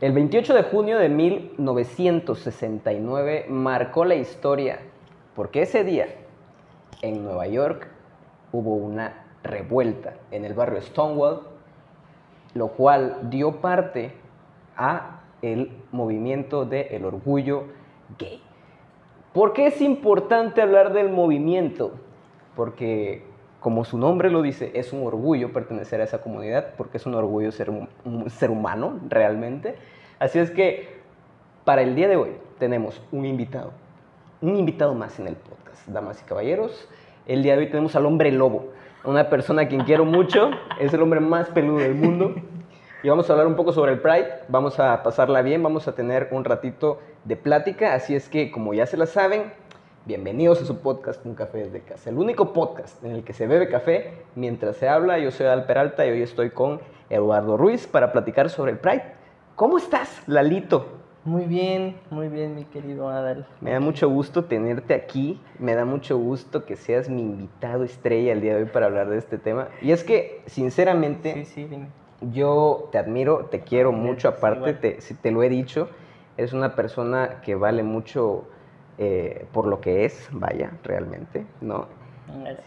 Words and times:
El 0.00 0.12
28 0.12 0.54
de 0.54 0.62
junio 0.62 0.96
de 1.00 1.08
1969 1.08 3.46
marcó 3.48 4.04
la 4.04 4.14
historia 4.14 4.78
porque 5.34 5.62
ese 5.62 5.82
día 5.82 6.06
en 7.02 7.24
Nueva 7.24 7.48
York 7.48 7.88
hubo 8.52 8.76
una 8.76 9.24
revuelta 9.42 10.14
en 10.30 10.44
el 10.44 10.54
barrio 10.54 10.80
Stonewall, 10.82 11.40
lo 12.54 12.68
cual 12.68 13.28
dio 13.28 13.60
parte 13.60 14.12
a 14.76 15.22
el 15.42 15.72
movimiento 15.90 16.64
del 16.64 17.04
orgullo 17.04 17.64
gay. 18.20 18.40
¿Por 19.32 19.52
qué 19.52 19.66
es 19.66 19.80
importante 19.80 20.62
hablar 20.62 20.92
del 20.92 21.10
movimiento? 21.10 21.90
Porque, 22.54 23.24
como 23.60 23.84
su 23.84 23.98
nombre 23.98 24.30
lo 24.30 24.42
dice, 24.42 24.70
es 24.74 24.92
un 24.92 25.04
orgullo 25.06 25.52
pertenecer 25.52 26.00
a 26.00 26.04
esa 26.04 26.20
comunidad, 26.20 26.74
porque 26.76 26.98
es 26.98 27.06
un 27.06 27.14
orgullo 27.14 27.50
ser 27.50 27.70
un, 27.70 28.30
ser 28.30 28.50
humano 28.50 29.00
realmente. 29.08 29.74
Así 30.18 30.38
es 30.38 30.50
que, 30.50 30.98
para 31.64 31.82
el 31.82 31.94
día 31.94 32.08
de 32.08 32.16
hoy, 32.16 32.30
tenemos 32.58 33.02
un 33.10 33.26
invitado, 33.26 33.72
un 34.40 34.56
invitado 34.56 34.94
más 34.94 35.18
en 35.18 35.26
el 35.26 35.34
podcast, 35.34 35.86
damas 35.88 36.22
y 36.22 36.24
caballeros. 36.24 36.88
El 37.26 37.42
día 37.42 37.54
de 37.54 37.64
hoy 37.64 37.66
tenemos 37.66 37.96
al 37.96 38.06
hombre 38.06 38.30
lobo, 38.30 38.68
una 39.04 39.28
persona 39.28 39.62
a 39.62 39.68
quien 39.68 39.82
quiero 39.82 40.04
mucho, 40.04 40.50
es 40.80 40.94
el 40.94 41.02
hombre 41.02 41.20
más 41.20 41.48
peludo 41.48 41.78
del 41.78 41.94
mundo. 41.94 42.34
Y 43.02 43.08
vamos 43.08 43.28
a 43.28 43.32
hablar 43.32 43.46
un 43.46 43.54
poco 43.54 43.72
sobre 43.72 43.92
el 43.92 44.00
Pride, 44.00 44.28
vamos 44.48 44.78
a 44.80 45.02
pasarla 45.02 45.42
bien, 45.42 45.62
vamos 45.62 45.86
a 45.86 45.94
tener 45.94 46.28
un 46.32 46.44
ratito 46.44 47.00
de 47.24 47.36
plática, 47.36 47.94
así 47.94 48.14
es 48.14 48.28
que 48.28 48.50
como 48.50 48.74
ya 48.74 48.86
se 48.86 48.96
la 48.96 49.06
saben, 49.06 49.52
bienvenidos 50.12 50.62
a 50.62 50.64
su 50.64 50.78
podcast 50.78 51.22
Un 51.26 51.34
Café 51.34 51.58
desde 51.58 51.80
Casa, 51.82 52.08
el 52.08 52.16
único 52.16 52.54
podcast 52.54 53.04
en 53.04 53.10
el 53.12 53.24
que 53.24 53.34
se 53.34 53.46
bebe 53.46 53.68
café 53.68 54.14
mientras 54.36 54.78
se 54.78 54.88
habla. 54.88 55.18
Yo 55.18 55.30
soy 55.30 55.46
Al 55.48 55.66
Peralta 55.66 56.06
y 56.06 56.10
hoy 56.10 56.22
estoy 56.22 56.48
con 56.48 56.80
Eduardo 57.10 57.58
Ruiz 57.58 57.86
para 57.86 58.10
platicar 58.10 58.48
sobre 58.48 58.72
el 58.72 58.78
Pride. 58.78 59.02
¿Cómo 59.54 59.76
estás, 59.76 60.22
Lalito? 60.26 60.86
Muy 61.24 61.44
bien, 61.44 61.98
muy 62.08 62.28
bien, 62.28 62.54
mi 62.54 62.64
querido 62.64 63.10
Adal. 63.10 63.46
Me 63.60 63.70
da 63.72 63.80
mucho 63.80 64.08
gusto 64.08 64.44
tenerte 64.46 64.94
aquí, 64.94 65.42
me 65.58 65.74
da 65.74 65.84
mucho 65.84 66.16
gusto 66.16 66.64
que 66.64 66.76
seas 66.76 67.10
mi 67.10 67.20
invitado 67.20 67.84
estrella 67.84 68.32
el 68.32 68.40
día 68.40 68.54
de 68.56 68.62
hoy 68.62 68.68
para 68.70 68.86
hablar 68.86 69.10
de 69.10 69.18
este 69.18 69.36
tema. 69.36 69.68
Y 69.82 69.92
es 69.92 70.04
que, 70.04 70.40
sinceramente, 70.46 71.34
Sí, 71.34 71.44
sí, 71.44 71.64
dime. 71.66 71.88
yo 72.22 72.88
te 72.92 72.96
admiro, 72.96 73.44
te 73.50 73.60
quiero 73.60 73.92
mucho, 73.92 74.30
Sí, 74.30 74.34
aparte, 74.38 74.58
igual. 74.70 74.80
te, 74.80 75.00
si 75.02 75.12
te 75.12 75.30
lo 75.30 75.42
he 75.42 75.50
dicho, 75.50 75.90
eres 76.38 76.54
una 76.54 76.74
persona 76.74 77.42
que 77.42 77.56
vale 77.56 77.82
mucho 77.82 78.44
eh, 78.98 79.46
por 79.52 79.66
lo 79.66 79.80
que 79.80 80.04
es, 80.04 80.28
vaya, 80.32 80.72
realmente, 80.82 81.46
¿no? 81.60 81.86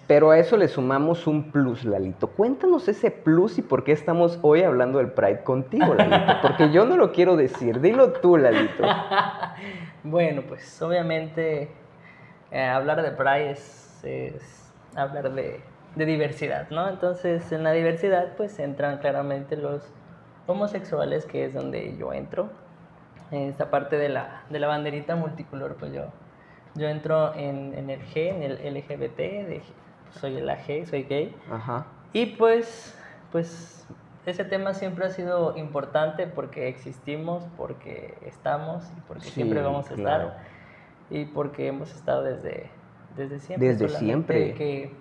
Pero 0.08 0.32
a 0.32 0.40
eso 0.40 0.58
le 0.58 0.68
sumamos 0.68 1.28
un 1.28 1.52
plus, 1.52 1.84
Lalito. 1.84 2.28
Cuéntanos 2.28 2.88
ese 2.88 3.12
plus 3.12 3.58
y 3.60 3.62
por 3.62 3.84
qué 3.84 3.92
estamos 3.92 4.40
hoy 4.42 4.64
hablando 4.64 4.98
del 4.98 5.12
Pride 5.12 5.44
contigo, 5.44 5.94
Lalito. 5.94 6.34
Porque 6.42 6.72
yo 6.72 6.86
no 6.86 6.98
lo 6.98 7.12
quiero 7.12 7.36
decir, 7.36 7.80
dilo 7.80 8.14
tú, 8.14 8.38
Lalito. 8.38 8.84
Bueno, 10.04 10.42
pues 10.48 10.82
obviamente 10.82 11.70
eh, 12.50 12.64
hablar 12.64 13.04
de 13.04 13.12
Pride 13.12 13.52
es, 13.52 14.04
es 14.04 14.74
hablar 14.96 15.32
de, 15.32 15.62
de 15.96 16.06
diversidad, 16.06 16.70
¿no? 16.72 16.90
Entonces, 16.90 17.52
en 17.52 17.64
la 17.64 17.72
diversidad, 17.72 18.36
pues 18.36 18.58
entran 18.58 18.98
claramente 18.98 19.56
los 19.58 19.94
homosexuales, 20.48 21.26
que 21.26 21.46
es 21.46 21.54
donde 21.54 21.96
yo 21.98 22.14
entro. 22.14 22.50
En 23.32 23.50
esta 23.50 23.70
parte 23.72 23.98
de 23.98 24.10
la, 24.10 24.44
de 24.50 24.60
la 24.60 24.68
banderita 24.68 25.16
multicolor, 25.16 25.76
pues 25.76 25.94
yo, 25.94 26.06
yo 26.76 26.88
entro 26.90 27.34
en, 27.36 27.74
en 27.76 27.90
el 27.90 28.02
G, 28.02 28.28
en 28.30 28.44
el 28.44 28.58
LGBT, 28.76 29.18
de- 29.18 29.62
soy 30.20 30.36
el 30.38 30.50
AG, 30.50 30.86
soy 30.90 31.04
gay. 31.04 31.34
Ajá. 31.50 31.86
Y 32.12 32.26
pues, 32.36 32.98
pues 33.32 33.88
ese 34.26 34.44
tema 34.44 34.74
siempre 34.74 35.06
ha 35.06 35.10
sido 35.10 35.56
importante 35.58 36.28
porque 36.28 36.68
existimos, 36.68 37.44
porque 37.58 38.18
estamos 38.26 38.84
y 38.98 39.02
porque 39.08 39.24
Sí, 39.24 39.32
siempre 39.32 39.62
vamos 39.62 39.90
a 39.90 39.96
claro. 39.96 40.24
estar. 40.26 40.44
Y 41.10 41.26
porque 41.26 41.68
hemos 41.68 41.94
estado 41.94 42.24
desde, 42.24 42.70
desde 43.16 43.40
siempre. 43.40 43.70
Desde 43.70 43.88
siempre. 43.90 44.54
Que 44.56 44.94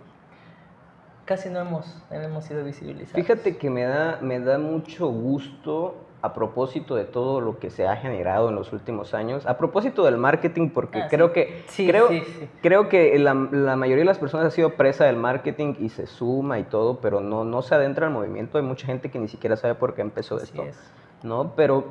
casi 1.24 1.48
no 1.50 1.60
hemos, 1.60 2.00
no 2.10 2.16
hemos 2.16 2.44
sido 2.44 2.64
visibilizados. 2.64 3.26
Fíjate 3.26 3.56
que 3.56 3.70
me 3.70 3.82
da, 3.84 4.18
me 4.20 4.40
da 4.40 4.58
mucho 4.58 5.08
gusto 5.08 5.96
a 6.22 6.34
propósito 6.34 6.96
de 6.96 7.04
todo 7.04 7.40
lo 7.40 7.58
que 7.58 7.70
se 7.70 7.86
ha 7.88 7.96
generado 7.96 8.50
en 8.50 8.54
los 8.54 8.72
últimos 8.74 9.14
años, 9.14 9.46
a 9.46 9.56
propósito 9.56 10.04
del 10.04 10.18
marketing, 10.18 10.68
porque 10.68 11.00
Ah, 11.00 11.08
sí. 11.08 11.16
creo 11.16 11.32
que 11.32 11.64
Sí, 11.68 11.86
creo, 11.86 12.08
sí, 12.08 12.20
sí. 12.26 12.48
creo 12.62 12.88
que 12.90 13.18
la, 13.18 13.32
la 13.34 13.76
mayoría 13.76 14.02
de 14.02 14.06
las 14.06 14.18
personas 14.18 14.46
ha 14.46 14.50
sido 14.50 14.74
presa 14.74 15.06
del 15.06 15.16
marketing 15.16 15.74
y 15.80 15.88
se 15.88 16.06
suma 16.06 16.58
y 16.58 16.64
todo, 16.64 16.98
pero 17.00 17.20
no, 17.20 17.44
no 17.44 17.62
se 17.62 17.74
adentra 17.74 18.06
al 18.06 18.12
movimiento. 18.12 18.58
Hay 18.58 18.64
mucha 18.64 18.86
gente 18.86 19.10
que 19.10 19.18
ni 19.18 19.28
siquiera 19.28 19.56
sabe 19.56 19.74
por 19.74 19.94
qué 19.94 20.02
empezó 20.02 20.36
Así 20.36 20.44
esto. 20.44 20.62
es. 20.64 20.78
¿no? 21.22 21.52
Pero 21.56 21.84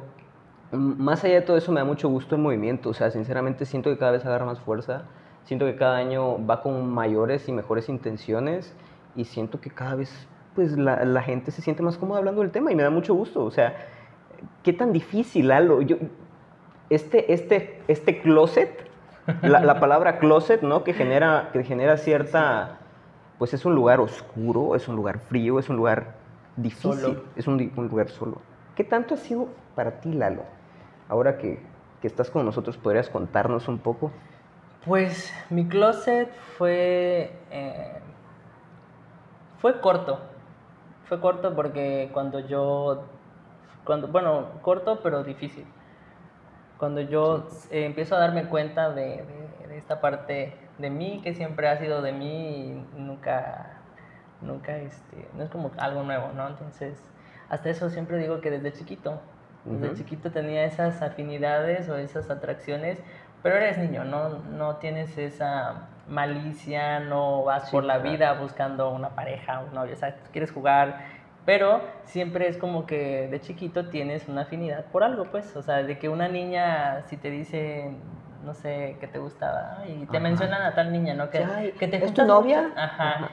mm, 0.72 1.01
más 1.01 1.23
allá 1.23 1.35
de 1.35 1.41
todo 1.41 1.57
eso 1.57 1.72
me 1.72 1.79
da 1.79 1.85
mucho 1.85 2.07
gusto 2.09 2.35
el 2.35 2.41
movimiento, 2.41 2.89
o 2.89 2.94
sea, 2.94 3.09
sinceramente 3.12 3.66
siento 3.66 3.89
que 3.89 3.97
cada 3.97 4.12
vez 4.12 4.25
agarra 4.25 4.45
más 4.45 4.59
fuerza, 4.59 5.03
siento 5.44 5.66
que 5.66 5.75
cada 5.75 5.97
año 5.97 6.45
va 6.45 6.62
con 6.62 6.88
mayores 6.88 7.47
y 7.50 7.51
mejores 7.51 7.89
intenciones 7.89 8.75
y 9.16 9.25
siento 9.25 9.59
que 9.59 9.72
cada 9.72 9.95
vez 9.95 10.28
pues 10.53 10.78
la, 10.78 11.03
la 11.06 11.22
gente 11.23 11.51
se 11.51 11.62
siente 11.62 11.81
más 11.84 11.97
cómoda 11.97 12.19
hablando 12.19 12.41
del 12.41 12.51
tema 12.51 12.72
y 12.72 12.75
me 12.75 12.84
da 12.84 12.89
mucho 12.91 13.13
gusto, 13.13 13.44
o 13.44 13.50
sea, 13.51 13.75
qué 14.63 14.73
tan 14.73 14.94
difícil, 14.94 15.47
Lalo, 15.50 15.81
yo, 15.81 15.97
este, 16.89 17.33
este, 17.33 17.81
este 17.88 18.22
closet, 18.22 18.88
la, 19.41 19.59
la 19.61 19.79
palabra 19.79 20.19
closet, 20.19 20.61
¿no? 20.61 20.83
Que 20.83 20.94
genera, 20.94 21.50
que 21.53 21.63
genera 21.63 21.97
cierta, 21.97 22.77
pues 23.38 23.53
es 23.53 23.66
un 23.66 23.75
lugar 23.75 24.00
oscuro, 24.00 24.75
es 24.75 24.88
un 24.88 24.95
lugar 24.95 25.19
frío, 25.19 25.59
es 25.59 25.69
un 25.69 25.75
lugar 25.77 26.16
difícil, 26.55 27.00
Solo. 27.00 27.23
es 27.35 27.47
un, 27.47 27.72
un 27.75 27.88
lugar 27.88 28.09
solo. 28.09 28.41
¿Qué 28.75 28.83
tanto 28.83 29.13
ha 29.13 29.17
sido 29.17 29.47
para 29.75 30.00
ti, 30.01 30.13
Lalo? 30.13 30.44
Ahora 31.07 31.38
que, 31.38 31.59
que 32.01 32.07
estás 32.07 32.29
con 32.29 32.45
nosotros, 32.45 32.77
¿podrías 32.77 33.09
contarnos 33.09 33.67
un 33.67 33.77
poco? 33.79 34.11
Pues 34.85 35.33
mi 35.50 35.67
closet 35.67 36.29
fue. 36.57 37.31
eh, 37.51 38.00
fue 39.61 39.79
corto. 39.81 40.19
Fue 41.06 41.19
corto 41.19 41.56
porque 41.56 42.09
cuando 42.13 42.39
yo. 42.39 43.03
Cuando, 43.89 44.07
bueno, 44.07 44.45
corto 44.61 45.00
pero 45.01 45.23
difícil. 45.23 45.66
Cuando 46.77 47.01
yo 47.01 47.50
eh, 47.72 47.85
empiezo 47.85 48.16
a 48.16 48.19
darme 48.19 48.45
cuenta 48.45 48.91
de, 48.91 49.23
de- 49.23 49.67
de 49.67 49.77
esta 49.79 50.00
parte 50.00 50.53
de 50.77 50.91
mí, 50.91 51.22
que 51.23 51.33
siempre 51.33 51.67
ha 51.67 51.75
sido 51.79 52.03
de 52.03 52.11
mí 52.11 52.67
y 52.67 53.00
nunca. 53.00 53.77
Nunca, 54.41 54.77
este. 54.77 55.27
No 55.33 55.44
es 55.44 55.50
como 55.50 55.72
algo 55.79 56.03
nuevo, 56.03 56.29
¿no? 56.35 56.47
Entonces, 56.50 57.01
hasta 57.50 57.72
eso 57.72 57.89
siempre 57.89 58.19
digo 58.19 58.41
que 58.41 58.51
desde 58.51 58.73
chiquito. 58.73 59.19
Desde 59.66 59.95
chiquito 59.95 60.29
tenía 60.29 60.66
esas 60.66 61.01
afinidades 61.01 61.89
o 61.89 61.97
esas 61.97 62.29
atracciones, 62.29 63.00
pero 63.41 63.56
eres 63.56 63.79
niño, 63.79 64.03
no, 64.06 64.29
no 64.56 64.75
tienes 64.75 65.17
esa 65.17 65.88
malicia, 66.07 67.00
no 67.00 67.44
vas 67.44 67.66
Sí, 67.66 67.71
por 67.71 67.83
la 67.85 67.95
claro. 67.95 68.11
vida 68.11 68.33
buscando 68.33 68.91
una 68.91 69.09
pareja, 69.09 69.61
un 69.61 69.73
novio, 69.73 69.95
¿sabes? 69.95 70.16
Tú 70.23 70.29
quieres 70.31 70.51
jugar, 70.51 71.00
pero 71.49 71.81
siempre 72.05 72.47
es 72.47 72.57
como 72.59 72.85
que 72.85 73.27
de 73.27 73.41
chiquito 73.41 73.87
tienes 73.89 74.27
una 74.27 74.41
afinidad 74.41 74.85
por 74.91 75.03
algo, 75.03 75.25
pues, 75.31 75.55
o 75.55 75.63
sea, 75.63 75.81
de 75.81 75.97
que 75.97 76.07
una 76.07 76.27
niña, 76.27 77.01
si 77.07 77.17
te 77.17 77.31
dice, 77.31 77.89
no 78.43 78.53
sé, 78.53 78.97
que 78.99 79.07
te 79.07 79.17
gustaba, 79.17 79.79
y 79.88 80.05
te 80.05 80.17
Ajá. 80.17 80.19
mencionan 80.19 80.61
a 80.61 80.75
tal 80.75 80.91
niña, 80.91 81.15
¿no? 81.15 81.31
Que, 81.31 81.39
Ay, 81.43 81.71
que 81.71 81.88
te 81.88 82.05
¿es 82.05 82.13
tu 82.13 82.23
novia? 82.23 82.69
Ajá. 82.75 83.31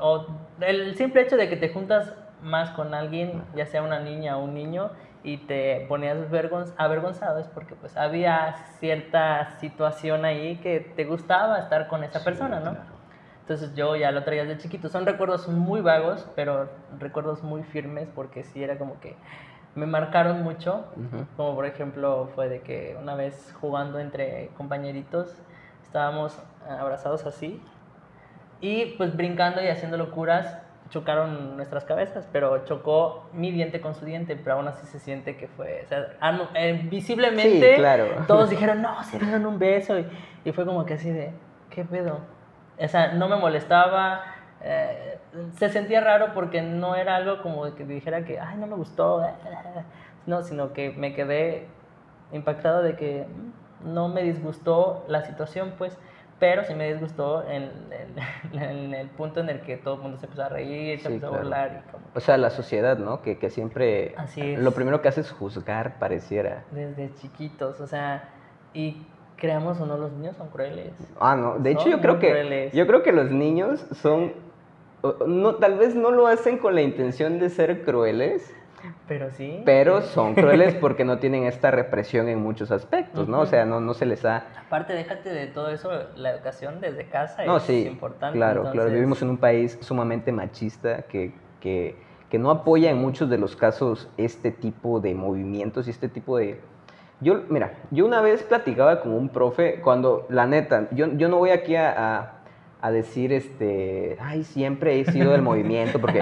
O 0.00 0.26
el 0.62 0.96
simple 0.96 1.22
hecho 1.22 1.36
de 1.36 1.48
que 1.48 1.54
te 1.56 1.68
juntas 1.68 2.12
más 2.42 2.70
con 2.70 2.92
alguien, 2.92 3.44
ya 3.54 3.66
sea 3.66 3.84
una 3.84 4.00
niña 4.00 4.36
o 4.36 4.42
un 4.42 4.52
niño, 4.54 4.90
y 5.22 5.36
te 5.46 5.86
ponías 5.88 6.18
vergon- 6.32 6.74
avergonzado 6.76 7.38
es 7.38 7.46
porque 7.46 7.76
pues 7.76 7.96
había 7.96 8.56
cierta 8.80 9.50
situación 9.60 10.24
ahí 10.24 10.56
que 10.56 10.80
te 10.80 11.04
gustaba 11.04 11.60
estar 11.60 11.86
con 11.86 12.02
esa 12.02 12.18
Sí, 12.18 12.24
persona, 12.24 12.58
¿no? 12.58 12.72
claro. 12.72 12.93
Entonces 13.44 13.74
yo 13.74 13.94
ya 13.94 14.10
lo 14.10 14.24
traía 14.24 14.46
de 14.46 14.56
chiquito. 14.56 14.88
Son 14.88 15.04
recuerdos 15.04 15.48
muy 15.48 15.82
vagos, 15.82 16.26
pero 16.34 16.70
recuerdos 16.98 17.42
muy 17.42 17.62
firmes 17.62 18.08
porque 18.14 18.42
sí 18.42 18.64
era 18.64 18.78
como 18.78 18.98
que 19.00 19.16
me 19.74 19.84
marcaron 19.84 20.42
mucho. 20.42 20.86
Ujú. 20.96 21.26
Como 21.36 21.54
por 21.54 21.66
ejemplo 21.66 22.30
fue 22.34 22.48
de 22.48 22.62
que 22.62 22.96
una 22.98 23.14
vez 23.14 23.54
jugando 23.60 23.98
entre 23.98 24.48
compañeritos 24.56 25.42
estábamos 25.82 26.38
abrazados 26.66 27.26
así 27.26 27.62
y 28.62 28.94
pues 28.96 29.14
brincando 29.14 29.62
y 29.62 29.68
haciendo 29.68 29.98
locuras 29.98 30.58
chocaron 30.88 31.56
nuestras 31.56 31.84
cabezas, 31.84 32.26
pero 32.32 32.64
chocó 32.64 33.28
mi 33.32 33.50
diente 33.50 33.80
con 33.80 33.94
su 33.94 34.04
diente, 34.06 34.36
pero 34.36 34.56
aún 34.56 34.68
así 34.68 34.86
se 34.86 34.98
siente 34.98 35.36
que 35.36 35.48
fue, 35.48 35.82
o 35.84 35.88
sea, 35.88 36.14
ah, 36.20 36.50
eh, 36.54 36.86
visiblemente 36.88 37.74
Sí, 37.74 37.76
claro. 37.76 38.06
todos 38.26 38.50
dijeron, 38.50 38.80
no, 38.80 39.02
se 39.02 39.18
dieron 39.18 39.44
un 39.44 39.58
beso 39.58 39.98
y, 39.98 40.06
y 40.44 40.52
fue 40.52 40.64
como 40.64 40.84
que 40.86 40.94
así 40.94 41.10
de, 41.10 41.32
¿qué 41.70 41.84
pedo? 41.84 42.20
O 42.80 42.88
sea, 42.88 43.12
no 43.12 43.28
me 43.28 43.36
molestaba, 43.36 44.22
eh, 44.62 45.18
se 45.56 45.68
sentía 45.68 46.00
raro 46.00 46.32
porque 46.34 46.62
no 46.62 46.96
era 46.96 47.16
algo 47.16 47.42
como 47.42 47.74
que 47.74 47.84
dijera 47.84 48.24
que, 48.24 48.40
ay, 48.40 48.56
no 48.56 48.66
me 48.66 48.76
gustó, 48.76 49.22
no, 50.26 50.42
sino 50.42 50.72
que 50.72 50.90
me 50.90 51.14
quedé 51.14 51.66
impactado 52.32 52.82
de 52.82 52.96
que 52.96 53.26
mm, 53.28 53.94
no 53.94 54.08
me 54.08 54.22
disgustó 54.22 55.04
la 55.08 55.22
situación, 55.24 55.74
pues, 55.78 55.96
Pero 56.40 56.64
sí 56.64 56.74
me 56.74 56.92
disgustó 56.92 57.48
en, 57.48 57.70
en- 58.52 58.60
en 58.60 58.92
el 58.94 59.08
punto 59.08 59.40
en 59.40 59.48
el 59.48 59.60
que 59.60 59.76
todo 59.76 59.94
el 59.94 60.00
mundo 60.02 60.18
se 60.18 60.26
empezó 60.26 60.42
a 60.42 60.48
reír, 60.48 60.98
se 60.98 61.06
Sí, 61.06 61.14
empezó 61.14 61.28
a 61.28 61.30
claro. 61.30 61.44
burlar. 61.44 61.84
Y 61.86 61.90
como 61.92 62.04
O 62.14 62.20
sea, 62.20 62.36
la 62.36 62.50
sociedad, 62.50 62.98
¿no? 62.98 63.22
Que, 63.22 63.38
que 63.38 63.50
siempre... 63.50 64.14
Así 64.16 64.40
es. 64.52 64.60
Lo 64.60 64.72
primero 64.72 65.00
que 65.00 65.08
hace 65.08 65.20
es 65.20 65.30
juzgar, 65.30 65.98
pareciera. 66.00 66.64
desde 66.72 67.14
chiquitos, 67.14 67.80
o 67.80 67.86
sea, 67.86 68.30
y 68.74 69.06
creamos 69.36 69.80
o 69.80 69.86
no, 69.86 69.96
los 69.98 70.12
niños 70.12 70.36
son 70.36 70.48
crueles. 70.48 70.92
Ah, 71.20 71.36
no. 71.36 71.58
De 71.58 71.72
hecho, 71.72 71.88
yo 71.88 72.00
creo 72.00 72.18
que... 72.18 72.30
crueles. 72.30 72.72
Yo 72.72 72.86
creo 72.86 73.02
que 73.02 73.12
los 73.12 73.30
niños 73.30 73.84
son... 73.92 74.32
No, 75.26 75.56
tal 75.56 75.76
vez 75.78 75.94
no 75.94 76.10
lo 76.10 76.26
hacen 76.26 76.56
con 76.58 76.74
la 76.74 76.80
intención 76.82 77.38
de 77.38 77.50
ser 77.50 77.82
crueles, 77.84 78.54
Pero 79.06 79.30
sí. 79.30 79.60
pero 79.66 80.00
son 80.00 80.34
crueles 80.34 80.74
porque 80.74 81.04
no 81.04 81.18
tienen 81.18 81.44
esta 81.44 81.70
represión 81.70 82.26
en 82.28 82.42
muchos 82.42 82.70
aspectos, 82.70 83.28
¿no? 83.28 83.40
O 83.40 83.46
sea, 83.46 83.66
no, 83.66 83.80
no 83.80 83.92
se 83.92 84.06
les 84.06 84.24
ha... 84.24 84.44
Aparte, 84.66 84.94
déjate 84.94 85.28
de 85.28 85.46
todo 85.48 85.68
eso, 85.68 85.90
la 86.16 86.30
educación 86.30 86.80
desde 86.80 87.04
casa 87.06 87.44
No, 87.44 87.58
es 87.58 87.64
sí, 87.64 87.86
importante. 87.86 88.38
claro, 88.38 88.62
claro. 88.62 88.72
entonces- 88.76 88.94
Vivimos 88.94 89.20
en 89.20 89.28
un 89.30 89.36
país 89.36 89.76
sumamente 89.82 90.32
machista 90.32 91.02
que, 91.02 91.34
que, 91.60 91.96
que 92.30 92.38
no 92.38 92.50
apoya 92.50 92.90
en 92.90 92.96
muchos 92.96 93.28
de 93.28 93.36
los 93.36 93.56
casos 93.56 94.08
este 94.16 94.52
tipo 94.52 95.00
de 95.00 95.14
movimientos 95.14 95.86
y 95.86 95.90
este 95.90 96.08
tipo 96.08 96.38
de... 96.38 96.60
Yo, 97.20 97.42
mira, 97.48 97.72
yo 97.90 98.04
una 98.06 98.20
vez 98.20 98.42
platicaba 98.42 99.00
con 99.00 99.12
un 99.12 99.28
profe 99.28 99.80
cuando, 99.80 100.26
la 100.28 100.46
neta, 100.46 100.88
yo, 100.90 101.06
yo 101.16 101.28
no 101.28 101.38
voy 101.38 101.50
aquí 101.50 101.76
a, 101.76 101.90
a- 102.18 102.30
a 102.82 102.90
decir, 102.90 103.32
este, 103.32 104.18
ay, 104.20 104.44
siempre 104.44 105.00
he 105.00 105.04
sido 105.06 105.32
del 105.32 105.40
movimiento, 105.40 106.00
porque, 106.00 106.20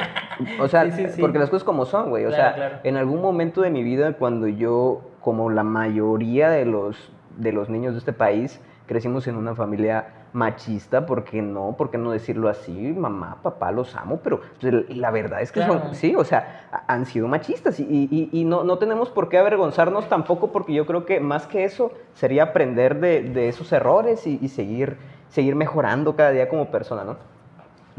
o 0.61 0.69
sea, 0.69 0.85
Sí, 0.93 0.93
sí, 0.93 1.09
sí. 1.15 1.21
porque 1.21 1.41
las 1.41 1.51
cosas 1.51 1.65
como 1.65 1.87
son, 1.87 2.11
güey. 2.11 2.25
O 2.25 2.29
Claro, 2.29 2.43
sea, 2.45 2.55
claro. 2.55 2.77
en 2.85 2.97
algún 2.97 3.21
momento 3.21 3.63
de 3.63 3.71
mi 3.71 3.83
vida, 3.83 4.13
cuando 4.13 4.47
yo, 4.47 5.01
como 5.21 5.51
la 5.51 5.65
mayoría 5.65 6.51
de 6.51 6.65
los, 6.65 7.11
de 7.37 7.51
los 7.53 7.69
niños 7.69 7.95
de 7.95 7.99
este 7.99 8.13
país, 8.13 8.61
crecimos 8.87 9.27
en 9.27 9.37
una 9.37 9.57
familia 9.57 10.05
machista, 10.33 11.05
¿por 11.05 11.25
qué 11.25 11.43
no? 11.43 11.75
¿Por 11.77 11.91
qué 11.91 11.99
no 11.99 12.11
decirlo 12.11 12.49
así? 12.49 12.73
Mamá, 12.73 13.39
papá, 13.43 13.71
los 13.71 13.95
amo, 13.97 14.21
pero 14.23 14.41
la 14.89 15.11
verdad 15.11 15.43
es 15.43 15.53
que 15.53 15.61
Claro. 15.61 15.81
son, 15.81 15.95
sí, 15.95 16.15
o 16.17 16.25
sea, 16.25 16.69
han 16.87 17.05
sido 17.07 17.29
machistas 17.29 17.79
y, 17.81 17.85
y- 18.11 18.31
y 18.33 18.45
no, 18.45 18.65
no 18.65 18.79
tenemos 18.79 19.11
por 19.11 19.29
qué 19.29 19.39
avergonzarnos 19.39 20.09
tampoco, 20.09 20.51
porque 20.53 20.73
yo 20.73 20.87
creo 20.87 21.05
que 21.05 21.21
más 21.21 21.47
que 21.47 21.65
eso 21.65 21.93
sería 22.15 22.45
aprender 22.45 22.99
de, 23.01 23.23
de 23.23 23.49
esos 23.49 23.71
errores 23.73 24.27
y, 24.27 24.39
y 24.41 24.49
seguir, 24.49 24.97
seguir 25.29 25.55
mejorando 25.55 26.17
cada 26.17 26.31
día 26.31 26.49
como 26.49 26.67
persona, 26.71 27.05
¿no? 27.05 27.17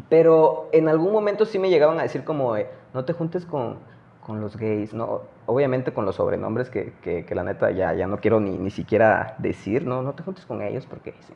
Pero 0.09 0.69
en 0.71 0.89
algún 0.89 1.11
momento 1.13 1.45
sí 1.45 1.59
me 1.59 1.69
llegaban 1.69 1.99
a 1.99 2.03
decir 2.03 2.23
como, 2.23 2.55
no 2.93 3.05
te 3.05 3.13
juntes 3.13 3.45
con, 3.45 3.77
con 4.25 4.41
los 4.41 4.57
gays, 4.57 4.93
¿no? 4.93 5.21
Obviamente 5.45 5.91
con 5.93 6.05
los 6.05 6.15
sobrenombres 6.15 6.69
que, 6.69 6.93
que, 7.03 7.25
que 7.25 7.35
la 7.35 7.43
neta 7.43 7.71
ya, 7.71 7.93
ya 7.93 8.07
no 8.07 8.17
quiero 8.17 8.39
ni, 8.39 8.57
ni 8.57 8.71
siquiera 8.71 9.35
decir, 9.37 9.85
¿no? 9.85 10.01
No 10.01 10.13
te 10.13 10.23
juntes 10.23 10.45
con 10.45 10.61
ellos 10.61 10.85
porque 10.85 11.13
sí. 11.27 11.33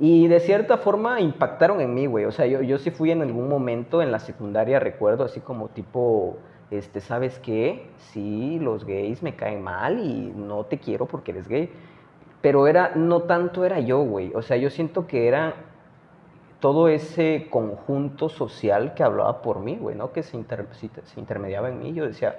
Y 0.00 0.28
de 0.28 0.40
cierta 0.40 0.78
forma 0.78 1.20
impactaron 1.20 1.80
en 1.80 1.92
mí, 1.94 2.06
güey. 2.06 2.24
O 2.24 2.32
sea, 2.32 2.46
yo, 2.46 2.62
yo 2.62 2.78
sí 2.78 2.90
fui 2.90 3.10
en 3.10 3.20
algún 3.22 3.48
momento 3.48 4.00
en 4.02 4.10
la 4.10 4.18
secundaria, 4.18 4.80
recuerdo, 4.80 5.24
así 5.24 5.40
como 5.40 5.68
tipo, 5.68 6.38
este, 6.70 7.00
¿sabes 7.02 7.38
qué? 7.38 7.86
Sí, 7.98 8.58
los 8.60 8.84
gays 8.86 9.22
me 9.22 9.36
caen 9.36 9.62
mal 9.62 9.98
y 10.00 10.32
no 10.34 10.64
te 10.64 10.78
quiero 10.78 11.04
porque 11.06 11.32
eres 11.32 11.46
gay. 11.48 11.70
Pero 12.40 12.66
era, 12.66 12.92
no 12.96 13.22
tanto 13.22 13.64
era 13.64 13.78
yo, 13.80 13.98
güey. 14.02 14.32
O 14.34 14.40
sea, 14.40 14.56
yo 14.56 14.70
siento 14.70 15.06
que 15.06 15.28
era 15.28 15.54
todo 16.60 16.88
ese 16.88 17.48
conjunto 17.50 18.28
social 18.28 18.94
que 18.94 19.02
hablaba 19.02 19.40
por 19.42 19.60
mí, 19.60 19.76
güey, 19.76 19.96
¿no? 19.96 20.12
Que 20.12 20.22
se, 20.22 20.36
inter- 20.36 20.66
se 20.72 20.86
inter- 20.86 21.04
se 21.06 21.20
intermediaba 21.20 21.68
en 21.70 21.78
mí. 21.78 21.92
Yo 21.94 22.06
decía, 22.06 22.36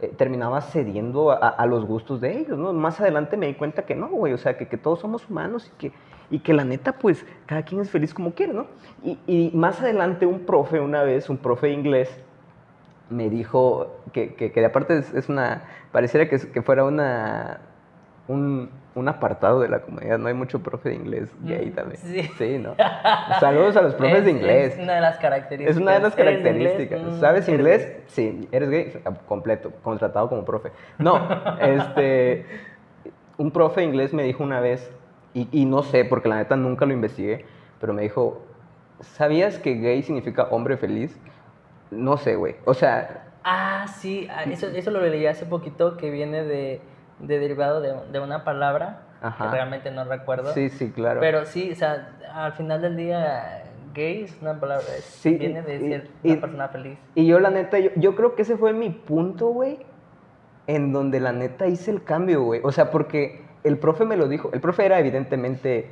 eh, 0.00 0.08
terminaba 0.16 0.60
cediendo 0.60 1.30
a, 1.32 1.36
a 1.36 1.66
los 1.66 1.84
gustos 1.84 2.20
de 2.20 2.38
ellos, 2.38 2.58
¿no? 2.58 2.72
Más 2.72 3.00
adelante 3.00 3.36
me 3.36 3.46
di 3.46 3.54
cuenta 3.54 3.82
que 3.82 3.94
no, 3.96 4.08
güey, 4.08 4.32
o 4.32 4.38
sea, 4.38 4.56
que, 4.56 4.68
que 4.68 4.76
todos 4.78 5.00
somos 5.00 5.28
humanos 5.28 5.70
y 5.72 5.78
que, 5.78 5.92
y 6.30 6.38
que 6.40 6.52
la 6.54 6.64
neta, 6.64 6.92
pues, 6.92 7.24
cada 7.46 7.62
quien 7.62 7.80
es 7.80 7.90
feliz 7.90 8.14
como 8.14 8.32
quiere, 8.32 8.52
¿no? 8.52 8.66
Y, 9.04 9.18
y 9.26 9.50
más 9.54 9.80
adelante 9.80 10.26
un 10.26 10.40
profe, 10.40 10.80
una 10.80 11.02
vez, 11.02 11.28
un 11.28 11.36
profe 11.36 11.68
de 11.68 11.72
inglés, 11.74 12.10
me 13.10 13.28
dijo 13.28 13.94
que, 14.12 14.34
que, 14.34 14.50
que 14.50 14.60
de 14.60 14.66
aparte 14.66 14.98
es, 14.98 15.12
es 15.14 15.28
una, 15.28 15.62
pareciera 15.92 16.28
que, 16.28 16.38
que 16.38 16.62
fuera 16.62 16.84
una, 16.84 17.60
un, 18.28 18.70
un 18.94 19.08
apartado 19.08 19.60
de 19.60 19.68
la 19.68 19.80
comunidad, 19.80 20.18
no 20.18 20.28
hay 20.28 20.34
mucho 20.34 20.62
profe 20.62 20.88
de 20.88 20.94
inglés 20.94 21.28
gay 21.42 21.66
Mm, 21.70 21.74
también. 21.74 22.00
sí. 22.38 22.58
¿no? 22.58 22.74
Saludos 23.40 23.76
a 23.76 23.82
los 23.82 23.94
profes 23.94 24.18
Es- 24.20 24.24
de 24.24 24.30
inglés. 24.30 24.72
Es 24.74 24.78
una 24.82 24.94
de 24.94 25.00
las 25.02 25.18
características. 25.18 25.76
Es 25.76 25.82
una 25.82 25.92
de 25.92 26.00
las 26.00 26.16
¿Eres 26.18 26.42
de 26.42 26.50
inglés? 26.50 26.72
características. 26.72 27.02
Mm, 27.16 27.20
¿Sabes 27.20 27.48
inglés? 27.48 27.82
gay. 27.86 28.02
Sí. 28.06 28.48
¿Eres 28.50 28.70
gay? 28.70 28.92
Completo, 29.28 29.70
contratado 29.82 30.28
como 30.30 30.44
profe. 30.46 30.70
No, 30.98 31.28
este, 31.60 32.46
un 33.36 33.50
profe 33.50 33.82
de 33.82 33.86
inglés 33.88 34.14
me 34.14 34.22
dijo 34.22 34.42
una 34.42 34.60
vez, 34.60 34.90
y, 35.34 35.48
y 35.52 35.64
no 35.66 35.82
sé, 35.82 36.04
porque 36.04 36.28
la 36.28 36.36
neta 36.36 36.56
nunca 36.56 36.86
lo 36.86 36.92
investigué, 36.92 37.44
pero 37.80 37.92
me 37.92 38.02
dijo, 38.02 38.42
¿sabías 39.00 39.58
que 39.58 39.74
gay 39.74 40.02
significa 40.02 40.44
hombre 40.50 40.76
feliz? 40.76 41.18
No 41.90 42.16
sé, 42.16 42.36
güey. 42.36 42.56
O 42.64 42.74
sea, 42.74 43.20
Ah, 43.46 43.86
sí, 43.98 44.26
ah, 44.34 44.44
eso, 44.44 44.68
eso 44.68 44.90
lo 44.90 45.02
leí 45.02 45.26
hace 45.26 45.44
poquito 45.44 45.98
que 45.98 46.10
viene 46.10 46.44
de, 46.44 46.80
de 47.18 47.38
derivado 47.38 47.82
de, 47.82 47.92
de 48.10 48.18
una 48.20 48.42
palabra 48.42 49.02
Ajá. 49.20 49.44
que 49.44 49.50
realmente 49.50 49.90
no 49.90 50.04
recuerdo. 50.04 50.52
sí, 50.54 50.70
sí, 50.70 50.90
claro. 50.92 51.20
Pero 51.20 51.44
sí, 51.44 51.70
o 51.70 51.74
sea, 51.74 52.08
al 52.32 52.52
final 52.54 52.80
del 52.80 52.96
día, 52.96 53.64
gay 53.92 54.22
es 54.22 54.40
una 54.40 54.58
palabra, 54.58 54.84
Sí, 55.02 55.34
viene 55.36 55.60
de 55.60 55.76
y- 55.76 55.88
ser 55.90 56.08
y- 56.22 56.30
una 56.32 56.40
persona 56.40 56.68
feliz. 56.68 56.98
Y 57.14 57.26
yo, 57.26 57.38
la 57.38 57.50
neta, 57.50 57.78
yo, 57.78 57.90
yo 57.96 58.16
creo 58.16 58.34
que 58.34 58.42
ese 58.42 58.56
fue 58.56 58.72
mi 58.72 58.88
punto, 58.88 59.48
güey, 59.48 59.78
en 60.66 60.94
donde 60.94 61.20
la 61.20 61.32
neta 61.32 61.66
hice 61.66 61.90
el 61.90 62.02
cambio, 62.02 62.42
güey. 62.44 62.62
O 62.64 62.72
sea, 62.72 62.90
porque 62.90 63.43
el 63.64 63.78
profe 63.78 64.04
me 64.04 64.16
lo 64.16 64.28
dijo. 64.28 64.50
El 64.52 64.60
profe 64.60 64.84
era 64.84 65.00
evidentemente 65.00 65.90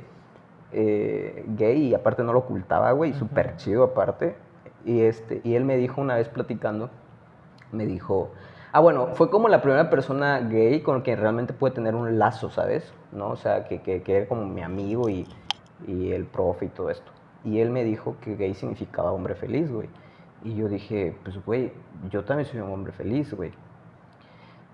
eh, 0.71 1.43
gay 1.47 1.87
y 1.87 1.93
aparte 1.93 2.23
no 2.23 2.31
lo 2.31 2.39
ocultaba, 2.39 2.91
güey, 2.91 3.13
súper 3.13 3.57
chido 3.57 3.83
aparte. 3.83 4.35
Y, 4.85 5.01
este, 5.01 5.41
y 5.43 5.55
él 5.55 5.65
me 5.65 5.75
dijo 5.75 5.99
una 5.99 6.15
vez 6.15 6.29
platicando, 6.29 6.89
me 7.71 7.85
dijo, 7.85 8.31
ah, 8.71 8.79
bueno, 8.79 9.07
fue 9.13 9.29
como 9.29 9.49
la 9.49 9.61
primera 9.61 9.89
persona 9.89 10.39
gay 10.39 10.81
con 10.81 11.01
quien 11.01 11.19
realmente 11.19 11.53
puede 11.53 11.73
tener 11.73 11.95
un 11.95 12.19
lazo, 12.19 12.49
¿sabes? 12.49 12.93
¿No? 13.11 13.29
O 13.29 13.35
sea, 13.35 13.65
que, 13.67 13.81
que, 13.81 14.03
que 14.03 14.17
era 14.17 14.27
como 14.27 14.45
mi 14.45 14.61
amigo 14.61 15.09
y, 15.09 15.27
y 15.87 16.11
el 16.11 16.25
profe 16.25 16.65
y 16.65 16.69
todo 16.69 16.89
esto. 16.89 17.11
Y 17.43 17.59
él 17.59 17.71
me 17.71 17.83
dijo 17.83 18.15
que 18.21 18.35
gay 18.35 18.53
significaba 18.53 19.11
hombre 19.11 19.35
feliz, 19.35 19.71
güey. 19.71 19.89
Y 20.43 20.55
yo 20.55 20.67
dije, 20.67 21.15
pues, 21.23 21.43
güey, 21.45 21.71
yo 22.09 22.23
también 22.23 22.47
soy 22.47 22.59
un 22.59 22.71
hombre 22.71 22.91
feliz, 22.93 23.33
güey. 23.33 23.51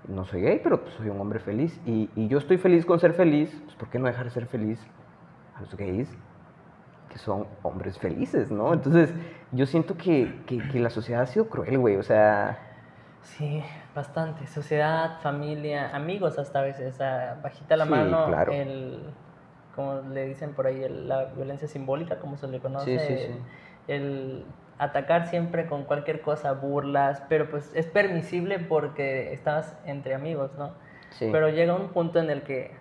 No 0.10 0.26
soy 0.26 0.42
gay, 0.42 0.60
pero 0.64 0.82
pues, 0.82 0.94
soy 0.96 1.10
un 1.10 1.22
hombre 1.22 1.40
feliz. 1.40 1.80
Y, 1.86 2.10
y 2.16 2.28
yo 2.28 2.40
estoy 2.40 2.58
feliz 2.58 2.86
con 2.86 3.00
ser 3.00 3.14
feliz, 3.14 3.56
pues, 3.66 3.76
¿por 3.76 3.90
qué 3.90 4.00
no 4.00 4.08
dejar 4.08 4.26
de 4.26 4.32
ser 4.32 4.48
feliz 4.48 4.80
a 5.56 5.62
los 5.62 5.76
gays? 5.76 6.10
Que 7.10 7.18
son 7.18 7.48
hombres 7.64 7.98
felices, 7.98 8.52
¿no? 8.52 8.74
Entonces, 8.74 9.14
yo 9.52 9.66
siento 9.66 9.98
que, 9.98 10.44
que, 10.48 10.58
que 10.68 10.80
la 10.80 10.90
sociedad 10.90 11.22
ha 11.22 11.26
sido 11.28 11.48
cruel, 11.48 11.78
güey. 11.78 11.96
O 11.98 12.04
sea, 12.04 12.58
Sí, 13.22 13.62
bastante. 13.96 14.48
Sociedad, 14.48 15.20
familia, 15.22 15.96
amigos 15.96 16.40
hasta 16.40 16.60
a 16.60 16.64
veces. 16.64 16.94
O 16.94 16.98
sea, 16.98 17.40
bajita 17.44 17.78
la 17.78 17.86
Sí, 17.86 17.92
mano, 17.92 18.26
claro. 18.28 18.52
el, 18.52 19.00
como 19.76 20.02
le 20.14 20.26
dicen 20.28 20.54
por 20.54 20.68
ahí, 20.68 20.82
el- 20.84 21.08
la 21.08 21.26
violencia 21.26 21.68
simbólica, 21.68 22.18
como 22.20 22.38
se 22.38 22.48
le 22.48 22.60
conoce. 22.60 22.98
Sí, 22.98 23.16
sí, 23.16 23.24
sí. 23.28 23.34
El 23.88 24.46
atacar 24.80 25.28
siempre 25.28 25.68
con 25.68 25.84
cualquier 25.84 26.22
cosa, 26.22 26.54
burlas, 26.54 27.22
pero 27.30 27.50
pues 27.50 27.72
es 27.76 27.86
permisible 27.86 28.60
porque 28.60 29.34
estás 29.34 29.78
entre 29.86 30.16
amigos, 30.16 30.52
¿no? 30.58 30.72
sí. 31.12 31.30
Pero 31.32 31.50
llega 31.50 31.76
un 31.76 31.90
punto 31.90 32.20
en 32.20 32.30
el 32.30 32.42
que 32.44 32.72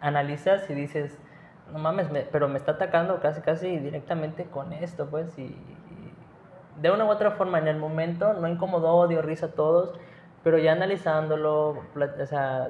analizas 0.00 0.68
y 0.68 0.74
dices, 0.74 1.16
no 1.72 1.78
mames, 1.78 2.10
me- 2.10 2.22
pero 2.22 2.48
me 2.48 2.58
está 2.58 2.72
atacando 2.72 3.20
casi 3.20 3.40
casi 3.40 3.78
directamente 3.78 4.44
con 4.46 4.72
esto, 4.72 5.06
pues, 5.08 5.38
y, 5.38 5.42
y 5.44 6.12
de 6.80 6.90
una 6.90 7.04
u 7.04 7.08
otra 7.10 7.30
forma 7.32 7.58
en 7.58 7.68
el 7.68 7.76
momento 7.78 8.32
no 8.34 8.48
incomodó, 8.48 9.06
dio 9.06 9.22
risa 9.22 9.46
a 9.46 9.50
todos, 9.52 9.98
pero 10.42 10.58
ya 10.58 10.72
analizándolo, 10.72 11.68
o 11.94 12.26
sea, 12.26 12.68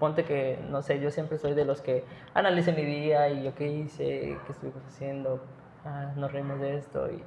ponte 0.00 0.24
que, 0.24 0.58
no 0.68 0.82
sé, 0.82 0.98
yo 1.00 1.10
siempre 1.12 1.38
soy 1.38 1.54
de 1.54 1.64
los 1.64 1.80
que 1.80 2.04
analice 2.34 2.72
mi 2.72 2.82
día 2.84 3.28
y 3.28 3.44
yo 3.44 3.54
qué 3.54 3.68
hice, 3.68 4.36
qué 4.46 4.52
estoy 4.52 4.72
haciendo, 4.88 5.40
ah, 5.84 6.10
nos 6.16 6.32
reímos 6.32 6.60
de 6.60 6.76
esto 6.76 7.08
y... 7.10 7.22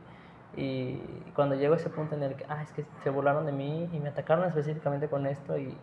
Y 0.58 1.00
cuando 1.36 1.56
llego 1.56 1.74
a 1.76 1.78
ese 1.78 1.90
punto 1.90 2.16
en 2.16 2.24
el 2.24 2.36
que, 2.36 2.46
ah, 2.50 2.62
es 2.64 2.72
que 2.72 2.84
se 3.04 3.10
burlaron 3.10 3.46
de 3.46 3.52
mí 3.52 3.90
y 3.94 4.00
me 4.00 4.10
atacaron 4.10 4.46
específicamente 4.48 5.08
con 5.08 5.26
esto 5.28 5.58
y 5.58 5.76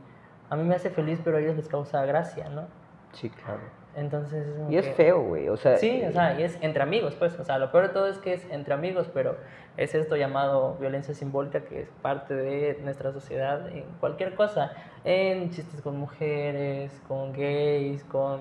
a 0.51 0.57
mí 0.57 0.65
me 0.65 0.75
hace 0.75 0.91
feliz, 0.91 1.21
pero 1.25 1.37
a 1.37 1.41
ellos 1.41 1.57
les 1.57 1.69
causa 1.69 2.05
gracia, 2.05 2.49
¿no? 2.49 2.65
Sí, 3.13 3.31
claro. 3.31 3.61
Entonces 3.95 4.47
es 4.47 4.71
Y 4.71 4.77
es 4.77 4.87
que- 4.87 4.93
feo, 4.93 5.23
güey. 5.23 5.49
O 5.49 5.57
sea, 5.57 5.79
Sí, 5.79 6.03
o 6.05 6.09
eh, 6.09 6.13
sea, 6.13 6.39
y 6.39 6.43
es 6.43 6.59
entre 6.61 6.83
amigos, 6.83 7.15
pues. 7.15 7.39
O 7.41 7.45
sea, 7.45 7.59
lo 7.59 7.73
peor 7.73 7.85
de 7.89 7.95
todo 7.95 8.07
es 8.09 8.19
que 8.19 8.35
es 8.35 8.45
entre 8.51 8.75
amigos, 8.75 9.09
pero 9.15 9.37
es 9.79 9.95
esto 9.95 10.17
llamado 10.17 10.75
violencia 10.79 11.15
simbólica 11.15 11.61
que 11.61 11.81
es 11.83 11.89
parte 12.03 12.35
de 12.35 12.79
nuestra 12.85 13.13
sociedad 13.13 13.67
en 13.71 13.85
cualquier 14.01 14.35
cosa. 14.35 14.73
En 15.05 15.49
chistes 15.51 15.81
con 15.81 15.97
mujeres, 15.97 17.01
con 17.09 17.33
gays, 17.33 18.05
con, 18.05 18.41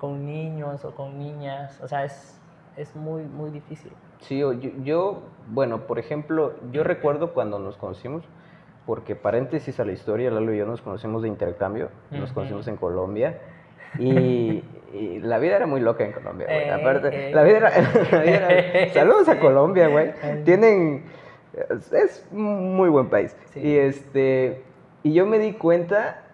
con 0.00 0.26
niños 0.26 0.84
o 0.84 0.92
con 0.92 1.16
niñas. 1.18 1.80
O 1.82 1.86
sea, 1.86 2.04
es, 2.04 2.40
es 2.76 2.94
muy, 2.96 3.22
muy 3.22 3.50
difícil. 3.50 3.92
Sí, 4.20 4.38
yo, 4.38 4.52
yo, 4.54 5.22
bueno, 5.48 5.86
por 5.86 5.98
ejemplo, 5.98 6.54
yo 6.72 6.84
recuerdo 6.84 7.32
cuando 7.32 7.58
nos 7.58 7.76
conocimos, 7.76 8.24
porque 8.86 9.16
paréntesis 9.16 9.78
a 9.80 9.84
la 9.84 9.92
historia, 9.92 10.30
Lalo 10.30 10.54
y 10.54 10.58
yo 10.58 10.66
nos 10.66 10.80
conocimos 10.80 11.22
de 11.22 11.28
intercambio, 11.28 11.88
nos 12.10 12.32
conocimos 12.32 12.68
en 12.68 12.76
Colombia. 12.76 13.38
Y, 13.98 14.62
y 14.92 15.20
la 15.20 15.38
vida 15.38 15.56
era 15.56 15.66
muy 15.66 15.80
loca 15.80 16.04
en 16.04 16.12
Colombia, 16.12 16.46
güey. 16.46 16.64
Ey, 16.64 16.70
Aparte, 16.70 17.28
ey. 17.28 17.32
la 17.34 17.42
vida 17.44 17.56
era... 17.58 17.70
la 18.12 18.22
vida 18.22 18.48
era- 18.50 18.92
Saludos 18.92 19.28
a. 19.28 19.38
Colombia, 19.40 19.88
güey. 19.88 20.12
Ay. 20.22 20.42
Tienen... 20.44 21.04
Es 21.92 22.26
un 22.30 22.76
muy 22.76 22.90
buen 22.90 23.08
país. 23.08 23.34
Sí. 23.52 23.60
Y 23.60 23.76
este... 23.78 24.62
Y 25.02 25.14
yo 25.14 25.24
me 25.24 25.38
di 25.38 25.52
cuenta, 25.52 26.24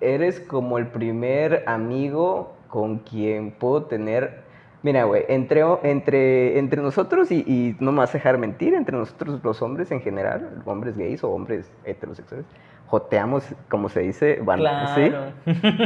eres 0.00 0.40
como 0.40 0.78
el 0.78 0.86
primer 0.86 1.64
amigo 1.66 2.54
con 2.68 2.98
quien 2.98 3.50
puedo 3.50 3.84
tener... 3.84 4.48
Mira, 4.82 5.04
güey, 5.04 5.24
entre, 5.28 5.62
entre, 5.82 6.58
entre 6.58 6.80
nosotros 6.80 7.30
y, 7.30 7.40
y 7.46 7.76
no 7.80 7.92
me 7.92 7.98
vas 7.98 8.10
a 8.10 8.14
dejar 8.14 8.38
mentir, 8.38 8.72
entre 8.74 8.96
nosotros 8.96 9.40
los 9.44 9.60
hombres 9.60 9.90
en 9.90 10.00
general, 10.00 10.62
hombres 10.64 10.96
gays 10.96 11.22
o 11.22 11.30
hombres 11.30 11.70
heterosexuales, 11.84 12.46
joteamos, 12.86 13.44
como 13.68 13.88
se 13.90 14.00
dice, 14.00 14.40
van, 14.42 14.60
¿sí? 14.94 15.10
Claro. 15.10 15.32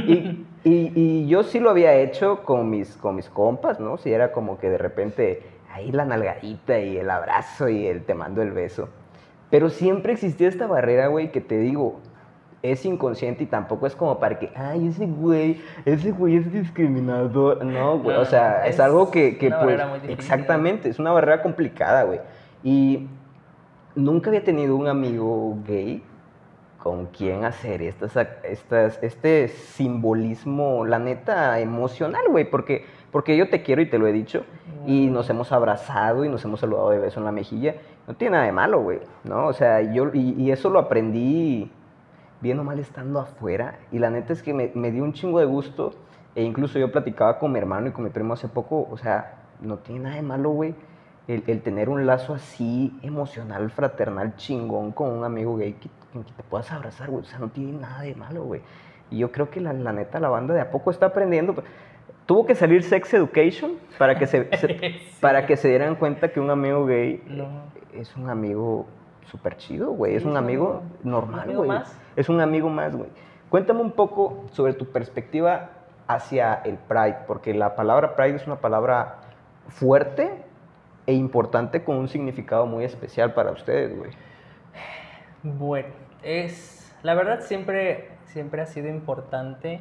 Y, 0.06 0.46
y- 0.64 0.92
y 0.94 1.26
yo 1.26 1.42
sí 1.42 1.58
lo 1.58 1.70
había 1.70 1.94
hecho 1.96 2.44
con 2.44 2.70
mis, 2.70 2.96
con 2.96 3.16
mis 3.16 3.28
compas, 3.28 3.80
¿no? 3.80 3.98
Si 3.98 4.12
era 4.12 4.30
como 4.32 4.58
que 4.58 4.70
de 4.70 4.78
repente 4.78 5.42
ahí 5.72 5.90
la 5.90 6.04
nalgadita 6.04 6.78
y 6.78 6.96
el 6.96 7.10
abrazo 7.10 7.68
y 7.68 7.86
el 7.88 8.04
te 8.04 8.14
mando 8.14 8.42
el 8.42 8.52
beso. 8.52 8.88
Pero 9.50 9.70
siempre 9.70 10.12
existía 10.12 10.48
esta 10.48 10.66
barrera, 10.68 11.08
güey, 11.08 11.32
que 11.32 11.40
te 11.40 11.58
digo, 11.58 12.00
es 12.64 12.86
inconsciente 12.86 13.44
y 13.44 13.46
tampoco 13.46 13.86
es 13.86 13.94
como 13.94 14.18
para 14.18 14.38
que, 14.38 14.50
ay, 14.56 14.88
ese 14.88 15.04
güey, 15.04 15.60
ese 15.84 16.12
güey 16.12 16.36
es 16.36 16.50
discriminador. 16.50 17.62
No, 17.62 17.98
güey, 17.98 18.16
No, 18.16 18.22
o 18.22 18.24
sea, 18.24 18.66
es, 18.66 18.76
es 18.76 18.80
algo 18.80 19.10
que, 19.10 19.36
que 19.36 19.48
una 19.48 19.56
pues, 19.56 19.66
barrera 19.66 19.86
muy 19.86 19.98
difícil. 20.00 20.18
exactamente, 20.18 20.88
es 20.88 20.98
una 20.98 21.12
barrera 21.12 21.42
complicada, 21.42 22.04
güey. 22.04 22.20
Y 22.62 23.06
nunca 23.94 24.30
había 24.30 24.42
tenido 24.42 24.76
un 24.76 24.88
amigo 24.88 25.58
gay 25.66 26.02
con 26.78 27.06
quien 27.06 27.44
hacer 27.44 27.82
estas, 27.82 28.16
estas, 28.42 28.98
este 29.02 29.48
simbolismo, 29.48 30.86
la 30.86 30.98
neta, 30.98 31.60
emocional, 31.60 32.22
güey, 32.30 32.48
porque, 32.48 32.86
porque 33.10 33.36
yo 33.36 33.50
te 33.50 33.62
quiero 33.62 33.82
y 33.82 33.90
te 33.90 33.98
lo 33.98 34.06
he 34.06 34.12
dicho, 34.12 34.44
y 34.86 35.08
nos 35.08 35.28
hemos 35.28 35.52
abrazado 35.52 36.24
y 36.24 36.30
nos 36.30 36.42
hemos 36.46 36.60
saludado 36.60 36.90
de 36.90 36.98
beso 36.98 37.20
en 37.20 37.26
la 37.26 37.32
mejilla, 37.32 37.74
no 38.06 38.14
tiene 38.14 38.32
nada 38.32 38.44
de 38.44 38.52
malo, 38.52 38.80
güey, 38.80 39.00
¿no? 39.22 39.46
O 39.46 39.52
sea, 39.52 39.80
yo, 39.82 40.10
y, 40.14 40.34
y 40.42 40.50
eso 40.50 40.70
lo 40.70 40.78
aprendí 40.78 41.70
bien 42.44 42.60
o 42.60 42.64
mal 42.64 42.78
estando 42.78 43.18
afuera, 43.18 43.78
y 43.90 43.98
la 43.98 44.10
neta 44.10 44.32
es 44.32 44.42
que 44.44 44.54
me, 44.54 44.70
me 44.74 44.92
dio 44.92 45.02
un 45.02 45.12
chingo 45.14 45.40
de 45.40 45.46
gusto, 45.46 45.94
e 46.36 46.42
incluso 46.44 46.78
yo 46.78 46.92
platicaba 46.92 47.38
con 47.40 47.50
mi 47.50 47.58
hermano 47.58 47.88
y 47.88 47.90
con 47.90 48.04
mi 48.04 48.10
primo 48.10 48.34
hace 48.34 48.46
poco, 48.48 48.86
o 48.90 48.96
sea, 48.96 49.38
no 49.60 49.78
tiene 49.78 50.00
nada 50.04 50.16
de 50.16 50.22
malo, 50.22 50.50
güey, 50.50 50.74
el, 51.26 51.42
el 51.46 51.62
tener 51.62 51.88
un 51.88 52.04
lazo 52.06 52.34
así 52.34 52.96
emocional, 53.02 53.70
fraternal, 53.70 54.36
chingón 54.36 54.92
con 54.92 55.10
un 55.10 55.24
amigo 55.24 55.56
gay 55.56 55.72
que, 55.72 55.88
quien 56.12 56.22
te 56.24 56.42
puedas 56.42 56.70
abrazar, 56.70 57.08
güey. 57.10 57.22
O 57.22 57.26
sea, 57.26 57.38
no 57.38 57.48
tiene 57.48 57.72
nada 57.80 58.02
de 58.02 58.14
malo, 58.14 58.44
güey. 58.44 58.60
Y 59.10 59.18
yo 59.18 59.32
creo 59.32 59.48
que 59.50 59.60
la, 59.60 59.72
la 59.72 59.92
neta, 59.92 60.20
la 60.20 60.28
banda 60.28 60.52
de 60.54 60.60
a 60.60 60.70
poco 60.70 60.90
está 60.90 61.06
aprendiendo. 61.06 61.54
Tuvo 62.26 62.44
que 62.46 62.54
salir 62.54 62.82
Sex 62.82 63.14
Education 63.14 63.72
para 63.98 64.18
que 64.18 64.26
se, 64.26 64.48
se- 64.58 64.78
Sí. 64.80 65.00
para 65.20 65.46
que 65.46 65.56
se 65.56 65.68
dieran 65.68 65.94
cuenta 65.94 66.28
que 66.30 66.40
un 66.40 66.50
amigo 66.50 66.84
gay 66.86 67.22
No. 67.26 67.46
es 67.94 68.14
un 68.16 68.28
amigo 68.28 68.86
súper 69.30 69.56
chido, 69.56 69.92
güey. 69.92 70.14
es 70.16 70.22
es 70.22 70.26
un 70.26 70.36
amigo 70.36 70.82
normal, 71.04 71.56
güey. 71.56 71.70
Es 72.16 72.28
un 72.28 72.40
amigo 72.40 72.68
más, 72.68 72.94
güey. 72.94 73.08
Cuéntame 73.48 73.80
un 73.80 73.92
poco 73.92 74.44
sobre 74.52 74.72
tu 74.72 74.86
perspectiva 74.86 75.70
hacia 76.06 76.54
el 76.54 76.76
Pride, 76.76 77.18
porque 77.26 77.54
la 77.54 77.76
palabra 77.76 78.16
Pride 78.16 78.36
es 78.36 78.46
una 78.46 78.56
palabra 78.56 79.20
fuerte 79.68 80.44
e 81.06 81.12
importante 81.12 81.84
con 81.84 81.96
un 81.96 82.08
significado 82.08 82.66
muy 82.66 82.84
especial 82.84 83.34
para 83.34 83.50
ustedes, 83.52 83.96
güey. 83.96 84.10
Bueno, 85.42 85.88
es 86.22 86.94
la 87.02 87.14
verdad 87.14 87.40
siempre 87.40 88.08
siempre 88.34 88.62
ha 88.62 88.66
sido 88.66 88.88
importante. 88.88 89.80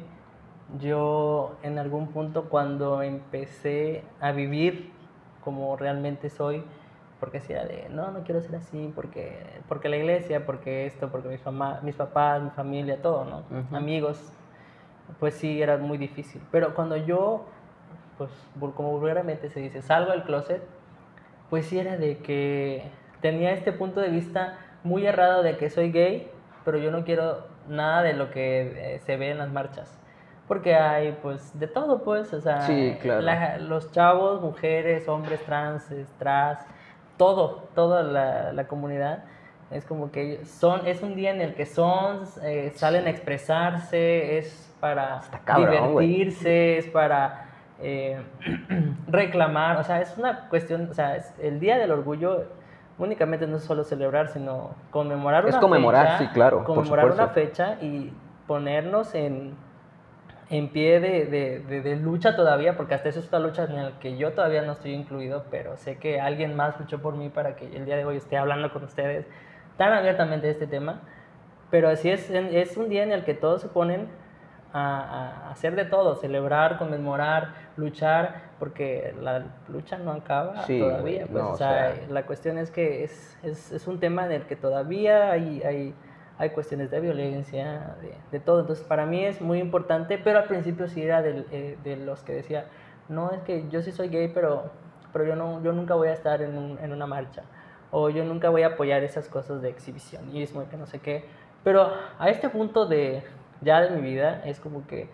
Yo 0.78 1.56
en 1.62 1.78
algún 1.78 2.08
punto 2.08 2.48
cuando 2.48 3.02
empecé 3.02 4.04
a 4.20 4.32
vivir 4.32 4.92
como 5.42 5.76
realmente 5.76 6.30
soy, 6.30 6.64
porque 7.24 7.40
si 7.40 7.54
era 7.54 7.64
de, 7.64 7.86
no, 7.88 8.10
no 8.10 8.22
quiero 8.22 8.42
ser 8.42 8.54
así, 8.56 8.92
porque, 8.94 9.42
porque 9.66 9.88
la 9.88 9.96
iglesia, 9.96 10.44
porque 10.44 10.84
esto, 10.84 11.08
porque 11.08 11.28
mis, 11.28 11.40
fama- 11.40 11.80
mis 11.82 11.94
papás, 11.94 12.42
mi 12.42 12.50
familia, 12.50 13.00
todo, 13.00 13.24
¿no? 13.24 13.38
Ujú. 13.60 13.74
Amigos, 13.74 14.20
pues 15.20 15.32
sí, 15.32 15.62
era 15.62 15.78
muy 15.78 15.96
difícil. 15.96 16.42
Pero 16.52 16.74
cuando 16.74 16.98
yo, 16.98 17.46
pues 18.18 18.30
como 18.76 18.98
vulgarmente 18.98 19.48
se 19.48 19.60
dice, 19.60 19.80
salgo 19.80 20.12
del 20.12 20.24
closet, 20.24 20.62
pues 21.48 21.64
sí 21.64 21.78
era 21.78 21.96
de 21.96 22.18
que 22.18 22.90
tenía 23.22 23.52
este 23.52 23.72
punto 23.72 24.00
de 24.02 24.10
vista 24.10 24.58
muy 24.82 25.06
errado 25.06 25.42
de 25.42 25.56
que 25.56 25.70
soy 25.70 25.92
gay, 25.92 26.30
pero 26.62 26.76
yo 26.76 26.90
no 26.90 27.04
quiero 27.04 27.46
nada 27.68 28.02
de 28.02 28.12
lo 28.12 28.30
que 28.30 28.96
eh, 28.96 28.98
se 28.98 29.16
ve 29.16 29.30
en 29.30 29.38
las 29.38 29.48
marchas. 29.48 29.98
Porque 30.46 30.74
hay 30.74 31.12
pues 31.22 31.58
de 31.58 31.68
todo 31.68 32.04
pues, 32.04 32.34
o 32.34 32.40
sea, 32.42 32.60
Sí, 32.60 32.98
claro. 33.00 33.22
la- 33.22 33.56
los 33.56 33.90
chavos, 33.92 34.42
mujeres, 34.42 35.08
hombres 35.08 35.40
trans, 35.46 35.86
tras, 36.18 36.66
todo, 37.16 37.68
toda 37.74 38.02
la, 38.02 38.52
la 38.52 38.66
comunidad. 38.66 39.24
Es 39.70 39.84
como 39.84 40.10
que 40.12 40.44
son, 40.44 40.86
es 40.86 41.02
un 41.02 41.16
día 41.16 41.30
en 41.30 41.40
el 41.40 41.54
que 41.54 41.66
son, 41.66 42.20
eh, 42.42 42.72
salen 42.74 43.06
a 43.06 43.10
expresarse, 43.10 44.38
es 44.38 44.72
para 44.80 45.22
cabrón, 45.44 45.70
divertirse, 45.70 46.78
es 46.78 46.86
para 46.88 47.46
eh, 47.80 48.20
reclamar, 49.08 49.78
o 49.78 49.84
sea, 49.84 50.00
es 50.00 50.16
una 50.18 50.48
cuestión, 50.48 50.88
o 50.90 50.94
sea, 50.94 51.16
es- 51.16 51.34
el 51.40 51.60
Día 51.60 51.78
del 51.78 51.90
Orgullo 51.90 52.44
únicamente 52.98 53.46
no 53.46 53.56
es 53.56 53.64
solo 53.64 53.82
celebrar, 53.84 54.28
sino 54.28 54.70
conmemorar 54.90 55.44
Es 55.44 55.50
una 55.54 55.60
conmemorar, 55.60 56.06
fecha, 56.06 56.18
sí, 56.18 56.26
claro, 56.28 56.58
por 56.58 56.66
conmemorar 56.66 57.06
una 57.10 57.28
fecha 57.28 57.78
y 57.80 58.12
ponernos 58.46 59.14
en, 59.14 59.54
en 60.56 60.68
pie 60.68 61.00
de, 61.00 61.26
de- 61.26 61.58
de- 61.60 61.80
de 61.82 61.96
lucha 61.96 62.36
todavía, 62.36 62.76
porque 62.76 62.94
hasta 62.94 63.08
eso 63.08 63.20
es 63.20 63.28
una 63.28 63.38
lucha 63.40 63.64
en 63.64 63.76
la 63.76 63.98
que 64.00 64.16
yo 64.16 64.32
todavía 64.32 64.62
no 64.62 64.72
estoy 64.72 64.92
incluido, 64.92 65.44
pero 65.50 65.76
sé 65.76 65.96
que 65.98 66.20
alguien 66.20 66.54
más 66.56 66.78
luchó 66.78 67.00
por 67.00 67.14
mí 67.16 67.28
para 67.28 67.56
que 67.56 67.66
el 67.76 67.84
día 67.86 67.96
de 67.96 68.04
hoy 68.04 68.16
esté 68.16 68.36
hablando 68.36 68.72
con 68.72 68.84
ustedes 68.84 69.26
tan 69.76 69.92
abiertamente 69.92 70.46
de 70.46 70.52
este 70.52 70.66
tema. 70.66 71.00
Pero 71.70 71.88
así 71.88 72.10
es, 72.10 72.30
es 72.30 72.76
un 72.76 72.88
día 72.88 73.02
en 73.02 73.10
el 73.12 73.24
que 73.24 73.34
todos 73.34 73.62
se 73.62 73.68
ponen 73.68 74.06
a, 74.72 75.46
a 75.48 75.50
hacer 75.50 75.74
de 75.76 75.84
todo, 75.84 76.14
celebrar, 76.16 76.78
conmemorar, 76.78 77.54
luchar, 77.76 78.42
porque 78.58 79.14
la 79.20 79.44
lucha 79.68 79.98
no 79.98 80.12
acaba 80.12 80.62
Sí, 80.62 80.78
todavía. 80.78 81.26
Pues, 81.26 81.42
no, 81.42 81.50
o 81.50 81.52
o 81.52 81.56
sea, 81.56 81.94
sea- 81.94 82.06
la 82.10 82.26
cuestión 82.26 82.58
es 82.58 82.70
que 82.70 83.04
es, 83.04 83.38
es, 83.42 83.72
es 83.72 83.86
un 83.86 83.98
tema 83.98 84.24
en 84.26 84.32
el 84.32 84.42
que 84.42 84.56
todavía 84.56 85.30
hay, 85.32 85.62
hay, 85.62 85.94
hay 86.38 86.50
cuestiones 86.50 86.90
de 86.90 87.00
violencia, 87.00 87.96
de, 88.00 88.16
de 88.30 88.40
todo. 88.40 88.60
Entonces, 88.60 88.84
para 88.86 89.06
mí 89.06 89.24
es 89.24 89.40
muy 89.40 89.58
importante, 89.60 90.18
pero 90.18 90.38
al 90.38 90.44
principio 90.46 90.88
sí 90.88 91.02
era 91.02 91.22
del, 91.22 91.46
eh, 91.52 91.78
de 91.84 91.96
los 91.96 92.22
que 92.22 92.32
decía, 92.32 92.66
no, 93.08 93.30
es 93.32 93.40
que 93.42 93.68
yo 93.68 93.82
sí 93.82 93.92
soy 93.92 94.08
gay, 94.08 94.28
pero, 94.34 94.70
pero 95.12 95.24
yo, 95.24 95.36
no, 95.36 95.62
yo 95.62 95.72
nunca 95.72 95.94
voy 95.94 96.08
a 96.08 96.12
estar 96.12 96.42
en, 96.42 96.56
un- 96.58 96.78
en 96.80 96.92
una 96.92 97.06
marcha. 97.06 97.42
O 97.90 98.10
yo 98.10 98.24
nunca 98.24 98.48
voy 98.50 98.62
a 98.62 98.68
apoyar 98.68 99.04
esas 99.04 99.28
cosas 99.28 99.62
de 99.62 99.68
exhibicionismo 99.68 100.62
y 100.62 100.66
que 100.66 100.76
no 100.76 100.86
sé 100.86 100.98
qué. 101.00 101.24
Pero 101.62 101.92
a 102.18 102.28
este 102.28 102.48
punto 102.48 102.86
de 102.86 103.22
ya 103.60 103.80
de 103.80 103.90
mi 103.90 104.00
vida 104.02 104.42
es 104.44 104.58
como 104.60 104.86
que 104.86 105.08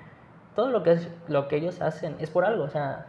todo 0.56 0.70
lo 0.70 0.82
que, 0.82 0.92
es, 0.92 1.08
lo 1.28 1.46
que 1.48 1.56
ellos 1.56 1.80
hacen 1.82 2.16
es 2.20 2.30
por 2.30 2.44
algo. 2.46 2.64
O 2.64 2.68
sea, 2.70 3.06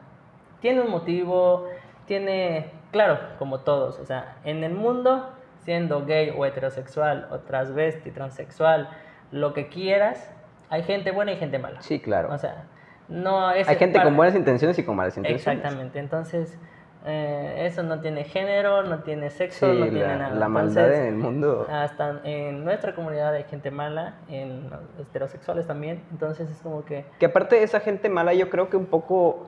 tiene 0.60 0.82
un 0.82 0.92
motivo, 0.92 1.68
tiene, 2.06 2.72
claro, 2.92 3.18
como 3.40 3.60
todos, 3.62 3.98
o 4.00 4.06
sea, 4.06 4.38
en 4.44 4.64
el 4.64 4.74
mundo, 4.74 5.30
siendo 5.64 6.06
gay 6.06 6.34
o 6.36 6.46
heterosexual 6.46 7.28
o 7.32 7.40
transvesti, 7.40 8.12
transexual, 8.12 8.90
lo 9.32 9.54
que 9.54 9.68
quieras, 9.68 10.32
hay 10.70 10.84
gente 10.84 11.12
buena 11.12 11.32
y 11.34 11.38
gente 11.38 11.60
mala. 11.60 11.82
Sí, 11.82 12.00
claro. 12.00 12.32
O 12.34 12.38
sea, 12.38 12.64
no 13.08 13.52
es 13.52 13.68
Hay 13.68 13.76
gente 13.76 13.96
para- 14.00 14.06
con 14.06 14.16
buenas 14.18 14.36
intenciones 14.36 14.78
y 14.80 14.84
con 14.84 14.96
malas 14.96 15.18
intenciones. 15.18 15.48
Exactamente, 15.48 16.00
entonces 16.00 16.58
eh, 17.06 17.64
eso 17.66 17.82
no 17.82 18.00
tiene 18.00 18.24
género, 18.24 18.84
no 18.84 19.00
tiene 19.00 19.30
Sí, 19.32 19.38
sexo, 19.40 19.74
no 19.74 19.86
tiene 19.86 20.08
la, 20.08 20.16
nada. 20.18 20.36
la 20.36 20.48
maldad 20.48 20.84
Entonces, 20.86 21.00
en 21.00 21.08
el 21.08 21.16
mundo. 21.16 21.68
hasta 21.70 22.20
en 22.24 22.64
nuestra 22.64 22.94
comunidad 22.94 23.34
hay 23.34 23.44
gente 23.46 23.72
mala, 23.72 24.14
en 24.30 24.70
los 24.70 25.08
heterosexuales 25.08 25.66
también, 25.66 26.04
entonces 26.12 26.50
es 26.52 26.62
como 26.62 26.86
que 26.86 27.06
Que 27.20 27.26
aparte 27.26 27.56
de 27.56 27.64
esa 27.64 27.80
gente 27.80 28.08
mala, 28.08 28.34
yo 28.36 28.50
creo 28.52 28.70
que 28.70 28.78
un 28.78 28.86
poco 28.86 29.48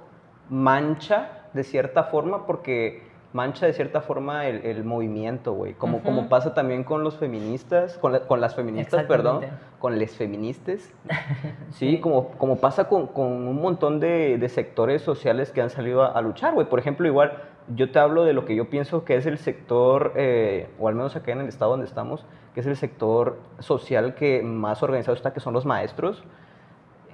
mancha 0.50 1.30
de 1.54 1.64
cierta 1.64 2.06
forma, 2.06 2.46
porque 2.48 3.04
mancha 3.34 3.66
de 3.66 3.74
cierta 3.74 4.02
forma 4.02 4.46
el, 4.48 4.64
el 4.66 4.84
movimiento, 4.84 5.54
güey. 5.54 5.74
Como, 5.74 6.02
como 6.04 6.30
pasa 6.30 6.54
también 6.54 6.84
con 6.84 7.04
los 7.04 7.18
feministas, 7.18 7.98
con, 7.98 8.12
la- 8.14 8.22
con 8.22 8.40
las 8.40 8.56
feministas, 8.56 9.02
perdón, 9.08 9.42
con 9.80 9.98
les 10.00 10.16
feministas. 10.16 10.94
Sí, 11.72 12.00
como, 12.00 12.30
como 12.38 12.58
pasa 12.58 12.88
con, 12.88 13.08
con 13.08 13.26
un 13.26 13.60
montón 13.60 14.00
de, 14.00 14.38
de 14.38 14.50
sectores 14.50 15.02
sociales 15.02 15.52
que 15.52 15.62
han 15.62 15.72
salido 15.72 16.04
a, 16.04 16.08
a 16.10 16.22
luchar, 16.22 16.54
güey. 16.54 16.68
Por 16.70 16.78
ejemplo, 16.80 17.08
igual, 17.08 17.34
yo 17.76 17.90
te 17.92 17.98
hablo 17.98 18.24
de 18.24 18.34
lo 18.34 18.46
que 18.46 18.56
yo 18.56 18.70
pienso 18.70 19.04
que 19.04 19.16
es 19.16 19.26
el 19.26 19.40
sector, 19.40 20.14
eh, 20.16 20.70
o 20.80 20.88
al 20.88 20.94
menos 20.96 21.16
acá 21.16 21.32
en 21.32 21.42
el 21.42 21.48
estado 21.48 21.72
donde 21.72 21.88
estamos, 21.88 22.26
que 22.54 22.60
es 22.60 22.68
el 22.68 22.76
sector 22.78 23.40
social 23.60 24.14
que 24.14 24.44
más 24.44 24.84
organizado 24.84 25.16
está, 25.18 25.34
que 25.34 25.40
son 25.40 25.54
los 25.54 25.66
maestros. 25.66 26.24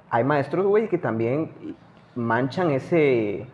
Hay 0.09 0.25
maestros, 0.25 0.65
güey, 0.65 0.89
que 0.89 0.97
también 0.97 1.75
manchan 2.15 2.71
ese, 2.71 3.47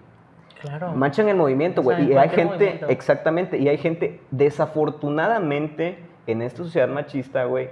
claro, 0.66 0.92
manchan 0.94 1.30
el 1.30 1.38
movimiento, 1.38 1.82
O 1.82 1.84
sea, 1.86 1.98
güey. 1.98 2.12
y 2.12 2.18
hay 2.18 2.30
gente, 2.30 2.54
movimiento. 2.56 2.88
exactamente, 2.90 3.58
y 3.58 3.68
hay 3.70 3.78
gente, 3.78 4.20
desafortunadamente, 4.32 6.00
en 6.28 6.42
esta 6.42 6.64
sociedad 6.64 6.88
machista, 6.88 7.46
güey, 7.46 7.70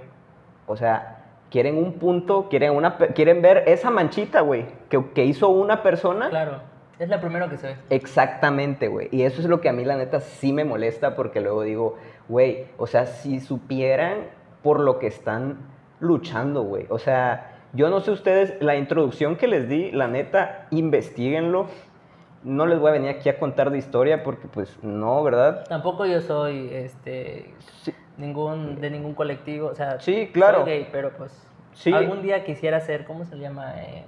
o 0.66 0.76
sea, 0.76 1.24
quieren 1.50 1.76
un 1.76 1.94
punto, 1.94 2.48
quieren, 2.48 2.72
una, 2.72 2.96
quieren 2.96 3.42
ver 3.42 3.64
esa 3.66 3.90
manchita, 3.90 4.40
güey, 4.40 4.66
que, 4.88 5.10
que 5.12 5.24
hizo 5.24 5.48
una 5.48 5.82
persona. 5.82 6.28
Claro, 6.30 6.60
es 6.98 7.08
la 7.08 7.20
primera 7.20 7.48
que 7.48 7.56
se 7.58 7.68
ve. 7.68 7.76
Exactamente, 7.90 8.88
güey. 8.88 9.08
Y 9.10 9.22
eso 9.22 9.40
es 9.40 9.48
lo 9.48 9.60
que 9.60 9.68
a 9.68 9.72
mí, 9.72 9.84
la 9.84 9.96
neta, 9.96 10.20
sí 10.20 10.52
me 10.52 10.64
molesta 10.64 11.16
porque 11.16 11.40
luego 11.40 11.62
digo, 11.62 11.96
güey, 12.28 12.66
o 12.78 12.86
sea, 12.86 13.06
si 13.06 13.40
supieran 13.40 14.28
por 14.62 14.80
lo 14.80 14.98
que 14.98 15.06
están 15.08 15.58
luchando, 16.00 16.62
güey. 16.62 16.86
O 16.88 16.98
sea, 16.98 17.50
yo 17.72 17.90
no 17.90 18.00
sé 18.00 18.12
ustedes, 18.12 18.54
la 18.60 18.76
introducción 18.76 19.36
que 19.36 19.48
les 19.48 19.68
di, 19.68 19.90
la 19.90 20.06
neta, 20.06 20.66
investiguenlo. 20.70 21.66
No 22.44 22.66
les 22.66 22.78
voy 22.78 22.90
a 22.90 22.92
venir 22.92 23.08
aquí 23.08 23.30
a 23.30 23.38
contar 23.38 23.70
de 23.70 23.78
historia 23.78 24.22
porque, 24.22 24.46
pues, 24.48 24.78
no, 24.82 25.22
¿verdad? 25.22 25.64
Tampoco 25.66 26.04
yo 26.04 26.20
soy 26.20 26.68
este 26.72 27.54
Sí, 27.82 27.94
ningún 28.18 28.80
de 28.82 28.90
ningún 28.90 29.14
colectivo, 29.14 29.68
o 29.68 29.74
sea, 29.74 29.98
Sí, 29.98 30.30
claro. 30.32 30.58
soy 30.62 30.66
gay, 30.70 30.88
pero 30.92 31.10
pues 31.16 31.32
Sí. 31.72 31.92
algún 31.92 32.20
día 32.22 32.44
quisiera 32.44 32.80
ser, 32.80 33.06
¿cómo 33.06 33.24
se 33.24 33.36
llama? 33.38 33.72
Eh, 33.82 34.04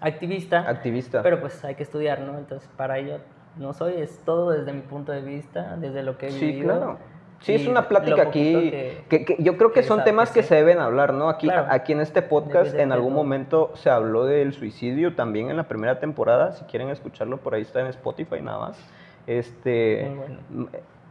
activista. 0.00 0.60
activista. 0.68 1.22
Pero 1.22 1.40
pues 1.40 1.64
hay 1.64 1.74
que 1.74 1.82
estudiar, 1.82 2.20
¿no? 2.20 2.38
Entonces, 2.38 2.68
para 2.76 2.98
ello 2.98 3.18
no 3.58 3.72
soy, 3.74 3.94
es 4.00 4.20
todo 4.24 4.50
desde 4.50 4.72
mi 4.72 4.82
punto 4.82 5.10
de 5.10 5.22
vista, 5.22 5.76
desde 5.76 6.04
lo 6.04 6.16
que 6.16 6.28
he 6.28 6.30
Sí, 6.30 6.46
vivido. 6.52 6.70
claro. 6.70 6.98
Sí, 7.44 7.54
es 7.54 7.66
una 7.66 7.88
plática 7.88 8.22
aquí 8.22 8.52
que- 8.52 9.04
que, 9.08 9.24
que 9.24 9.36
yo 9.42 9.56
creo 9.56 9.70
que 9.72 9.80
que 9.80 9.86
son 9.86 10.02
temas 10.04 10.30
que 10.30 10.42
se 10.42 10.54
deben 10.54 10.78
hablar, 10.78 11.12
¿no? 11.14 11.28
Aquí, 11.28 11.46
Claro. 11.46 11.66
aquí 11.70 11.92
en 11.92 12.00
este 12.00 12.22
podcast 12.22 12.74
en 12.74 12.90
algún 12.92 13.12
momento 13.14 13.70
se 13.74 13.90
habló 13.90 14.24
del 14.24 14.52
suicidio 14.52 15.14
también 15.14 15.50
en 15.50 15.56
la 15.56 15.64
primera 15.64 15.98
temporada. 16.00 16.52
Si 16.52 16.64
quieren 16.64 16.88
escucharlo, 16.90 17.36
por 17.38 17.54
ahí 17.54 17.62
está 17.62 17.80
en 17.80 17.88
Spotify 17.88 18.40
nada 18.40 18.58
más. 18.58 18.78
Este, 19.26 20.06
Muy 20.08 20.18
bueno. 20.18 20.68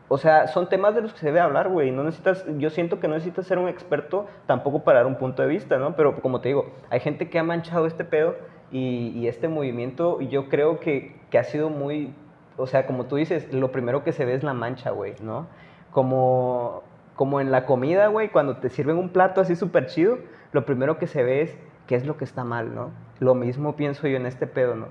O 0.10 0.18
sea, 0.18 0.48
son 0.48 0.70
temas 0.70 0.94
de 0.96 1.02
los 1.02 1.14
que 1.14 1.20
se 1.20 1.26
debe 1.28 1.40
hablar, 1.40 1.70
güey. 1.70 1.90
No 1.92 2.04
necesitas, 2.04 2.46
yo 2.58 2.70
siento 2.70 3.00
que 3.00 3.08
no 3.08 3.16
necesitas 3.16 3.48
ser 3.48 3.58
un 3.58 3.68
experto 3.70 4.28
tampoco 4.46 4.84
para 4.84 5.00
dar 5.00 5.08
un 5.08 5.16
punto 5.16 5.42
de 5.42 5.48
vista, 5.48 5.78
¿no? 5.78 5.96
Pero 5.96 6.20
como 6.22 6.40
te 6.42 6.50
digo, 6.50 6.68
hay 6.90 7.00
gente 7.00 7.30
que 7.30 7.40
ha 7.40 7.44
manchado 7.44 7.88
este 7.88 8.04
pedo 8.04 8.36
y, 8.72 9.08
y 9.16 9.28
este 9.28 9.48
movimiento, 9.48 10.20
yo 10.22 10.50
creo 10.50 10.80
que, 10.80 11.16
que 11.32 11.40
ha 11.40 11.44
sido 11.44 11.70
muy, 11.70 12.14
o 12.58 12.68
sea, 12.68 12.86
como 12.86 13.06
tú 13.06 13.16
dices, 13.16 13.52
lo 13.54 13.72
primero 13.72 14.04
que 14.04 14.12
se 14.12 14.26
ve 14.26 14.34
es 14.36 14.44
la 14.44 14.54
mancha, 14.54 14.92
güey, 14.92 15.16
¿no? 15.22 15.48
Como, 15.94 16.84
como 17.16 17.40
en 17.40 17.52
la 17.52 17.66
comida, 17.66 18.08
güey, 18.08 18.30
cuando 18.30 18.58
te 18.58 18.70
sirven 18.70 18.98
un 18.98 19.10
plato 19.10 19.42
así 19.42 19.56
súper 19.56 19.88
chido, 19.88 20.18
lo 20.52 20.66
primero 20.66 20.98
que 20.98 21.08
se 21.08 21.24
ve 21.24 21.42
es 21.42 21.58
qué 21.88 21.96
es 21.96 22.06
lo 22.06 22.18
que 22.18 22.26
está 22.26 22.44
mal, 22.44 22.76
¿no? 22.76 22.92
Lo 23.20 23.36
mismo 23.36 23.76
pienso 23.76 24.08
yo 24.08 24.18
en 24.18 24.26
este 24.26 24.48
pedo, 24.48 24.76
¿no? 24.76 24.88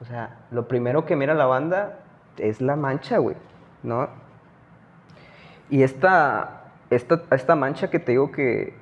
O 0.00 0.04
sea, 0.04 0.38
lo 0.50 0.66
primero 0.66 1.04
que 1.04 1.14
mira 1.14 1.34
la 1.34 1.46
banda 1.46 1.98
es 2.38 2.60
la 2.60 2.76
mancha, 2.76 3.18
güey, 3.18 3.36
¿no? 3.82 4.08
Y 5.68 5.82
esta, 5.82 6.72
esta, 6.88 7.22
esta 7.30 7.54
mancha 7.54 7.90
que 7.90 7.98
te 7.98 8.12
digo 8.12 8.32
que, 8.32 8.74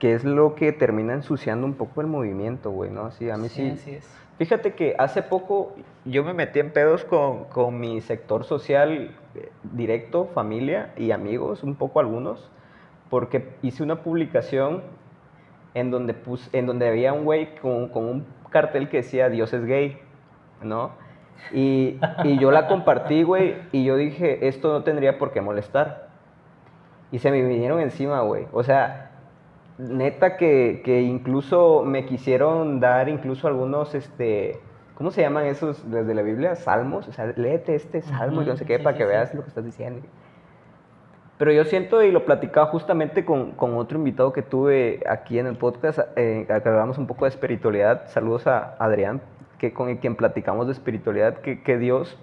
que 0.00 0.14
es 0.14 0.24
lo 0.24 0.56
que 0.56 0.72
termina 0.72 1.12
ensuciando 1.12 1.64
un 1.66 1.74
poco 1.74 2.00
el 2.00 2.08
movimiento, 2.08 2.70
güey, 2.72 2.90
¿no? 2.90 3.06
Así, 3.06 3.30
a 3.30 3.36
mí 3.36 3.48
sí. 3.48 3.70
así 3.70 3.92
es. 3.94 4.16
Fíjate 4.38 4.72
que 4.74 4.96
hace 4.98 5.22
poco 5.22 5.76
yo 6.06 6.24
me 6.24 6.32
metí 6.32 6.58
en 6.58 6.72
pedos 6.72 7.04
con, 7.04 7.44
con 7.44 7.78
mi 7.78 8.00
sector 8.00 8.44
social 8.44 9.14
eh, 9.34 9.52
directo, 9.62 10.24
familia 10.34 10.92
y 10.96 11.12
amigos, 11.12 11.62
un 11.62 11.74
poco 11.76 12.00
algunos, 12.00 12.50
porque 13.10 13.50
hice 13.62 13.82
una 13.82 14.02
publicación 14.02 14.82
en 15.74 15.90
donde, 15.90 16.14
pus- 16.14 16.48
en 16.54 16.66
donde 16.66 16.88
había 16.88 17.12
un 17.12 17.24
güey 17.24 17.54
con, 17.56 17.88
con 17.90 18.06
un 18.06 18.26
cartel 18.48 18.88
que 18.88 18.98
decía 18.98 19.28
Dios 19.28 19.52
es 19.52 19.64
gay, 19.66 19.98
¿no? 20.62 20.92
Y, 21.52 21.98
y 22.24 22.38
yo 22.38 22.50
la 22.50 22.66
compartí, 22.66 23.22
güey, 23.22 23.56
y 23.72 23.84
yo 23.84 23.96
dije, 23.96 24.48
esto 24.48 24.72
no 24.72 24.82
tendría 24.84 25.18
por 25.18 25.32
qué 25.32 25.42
molestar. 25.42 26.08
Y 27.12 27.18
se 27.18 27.30
me 27.30 27.42
vinieron 27.42 27.80
encima, 27.80 28.20
güey. 28.22 28.46
O 28.52 28.62
sea, 28.62 29.09
neta 29.88 30.36
que, 30.36 30.82
que 30.84 31.00
incluso 31.02 31.82
me 31.84 32.04
quisieron 32.06 32.80
dar 32.80 33.08
incluso 33.08 33.48
algunos, 33.48 33.94
este, 33.94 34.58
¿cómo 34.94 35.10
se 35.10 35.22
llaman 35.22 35.46
esos 35.46 35.90
desde 35.90 36.14
la 36.14 36.22
Biblia? 36.22 36.56
Salmos. 36.56 37.08
O 37.08 37.12
sea, 37.12 37.32
léete 37.36 37.74
este 37.74 38.02
salmo 38.02 38.42
y 38.42 38.46
no 38.46 38.56
sé 38.56 38.66
qué 38.66 38.78
sí, 38.78 38.84
para 38.84 38.96
sí, 38.96 38.98
que 38.98 39.04
sí. 39.04 39.10
veas 39.10 39.34
lo 39.34 39.42
que 39.42 39.48
estás 39.48 39.64
diciendo. 39.64 40.06
Pero 41.38 41.52
yo 41.52 41.64
siento, 41.64 42.02
y 42.02 42.10
lo 42.12 42.26
platicaba 42.26 42.66
justamente 42.66 43.24
con, 43.24 43.52
con 43.52 43.74
otro 43.78 43.96
invitado 43.96 44.30
que 44.30 44.42
tuve 44.42 45.02
aquí 45.08 45.38
en 45.38 45.46
el 45.46 45.56
podcast, 45.56 46.00
eh, 46.16 46.46
hablamos 46.50 46.98
un 46.98 47.06
poco 47.06 47.24
de 47.24 47.30
espiritualidad. 47.30 48.08
Saludos 48.08 48.46
a 48.46 48.74
Adrián, 48.78 49.22
que 49.58 49.72
con 49.72 49.96
quien 49.96 50.16
platicamos 50.16 50.66
de 50.66 50.74
espiritualidad, 50.74 51.38
que, 51.38 51.62
que 51.62 51.78
Dios 51.78 52.18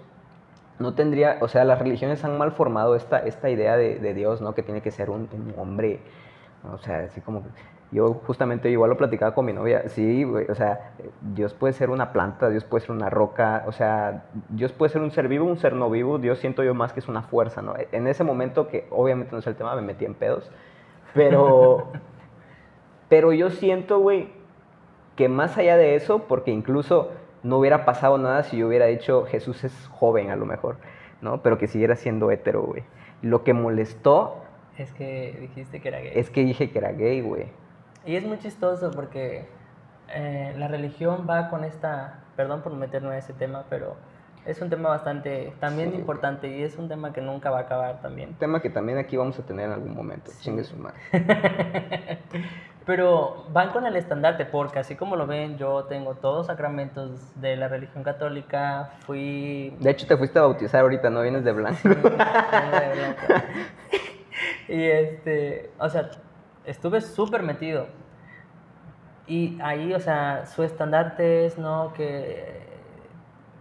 no 0.78 0.94
tendría, 0.94 1.38
o 1.40 1.48
sea, 1.48 1.64
las 1.64 1.80
religiones 1.80 2.24
han 2.24 2.38
mal 2.38 2.52
formado 2.52 2.94
esta, 2.94 3.18
esta 3.18 3.50
idea 3.50 3.76
de, 3.76 3.98
de 3.98 4.14
Dios, 4.14 4.40
¿no? 4.40 4.54
Que 4.54 4.62
tiene 4.62 4.82
que 4.82 4.92
ser 4.92 5.10
un, 5.10 5.28
un 5.32 5.52
hombre. 5.58 5.98
O 6.64 6.78
sea, 6.78 7.00
así 7.00 7.20
como 7.20 7.42
yo 7.90 8.14
justamente 8.26 8.70
igual 8.70 8.90
lo 8.90 8.96
platicaba 8.96 9.34
con 9.34 9.46
mi 9.46 9.52
novia, 9.52 9.88
sí, 9.88 10.24
güey, 10.24 10.46
o 10.50 10.54
sea, 10.54 10.92
Dios 11.22 11.54
puede 11.54 11.72
ser 11.72 11.88
una 11.88 12.12
planta, 12.12 12.50
Dios 12.50 12.64
puede 12.64 12.82
ser 12.84 12.94
una 12.94 13.08
roca, 13.08 13.64
o 13.66 13.72
sea, 13.72 14.24
Dios 14.50 14.72
puede 14.72 14.90
ser 14.90 15.00
un 15.00 15.10
ser 15.10 15.28
vivo, 15.28 15.46
un 15.46 15.56
ser 15.56 15.72
no 15.72 15.88
vivo, 15.88 16.18
Dios 16.18 16.38
siento 16.38 16.62
yo 16.62 16.74
más 16.74 16.92
que 16.92 17.00
es 17.00 17.08
una 17.08 17.22
fuerza, 17.22 17.62
¿no? 17.62 17.74
En 17.92 18.06
ese 18.06 18.24
momento 18.24 18.68
que 18.68 18.86
obviamente 18.90 19.32
no 19.32 19.38
es 19.38 19.46
el 19.46 19.56
tema, 19.56 19.74
me 19.74 19.82
metí 19.82 20.04
en 20.04 20.14
pedos, 20.14 20.50
pero, 21.14 21.88
pero 23.08 23.32
yo 23.32 23.48
siento, 23.50 24.00
güey, 24.00 24.32
que 25.16 25.28
más 25.28 25.56
allá 25.56 25.76
de 25.76 25.94
eso, 25.94 26.24
porque 26.28 26.50
incluso 26.50 27.10
no 27.42 27.58
hubiera 27.58 27.84
pasado 27.86 28.18
nada 28.18 28.42
si 28.42 28.58
yo 28.58 28.68
hubiera 28.68 28.86
dicho 28.86 29.24
Jesús 29.24 29.64
es 29.64 29.88
joven 29.88 30.30
a 30.30 30.36
lo 30.36 30.44
mejor, 30.44 30.76
¿no? 31.22 31.42
Pero 31.42 31.56
que 31.56 31.68
siguiera 31.68 31.96
siendo 31.96 32.30
hetero, 32.30 32.62
güey. 32.62 32.84
Lo 33.22 33.42
que 33.42 33.52
molestó 33.52 34.42
Es 34.78 34.92
que 34.92 35.36
dijiste 35.40 35.80
que 35.80 35.88
era 35.88 35.98
gay. 36.00 36.12
es 36.14 36.30
que 36.30 36.44
dije 36.44 36.70
que 36.70 36.78
era 36.78 36.92
gay, 36.92 37.20
güey. 37.20 37.46
Y 38.06 38.16
es 38.16 38.24
muy 38.24 38.38
chistoso 38.38 38.90
porque 38.92 39.46
eh, 40.08 40.54
la 40.56 40.68
religión 40.68 41.26
va 41.28 41.50
con 41.50 41.64
esta, 41.64 42.20
perdón 42.36 42.62
por 42.62 42.72
meterme 42.74 43.08
en 43.08 43.14
ese 43.14 43.32
tema, 43.32 43.64
pero 43.68 43.96
es 44.46 44.62
un 44.62 44.70
tema 44.70 44.88
bastante 44.88 45.52
también 45.60 45.90
Sí. 45.90 45.96
importante 45.96 46.48
y 46.48 46.62
es 46.62 46.78
un 46.78 46.88
tema 46.88 47.12
que 47.12 47.20
nunca 47.20 47.50
va 47.50 47.58
a 47.58 47.62
acabar 47.62 48.00
también. 48.00 48.30
Un 48.30 48.34
tema 48.36 48.62
que 48.62 48.70
también 48.70 48.96
aquí 48.98 49.16
vamos 49.16 49.38
a 49.38 49.42
tener 49.42 49.66
en 49.66 49.72
algún 49.72 49.94
momento. 49.94 50.30
Sí. 50.30 50.44
Chingue 50.44 50.64
su 50.64 50.76
madre. 50.76 50.98
Pero 52.86 53.44
van 53.52 53.70
con 53.72 53.84
el 53.84 53.96
estandarte 53.96 54.46
porque 54.46 54.78
así 54.78 54.94
como 54.94 55.14
lo 55.16 55.26
ven, 55.26 55.58
yo 55.58 55.84
tengo 55.84 56.14
todos 56.14 56.46
sacramentos 56.46 57.38
de 57.38 57.54
la 57.56 57.68
religión 57.68 58.02
católica, 58.02 58.92
fui 59.00 59.76
De 59.80 59.90
hecho, 59.90 60.06
te 60.06 60.16
fuiste 60.16 60.38
a 60.38 60.42
bautizar 60.42 60.80
ahorita, 60.80 61.10
no 61.10 61.20
vienes 61.20 61.44
de 61.44 61.52
blanco. 61.52 61.86
De 61.86 61.94
blanco. 61.96 63.26
y 64.74 64.84
este, 64.84 65.70
o 65.78 65.88
sea, 65.88 66.10
estuve 66.64 67.00
súper 67.00 67.42
metido. 67.42 67.86
Y 69.26 69.58
ahí, 69.60 69.92
o 69.94 70.00
sea, 70.00 70.46
su 70.46 70.62
estandarte 70.62 71.46
es, 71.46 71.58
¿no? 71.58 71.92
Que 71.92 72.66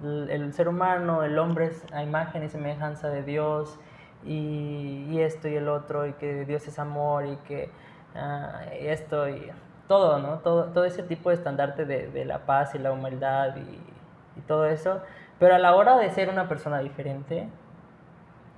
el, 0.04 0.54
ser 0.54 0.68
humano, 0.68 1.24
el 1.24 1.38
hombre 1.40 1.68
es 1.68 1.86
a 1.94 2.04
imagen 2.04 2.44
y 2.44 2.50
semejanza 2.50 3.10
de 3.10 3.24
Dios 3.24 3.80
y, 4.24 5.08
y 5.10 5.22
esto 5.22 5.48
y 5.48 5.56
el 5.56 5.68
otro 5.68 6.06
y 6.06 6.14
que 6.14 6.46
Dios 6.46 6.68
es 6.68 6.80
amor 6.80 7.26
y 7.26 7.36
que 7.48 7.70
ah, 8.16 8.62
esto 8.80 9.28
y 9.28 9.52
todo, 9.88 10.20
¿no? 10.20 10.40
Todo, 10.40 10.66
todo 10.66 10.86
ese 10.86 11.04
tipo 11.04 11.30
de 11.30 11.36
estandarte 11.36 11.86
de, 11.86 12.08
de 12.10 12.26
la 12.26 12.46
paz 12.46 12.76
y 12.76 12.80
la 12.80 12.92
humildad 12.92 13.56
y, 13.58 14.40
y 14.40 14.42
todo 14.42 14.66
eso. 14.68 15.02
Pero 15.40 15.56
a 15.56 15.60
la 15.60 15.76
hora 15.76 15.98
de 15.98 16.10
ser 16.12 16.30
una 16.30 16.48
persona 16.48 16.80
diferente, 16.80 17.50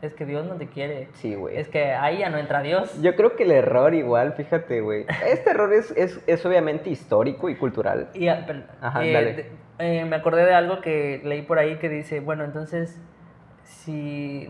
es 0.01 0.13
que 0.13 0.25
Dios 0.25 0.45
no 0.47 0.55
te 0.55 0.67
quiere. 0.67 1.09
Sí, 1.13 1.35
güey. 1.35 1.57
Es 1.57 1.67
que 1.67 1.93
ahí 1.93 2.19
ya 2.19 2.29
no 2.29 2.37
entra 2.37 2.61
Dios. 2.61 3.01
Yo 3.01 3.15
creo 3.15 3.35
que 3.35 3.43
el 3.43 3.51
error 3.51 3.93
igual, 3.93 4.33
fíjate, 4.33 4.81
güey. 4.81 5.05
Este 5.25 5.51
error 5.51 5.73
es, 5.73 5.91
es, 5.91 6.21
es 6.25 6.45
obviamente 6.45 6.89
histórico 6.89 7.49
y 7.49 7.55
cultural. 7.55 8.09
Y, 8.13 8.27
ah, 8.27 8.43
pero, 8.47 8.63
Ajá, 8.81 9.05
eh, 9.05 9.13
dale. 9.13 9.45
eh, 9.79 10.05
me 10.05 10.15
acordé 10.15 10.45
de 10.45 10.53
algo 10.53 10.81
que 10.81 11.21
leí 11.23 11.41
por 11.41 11.59
ahí 11.59 11.77
que 11.77 11.89
dice, 11.89 12.21
bueno, 12.21 12.43
entonces, 12.45 13.01
si, 13.63 14.47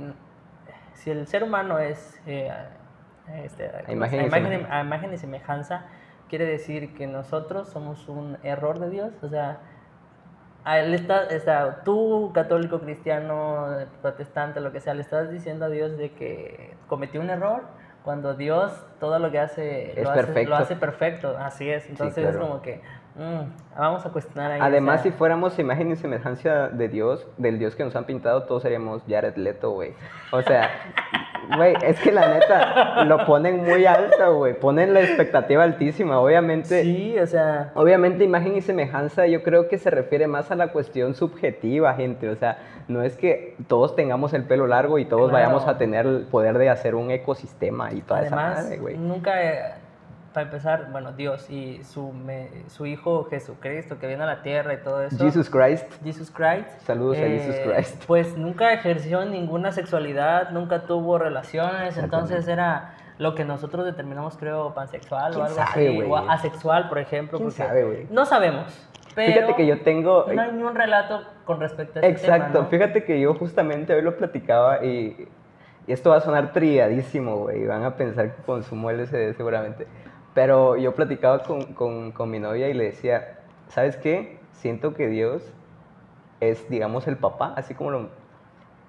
si 0.94 1.10
el 1.10 1.26
ser 1.28 1.44
humano 1.44 1.80
es 1.80 2.22
eh, 2.28 2.52
este, 3.44 3.70
¿cómo 3.86 3.94
imagen 3.94 4.20
a 4.20 4.26
imagen, 4.26 4.68
a 4.72 4.82
imagen 4.82 5.14
y 5.14 5.18
semejanza, 5.18 5.86
quiere 6.30 6.46
decir 6.46 6.94
que 6.94 7.08
nosotros 7.08 7.70
somos 7.70 8.08
un 8.08 8.38
error 8.44 8.80
de 8.80 8.90
Dios. 8.90 9.14
O 9.22 9.30
sea, 9.30 9.60
a 10.66 10.80
él 10.80 10.94
está, 10.94 11.28
o 11.36 11.40
sea, 11.40 11.84
tú, 11.84 12.32
católico, 12.34 12.80
cristiano, 12.80 13.68
protestante, 14.02 14.60
lo 14.60 14.72
que 14.72 14.80
sea, 14.80 14.94
le 14.94 15.02
estás 15.02 15.32
diciendo 15.32 15.66
a 15.66 15.70
Dios 15.70 15.98
de 15.98 16.12
que 16.12 16.76
cometió 16.88 17.22
un 17.22 17.30
error 17.30 17.64
cuando 18.04 18.34
Dios 18.34 18.72
todo 19.00 19.20
lo 19.20 19.32
que 19.32 19.40
hace, 19.40 20.00
Es 20.00 20.04
lo, 20.04 20.12
hace 20.12 20.24
perfecto. 20.24 20.50
lo 20.50 20.56
hace 20.56 20.76
perfecto. 20.76 21.38
Así 21.38 21.70
es. 21.70 21.88
Entonces 21.90 22.26
es 22.26 22.32
claro. 22.32 22.48
como 22.48 22.62
que 22.62 22.82
mm, 23.20 23.78
vamos 23.80 24.06
a 24.06 24.10
cuestionar 24.10 24.52
ahí. 24.54 24.60
Además, 24.62 25.02
si 25.04 25.12
fuéramos 25.12 25.58
imagen 25.60 25.92
y 25.92 25.96
semejanza 25.96 26.70
de 26.70 26.88
Dios, 26.88 27.28
del 27.38 27.60
Dios 27.60 27.76
que 27.76 27.84
nos 27.84 27.96
han 27.96 28.06
pintado, 28.06 28.44
todos 28.44 28.64
seríamos 28.64 29.04
Jared 29.08 29.36
Leto, 29.36 29.72
güey. 29.72 29.94
O 30.32 30.42
sea, 30.42 30.70
güey, 31.58 31.76
es 31.84 32.00
que 32.00 32.12
la 32.12 32.28
neta 32.34 33.04
lo 33.06 33.26
ponen 33.26 33.64
muy 33.64 33.86
alto, 33.86 34.36
güey. 34.38 34.54
Ponen 34.60 34.94
la 34.94 35.02
expectativa 35.02 35.64
altísima. 35.64 36.20
Obviamente, 36.20 36.84
Sí, 36.84 37.18
o 37.20 37.28
sea, 37.28 37.72
obviamente 37.76 38.24
imagen 38.24 38.56
y 38.56 38.62
semejanza 38.62 39.28
yo 39.28 39.44
creo 39.44 39.68
que 39.68 39.78
se 39.78 39.90
refiere 39.90 40.28
más 40.28 40.52
a 40.52 40.56
la 40.56 40.70
cuestión 40.70 41.16
subjetiva, 41.16 41.94
gente. 41.96 42.30
O 42.30 42.36
sea, 42.36 42.58
no 42.88 43.04
es 43.04 43.16
que 43.18 43.56
todos 43.68 43.96
tengamos 43.96 44.34
el 44.34 44.44
pelo 44.46 44.66
largo 44.68 44.98
y 45.00 45.06
todos 45.06 45.30
Claro. 45.30 45.44
vayamos 45.46 45.68
a 45.68 45.78
tener 45.78 46.06
el 46.08 46.22
poder 46.26 46.58
de 46.58 46.70
hacer 46.70 46.96
un 46.96 47.12
ecosistema 47.12 47.92
y 47.94 48.02
toda 48.02 48.22
esa 48.22 48.36
además, 48.36 48.64
madre, 48.64 48.78
güey. 48.78 48.98
nunca, 48.98 49.44
eh, 49.44 49.62
para 50.34 50.46
empezar, 50.46 50.88
bueno, 50.92 51.12
Dios 51.14 51.50
y 51.50 51.84
su, 51.84 52.12
me- 52.14 52.50
su 52.68 52.86
Hijo 52.86 53.26
Jesucristo 53.30 53.98
que 54.00 54.08
viene 54.08 54.24
a 54.24 54.28
la 54.28 54.42
tierra 54.42 54.74
y 54.74 54.78
todo 54.78 55.02
eso. 55.04 55.18
Jesus 55.18 55.50
Christ. 55.50 55.86
Jesus 56.04 56.32
Christ. 56.32 56.70
Saludos 56.86 57.18
a 57.18 57.22
Jesus 57.22 57.56
eh, 57.56 57.72
Christ. 57.74 58.04
Pues 58.08 58.38
nunca 58.38 58.72
ejerció 58.74 59.26
ninguna 59.26 59.72
sexualidad, 59.72 60.52
nunca 60.52 60.84
tuvo 60.84 61.18
relaciones, 61.18 61.98
entonces 61.98 62.48
era 62.48 62.96
lo 63.18 63.36
que 63.36 63.44
nosotros 63.44 63.86
determinamos, 63.86 64.38
creo, 64.38 64.74
pansexual 64.74 65.32
o 65.32 65.36
¿Quién 65.36 65.46
algo 65.46 65.56
sabe, 65.56 65.90
así, 65.90 66.02
o 66.04 66.16
asexual, 66.18 66.88
por 66.90 67.00
ejemplo. 67.00 67.38
¿Quién 67.38 67.50
porque 67.50 67.64
sabe? 67.64 68.08
No 68.10 68.26
sabemos. 68.26 68.88
Pero 69.16 69.34
Fíjate 69.34 69.56
que 69.56 69.66
yo 69.66 69.82
tengo... 69.82 70.26
no 70.34 70.42
hay 70.42 70.52
ni 70.54 70.64
un 70.64 70.76
relato 70.76 71.24
con 71.44 71.60
respecto 71.60 72.00
a 72.00 72.02
ese 72.04 72.12
Exacto, 72.12 72.52
tema, 72.54 72.64
¿no? 72.64 72.70
fíjate 72.70 73.04
que 73.04 73.20
yo 73.20 73.34
justamente 73.34 73.94
hoy 73.94 74.04
lo 74.04 74.16
platicaba 74.16 74.86
y, 74.86 75.28
y 75.88 75.92
esto 75.92 76.12
va 76.12 76.18
a 76.18 76.22
sonar 76.22 76.54
trilladísimo, 76.54 77.36
güey, 77.38 77.66
van 77.66 77.84
a 77.84 77.96
pensar 77.96 78.36
que 78.36 78.42
consumo 78.44 78.90
LSD 78.92 79.36
seguramente, 79.36 79.88
pero 80.34 80.78
yo 80.78 80.94
platicaba 80.96 81.44
con, 81.44 81.74
con, 81.74 82.12
con 82.12 82.30
mi 82.30 82.40
novia 82.40 82.70
y 82.70 82.74
le 82.74 82.86
decía, 82.86 83.40
¿sabes 83.70 83.98
qué? 83.98 84.40
Siento 84.54 84.94
que 84.94 85.08
Dios 85.08 85.44
es, 86.40 86.70
digamos, 86.70 87.08
el 87.08 87.18
papá, 87.18 87.54
así 87.56 87.74
como 87.74 87.92
lo... 87.92 88.10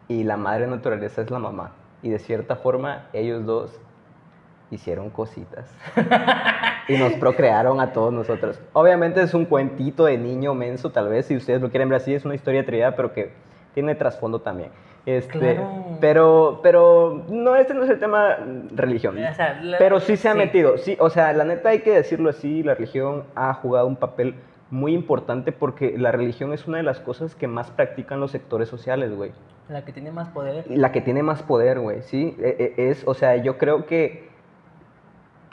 Y 0.09 0.25
la 0.25 0.37
madre 0.37 0.67
naturaleza 0.67 1.23
es 1.23 1.31
la 1.31 1.39
mamá. 1.39 1.73
Y 2.03 2.11
de 2.11 2.19
cierta 2.19 2.57
forma, 2.57 3.09
ellos 3.13 3.47
dos 3.47 3.79
hicieron 4.71 5.11
cositas. 5.11 5.73
y 6.89 6.97
nos 6.97 7.13
procrearon 7.15 7.81
a 7.81 7.93
todos 7.93 8.13
nosotros. 8.13 8.61
Obviamente 8.73 9.23
es 9.23 9.35
un 9.35 9.45
cuentito 9.45 10.05
de 10.05 10.19
niño 10.19 10.55
menso, 10.55 10.91
tal 10.91 11.09
vez, 11.09 11.27
si 11.27 11.37
ustedes 11.37 11.61
lo 11.61 11.71
quieren 11.71 11.89
ver 11.89 11.97
así, 11.97 12.15
es 12.15 12.25
una 12.25 12.35
historia 12.35 12.65
trillada, 12.65 12.97
pero 12.97 13.13
que 13.13 13.33
tiene 13.75 13.95
trasfondo 13.95 14.41
también. 14.41 14.71
Este, 15.07 15.39
Claro. 15.39 15.69
Pero, 16.01 16.61
pero, 16.63 17.25
no, 17.29 17.57
este 17.57 17.75
no 17.75 17.85
es 17.85 17.91
el 17.91 17.99
tema 17.99 18.37
religión. 18.75 19.17
O 19.23 19.35
sea, 19.35 19.61
la- 19.63 19.79
Pero 19.79 20.01
sí 20.01 20.17
se 20.17 20.29
ha 20.29 20.33
sí. 20.33 20.39
metido, 20.39 20.79
sí, 20.79 20.97
o 21.01 21.11
sea, 21.11 21.33
la 21.33 21.45
neta 21.45 21.71
hay 21.71 21.81
que 21.81 21.91
decirlo 21.93 22.31
así, 22.31 22.63
la 22.63 22.75
religión 22.75 23.25
ha 23.35 23.53
jugado 23.55 23.87
un 23.87 23.97
papel 23.97 24.35
muy 24.71 24.95
importante 24.95 25.53
porque 25.53 25.97
la 25.99 26.13
religión 26.13 26.53
es 26.53 26.67
una 26.69 26.77
de 26.79 26.85
las 26.85 27.01
cosas 27.01 27.35
que 27.35 27.49
más 27.49 27.71
practican 27.71 28.21
los 28.21 28.31
sectores 28.31 28.69
sociales, 28.69 29.15
güey. 29.15 29.33
La 29.69 29.85
que 29.85 29.93
tiene 29.93 30.11
más 30.13 30.29
poder. 30.29 30.65
La 30.69 30.93
que 30.93 31.01
tiene 31.01 31.23
más 31.23 31.43
poder, 31.43 31.81
güey, 31.81 32.03
¿sí? 32.03 32.37
E- 32.41 32.75
e- 32.77 32.91
Es, 32.91 33.07
o 33.07 33.15
sea, 33.15 33.37
yo 33.37 33.59
creo 33.59 33.87
que, 33.87 34.29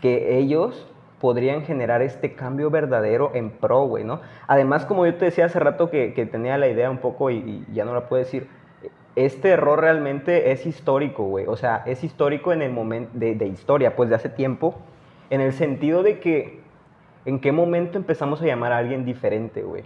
que 0.01 0.37
ellos 0.37 0.87
podrían 1.19 1.63
generar 1.63 2.01
este 2.03 2.33
cambio 2.35 2.69
verdadero 2.69 3.31
en 3.33 3.49
pro, 3.49 3.85
güey, 3.87 4.03
¿no? 4.03 4.21
Además, 4.47 4.85
como 4.85 5.05
yo 5.05 5.15
te 5.15 5.25
decía 5.25 5.45
hace 5.45 5.59
rato 5.59 5.89
que, 5.89 6.13
que 6.13 6.25
tenía 6.27 6.57
la 6.57 6.67
idea 6.67 6.89
un 6.91 6.99
poco 6.99 7.31
y, 7.31 7.37
y 7.37 7.65
ya 7.73 7.85
no 7.85 7.93
la 7.95 8.07
puedo 8.07 8.23
decir, 8.23 8.47
este 9.17 9.49
error 9.49 9.81
realmente 9.81 10.51
es 10.51 10.67
histórico, 10.67 11.23
güey. 11.23 11.47
O 11.47 11.57
sea, 11.57 11.81
es 11.87 12.03
histórico 12.03 12.53
en 12.53 12.61
el 12.61 12.71
momento 12.71 13.09
de, 13.15 13.47
historia, 13.47 13.95
pues 13.95 14.09
de 14.09 14.15
hace 14.15 14.29
tiempo, 14.29 14.75
en 15.31 15.41
el 15.41 15.53
sentido 15.53 16.03
de 16.03 16.19
que 16.19 16.61
en 17.25 17.39
qué 17.39 17.51
momento 17.51 17.97
empezamos 17.97 18.43
a 18.43 18.45
llamar 18.45 18.71
a 18.73 18.77
alguien 18.77 19.05
diferente, 19.05 19.63
güey. 19.63 19.83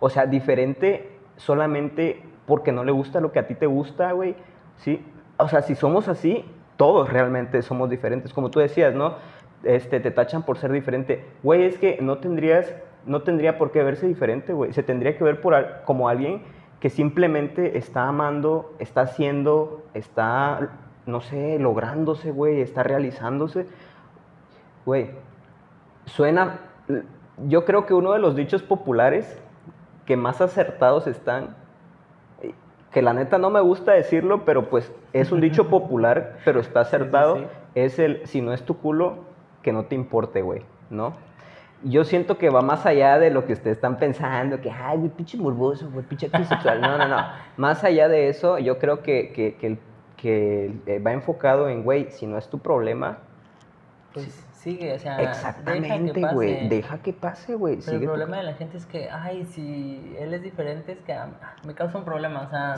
O 0.00 0.08
sea, 0.08 0.24
diferente 0.24 1.10
solamente 1.36 2.22
porque 2.46 2.72
no 2.72 2.82
le 2.82 2.90
gusta 2.90 3.20
lo 3.20 3.32
que 3.32 3.38
a 3.38 3.46
ti 3.46 3.54
te 3.54 3.66
gusta, 3.66 4.12
güey. 4.12 4.34
¿Sí? 4.78 5.04
O 5.36 5.46
sea, 5.46 5.60
si 5.60 5.74
somos 5.74 6.08
así, 6.08 6.46
todos 6.78 7.12
realmente 7.12 7.60
somos 7.60 7.90
diferentes. 7.90 8.32
Como 8.32 8.50
tú 8.50 8.60
decías, 8.60 8.94
¿no? 8.94 9.16
Este, 9.62 10.00
te 10.00 10.10
tachan 10.10 10.42
por 10.42 10.56
ser 10.56 10.72
diferente. 10.72 11.22
Güey, 11.42 11.64
es 11.64 11.76
que 11.76 11.98
no 12.00 12.16
tendrías, 12.16 12.74
no 13.04 13.20
tendría 13.20 13.58
por 13.58 13.72
qué 13.72 13.82
verse 13.82 14.08
diferente, 14.08 14.54
güey. 14.54 14.72
Se 14.72 14.82
tendría 14.82 15.18
que 15.18 15.22
ver 15.22 15.42
por, 15.42 15.82
como 15.84 16.08
alguien 16.08 16.42
que 16.80 16.90
simplemente 16.90 17.78
está 17.78 18.08
amando, 18.08 18.74
está 18.78 19.02
haciendo, 19.02 19.84
está, 19.94 20.70
no 21.06 21.20
sé, 21.20 21.58
lográndose, 21.58 22.30
güey, 22.32 22.60
está 22.62 22.82
realizándose. 22.82 23.66
Güey, 24.86 25.10
suena, 26.06 26.60
yo 27.46 27.64
creo 27.64 27.86
que 27.86 27.94
uno 27.94 28.12
de 28.12 28.18
los 28.18 28.34
dichos 28.34 28.62
populares 28.62 29.38
que 30.06 30.16
más 30.16 30.40
acertados 30.40 31.06
están, 31.06 31.56
que 32.90 33.02
la 33.02 33.12
neta 33.12 33.38
no 33.38 33.50
me 33.50 33.60
gusta 33.60 33.92
decirlo, 33.92 34.44
pero 34.44 34.68
pues 34.70 34.92
es 35.12 35.30
un 35.32 35.40
dicho 35.40 35.68
popular, 35.70 36.38
pero 36.44 36.60
está 36.60 36.84
Sí, 36.84 36.96
sí, 36.96 36.96
acertado, 36.96 37.36
sí. 37.36 37.46
es 37.74 37.98
el, 37.98 38.26
si 38.26 38.40
no 38.40 38.52
es 38.52 38.64
tu 38.64 38.78
culo, 38.78 39.18
que 39.62 39.72
no 39.72 39.84
te 39.84 39.94
importe, 39.94 40.42
güey, 40.42 40.62
¿no? 40.88 41.14
Yo 41.82 42.04
siento 42.04 42.36
que 42.36 42.50
va 42.50 42.60
más 42.60 42.84
allá 42.84 43.18
de 43.18 43.30
lo 43.30 43.46
que 43.46 43.54
ustedes 43.54 43.76
están 43.76 43.98
pensando, 43.98 44.60
que, 44.60 44.70
ay, 44.70 44.98
güey, 44.98 45.10
pinche 45.10 45.38
morboso, 45.38 45.90
güey, 45.90 46.04
pinche 46.04 46.28
sexual. 46.28 46.80
No, 46.80 46.98
no, 46.98 47.08
no. 47.08 47.16
Más 47.56 47.82
allá 47.84 48.08
de 48.08 48.28
eso, 48.28 48.58
yo 48.58 48.78
creo 48.78 49.02
que, 49.02 49.32
que, 49.32 49.78
que, 50.16 50.74
eh, 50.86 50.98
va 50.98 51.12
enfocado 51.12 51.68
en, 51.68 51.82
güey, 51.82 52.10
si 52.10 52.26
no 52.26 52.36
es 52.36 52.48
tu 52.48 52.58
problema, 52.58 53.18
Pues 54.12 54.46
sigue, 54.52 54.92
o 54.92 54.98
sea, 54.98 55.22
exactamente, 55.22 56.20
güey, 56.32 56.68
deja 56.68 56.98
que 56.98 57.14
pase, 57.14 57.54
güey. 57.54 57.76
Pero 57.76 57.84
sigue 57.84 57.96
el 57.96 58.02
tu 58.02 58.08
problema 58.08 58.36
de 58.36 58.42
la 58.42 58.54
gente 58.54 58.76
es 58.76 58.84
que, 58.84 59.08
ay, 59.10 59.46
si 59.46 60.14
él 60.18 60.34
es 60.34 60.42
diferente, 60.42 60.92
es 60.92 61.00
que 61.00 61.14
ah, 61.14 61.30
me 61.66 61.74
causa 61.74 61.96
un 61.96 62.04
problema. 62.04 62.42
O 62.42 62.50
sea, 62.50 62.76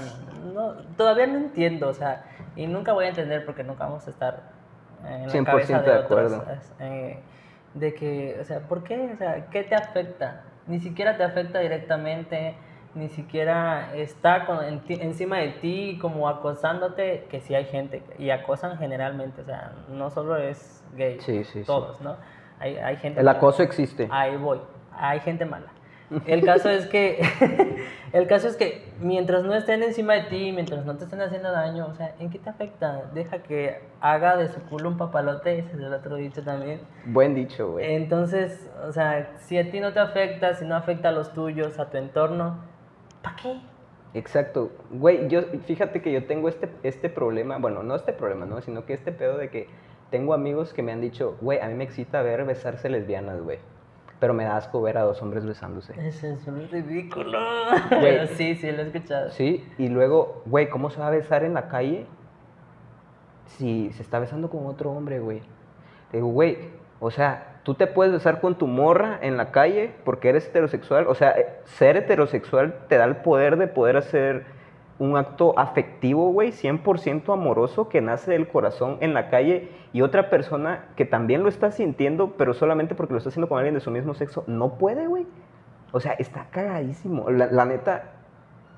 no, 0.55 0.75
todavía 0.97 1.27
no 1.27 1.39
entiendo, 1.39 1.89
o 1.89 1.95
sea, 1.95 2.25
y 2.55 2.69
nunca 2.69 2.93
voy 2.93 3.07
a 3.07 3.09
entender 3.09 3.45
porque 3.45 3.65
nunca 3.65 3.87
vamos 3.87 4.07
a 4.07 4.11
estar 4.11 4.43
en 5.05 5.27
la 5.27 5.33
100% 5.33 5.45
cabeza 5.45 5.83
de, 5.83 5.95
acuerdo. 5.95 6.45
eh, 6.79 7.19
de 7.75 7.95
que, 7.95 8.39
o 8.41 8.45
sea, 8.45 8.61
¿por 8.61 8.85
qué? 8.85 9.11
O 9.13 9.17
sea, 9.17 9.47
¿qué 9.51 9.63
te 9.65 9.75
afecta? 9.75 10.43
Ni 10.67 10.81
siquiera 10.81 11.17
te 11.17 11.25
afecta 11.25 11.59
directamente, 11.61 12.55
ni 12.95 13.09
siquiera 13.09 13.95
está 13.95 14.45
con- 14.47 14.63
en 14.65 14.81
ti- 14.81 14.99
encima 15.01 15.39
de 15.39 15.49
ti 15.49 15.99
como 16.01 16.29
acosándote, 16.29 17.27
que 17.31 17.41
sí 17.41 17.55
hay 17.55 17.65
gente, 17.65 18.03
y 18.19 18.31
acosan 18.31 18.77
generalmente, 18.79 19.41
o 19.41 19.45
sea, 19.45 19.73
no 19.89 20.11
solo 20.11 20.37
es 20.37 20.85
gay, 20.95 21.19
Sí, 21.21 21.45
sí, 21.45 21.61
sí. 21.61 21.65
todos, 21.67 22.01
¿no? 22.01 22.17
Hay, 22.61 22.77
hay 22.77 22.97
gente 22.97 23.21
El 23.21 23.27
mala. 23.27 23.39
acoso 23.39 23.63
existe. 23.63 24.07
Ahí 24.11 24.37
voy. 24.37 24.61
Hay 24.95 25.21
gente 25.21 25.45
mala. 25.47 25.67
El 26.27 26.45
caso 26.45 26.69
es 26.69 26.87
que 26.87 27.21
el 28.13 28.27
caso 28.27 28.49
es 28.49 28.57
que 28.57 28.85
mientras 29.01 29.45
no 29.45 29.55
estén 29.55 29.83
encima 29.83 30.15
de 30.15 30.23
ti, 30.25 30.53
mientras 30.53 30.85
no 30.85 30.97
te 30.97 31.05
estén 31.05 31.21
haciendo 31.21 31.51
daño, 31.51 31.87
o 31.87 31.95
sea, 31.95 32.15
¿en 32.19 32.31
qué 32.31 32.39
te 32.39 32.51
afecta? 32.51 33.11
Deja 33.15 33.39
que 33.39 33.81
haga 34.01 34.37
de 34.37 34.49
su 34.49 34.61
culo 34.63 34.89
un 34.89 34.99
papalote, 34.99 35.59
ese 35.59 35.73
es 35.73 35.79
el 35.79 35.93
otro 35.93 36.17
dicho 36.17 36.43
también. 36.43 36.81
Buen 37.07 37.35
dicho, 37.35 37.73
güey. 37.73 37.95
Entonces, 37.95 38.71
o 38.87 38.93
sea, 38.93 39.31
si 39.41 39.59
a 39.59 39.71
ti 39.71 39.81
no 39.81 39.93
te 39.93 40.01
afecta, 40.01 40.55
si 40.55 40.65
no 40.65 40.77
afecta 40.77 41.09
a 41.09 41.13
los 41.13 41.33
tuyos, 41.33 41.79
a 41.79 41.91
tu 41.91 41.97
entorno, 41.97 42.59
¿para 43.23 43.37
qué? 43.37 43.61
Exacto. 44.15 44.71
Güey, 44.91 45.29
yo, 45.29 45.43
fíjate 45.67 46.03
que 46.03 46.13
yo 46.13 46.27
tengo 46.27 46.49
este, 46.49 46.69
este 46.83 47.09
problema, 47.09 47.59
bueno, 47.59 47.83
no 47.83 47.95
este 47.95 48.13
problema, 48.13 48.45
¿no? 48.45 48.61
Sino 48.61 48.85
que 48.85 48.93
este 48.93 49.13
pedo 49.13 49.39
de 49.39 49.49
que 49.49 49.69
tengo 50.11 50.35
amigos 50.35 50.75
que 50.75 50.83
me 50.83 50.93
han 50.93 51.01
dicho, 51.01 51.39
güey, 51.41 51.59
a 51.61 51.69
mí 51.69 51.75
me 51.75 51.85
excita 51.85 52.21
ver 52.21 52.45
besarse 52.45 52.91
lesbianas, 52.91 53.41
güey. 53.41 53.59
Pero 54.23 54.35
me 54.35 54.45
da 54.45 54.57
asco 54.57 54.81
ver 54.81 54.99
a 54.99 55.03
dos 55.03 55.21
hombres 55.21 55.45
besándose. 55.45 55.95
Eso 55.99 56.29
es 56.29 56.47
un 56.47 56.69
ridículo. 56.71 57.41
Güey. 57.91 58.29
Sí, 58.29 58.55
sí, 58.55 58.71
lo 58.71 58.83
he 58.83 58.87
escuchado. 58.87 59.31
Sí, 59.33 59.69
y 59.79 59.89
luego, 59.89 60.45
güey, 60.47 60.69
¿cómo 60.69 60.91
se 60.91 61.01
va 61.01 61.09
a 61.09 61.11
besar 61.11 61.43
en 61.43 61.55
la 61.55 61.67
calle 61.67 62.07
si 63.47 63.91
se 63.91 64.01
está 64.01 64.21
besando 64.21 64.49
con 64.49 64.65
otro 64.67 64.93
hombre, 64.93 65.19
güey? 65.19 65.43
Digo, 66.13 66.29
güey, 66.29 66.57
o 67.01 67.11
sea, 67.11 67.59
tú 67.65 67.75
te 67.75 67.89
puedes 67.89 68.13
besar 68.13 68.41
con 68.41 68.57
tu 68.57 68.69
morra 68.69 69.19
en 69.23 69.37
la 69.37 69.51
calle 69.51 69.93
porque 70.05 70.29
eres 70.29 70.47
heterosexual. 70.47 71.09
O 71.09 71.17
sea, 71.17 71.33
eh, 71.33 71.59
ser 71.65 71.97
heterosexual 71.97 72.77
te 72.87 72.99
da 72.99 73.07
el 73.07 73.17
poder 73.17 73.57
de 73.57 73.67
poder 73.67 73.97
hacer 73.97 74.45
un 75.03 75.17
acto 75.17 75.59
afectivo, 75.59 76.31
güey, 76.31 76.51
100% 76.53 77.33
amoroso 77.33 77.89
que 77.89 78.01
nace 78.01 78.31
del 78.31 78.47
corazón 78.47 78.99
en 79.01 79.15
la 79.15 79.31
calle 79.31 79.69
y 79.93 80.03
otra 80.03 80.31
persona 80.31 80.85
que 80.97 81.05
también 81.05 81.43
lo 81.43 81.49
está 81.49 81.73
sintiendo, 81.73 82.35
pero 82.37 82.55
solamente 82.55 82.95
porque 82.95 83.13
lo 83.13 83.19
está 83.19 83.31
haciendo 83.31 83.49
con 83.49 83.59
alguien 83.59 83.75
de 83.75 83.81
su 83.81 83.91
mismo 83.91 84.15
sexo, 84.15 84.45
no 84.47 84.79
puede, 84.79 85.09
güey. 85.09 85.27
O 85.91 85.99
sea, 85.99 86.13
está 86.13 86.47
cagadísimo. 86.51 87.31
La, 87.31 87.47
la 87.47 87.65
neta, 87.65 88.13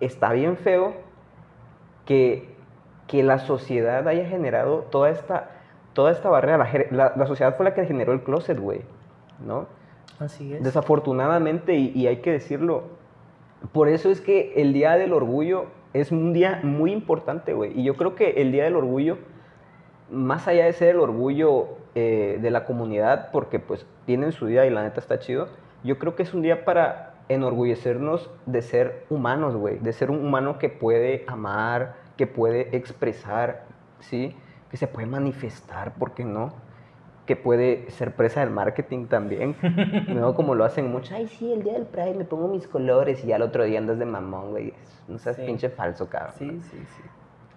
está 0.00 0.32
bien 0.32 0.56
feo 0.56 0.94
que, 2.06 2.48
que 3.06 3.22
la 3.22 3.38
sociedad 3.38 4.06
haya 4.08 4.26
generado 4.26 4.78
toda 4.90 5.10
esta, 5.10 5.50
toda 5.92 6.10
esta 6.10 6.28
barrera. 6.30 6.58
La, 6.58 6.66
ge- 6.66 6.88
la- 6.90 7.12
la 7.16 7.26
sociedad 7.26 7.54
fue 7.56 7.64
la 7.64 7.74
que 7.74 7.84
generó 7.87 8.12
el 8.12 8.22
closet, 8.22 8.58
güey, 8.58 8.80
¿no? 9.46 9.66
Así 10.18 10.54
es. 10.54 10.62
Desafortunadamente, 10.62 11.74
y, 11.74 11.92
y 11.94 12.06
hay 12.06 12.18
que 12.18 12.32
decirlo, 12.32 12.84
por 13.72 13.88
eso 13.88 14.10
es 14.10 14.20
que 14.20 14.54
el 14.56 14.72
Día 14.72 14.92
del 14.96 15.12
Orgullo 15.12 15.66
es 15.94 16.11
un 16.11 16.33
día 16.33 16.61
muy 16.62 16.92
importante, 16.92 17.54
güey. 17.54 17.78
Y 17.78 17.85
yo 17.85 17.96
creo 17.96 18.14
que 18.16 18.42
el 18.42 18.52
Día 18.52 18.64
del 18.64 18.76
Orgullo, 18.76 19.16
más 20.11 20.46
allá 20.48 20.66
de 20.66 20.72
ser 20.72 20.90
el 20.90 21.00
orgullo 21.00 21.78
eh, 21.94 22.38
de 22.42 22.50
la 22.50 22.66
comunidad, 22.66 23.30
porque 23.30 23.61
pues 23.61 23.87
tienen 24.04 24.33
su 24.33 24.46
día 24.46 24.66
y 24.66 24.70
la 24.70 24.83
neta 24.83 25.00
está 25.00 25.18
chido, 25.18 25.48
yo 25.85 25.98
creo 25.98 26.16
que 26.16 26.24
es 26.24 26.35
un 26.35 26.42
día 26.42 26.64
para 26.64 27.14
enorgullecernos 27.28 28.28
de 28.44 28.61
ser 28.61 29.07
humanos, 29.09 29.57
güey. 29.57 29.78
De 29.78 29.92
ser 29.92 30.11
un 30.11 30.26
humano 30.26 30.59
que 30.59 30.68
puede 30.68 31.24
amar, 31.28 31.94
que 32.16 32.26
puede 32.26 32.76
expresar, 32.76 33.64
¿sí? 34.00 34.37
Que 34.70 34.76
se 34.76 34.88
puede 34.88 35.07
manifestar, 35.07 35.94
¿por 35.94 36.12
qué 36.12 36.24
no? 36.24 36.52
Que 37.26 37.37
puede 37.37 37.90
ser 37.90 38.14
presa 38.14 38.40
del 38.40 38.50
marketing 38.50 39.06
también, 39.06 39.56
¿no? 40.08 40.34
Como 40.34 40.54
lo 40.54 40.64
hacen 40.64 40.90
mucho, 40.90 41.14
ay, 41.14 41.26
sí, 41.26 41.52
el 41.52 41.62
día 41.62 41.72
del 41.74 41.87
Pride 41.87 42.14
me 42.14 42.24
pongo 42.24 42.48
mis 42.48 42.66
colores 42.68 43.24
y 43.24 43.28
ya 43.28 43.37
el 43.37 43.42
otro 43.42 43.64
día 43.64 43.78
andas 43.78 43.98
de 43.98 44.04
mamón, 44.04 44.50
güey. 44.50 44.74
No 45.08 45.18
seas 45.18 45.37
Sí. 45.37 45.42
pinche 45.46 45.68
falso, 45.70 46.08
cabrón. 46.08 46.34
Sí, 46.38 46.60
sí, 46.70 46.78
sí. 46.96 47.02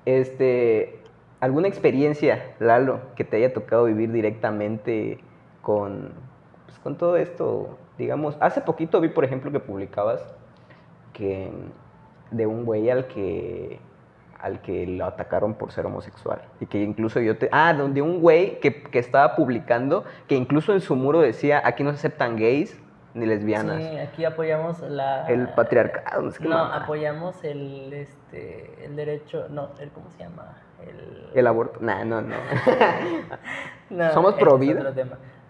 Este, 0.05 0.99
¿alguna 1.39 1.67
experiencia, 1.67 2.55
Lalo, 2.59 2.99
que 3.15 3.23
te 3.23 3.37
haya 3.37 3.53
tocado 3.53 3.85
vivir 3.85 4.11
directamente 4.11 5.19
con, 5.61 6.11
pues 6.65 6.79
con 6.79 6.97
todo 6.97 7.17
esto, 7.17 7.77
digamos, 7.97 8.37
hace 8.39 8.61
poquito 8.61 9.01
vi, 9.01 9.09
por 9.09 9.25
ejemplo, 9.25 9.51
que 9.51 9.59
publicabas 9.59 10.21
que 11.13 11.51
de 12.31 12.45
un 12.47 12.63
güey 12.65 12.89
al 12.89 13.07
que 13.07 13.79
al 14.41 14.61
que 14.61 14.85
lo 14.87 15.05
atacaron 15.05 15.55
por 15.55 15.71
ser 15.71 15.85
homosexual. 15.85 16.41
Y 16.59 16.65
que 16.67 16.81
incluso 16.81 17.19
yo 17.19 17.37
te... 17.37 17.49
Ah, 17.51 17.73
donde 17.73 18.01
un 18.01 18.19
güey 18.21 18.59
que, 18.59 18.83
que 18.83 18.99
estaba 18.99 19.35
publicando, 19.35 20.03
que 20.27 20.35
incluso 20.35 20.73
en 20.73 20.81
su 20.81 20.95
muro 20.95 21.19
decía, 21.21 21.61
aquí 21.63 21.83
no 21.83 21.91
se 21.91 21.95
aceptan 21.97 22.35
gays 22.35 22.79
ni 23.13 23.25
lesbianas. 23.25 23.77
Sí, 23.83 23.97
aquí 23.97 24.25
apoyamos 24.25 24.79
la... 24.81 25.25
El 25.27 25.49
patriarcado. 25.49 26.21
No, 26.21 26.31
sé 26.31 26.37
qué 26.43 26.49
No, 26.49 26.57
mamada. 26.57 26.83
apoyamos 26.83 27.43
el, 27.43 27.91
este, 27.93 28.85
el 28.85 28.95
derecho, 28.95 29.47
no, 29.49 29.69
el, 29.79 29.89
¿cómo 29.89 30.09
se 30.11 30.19
llama? 30.19 30.55
El, 30.87 31.31
El 31.33 31.47
aborto. 31.47 31.79
Nah, 31.81 32.03
no, 32.05 32.21
no. 32.21 32.35
No, 33.89 34.11
¿Somos 34.11 34.35
pro 34.35 34.57
vida? 34.57 34.93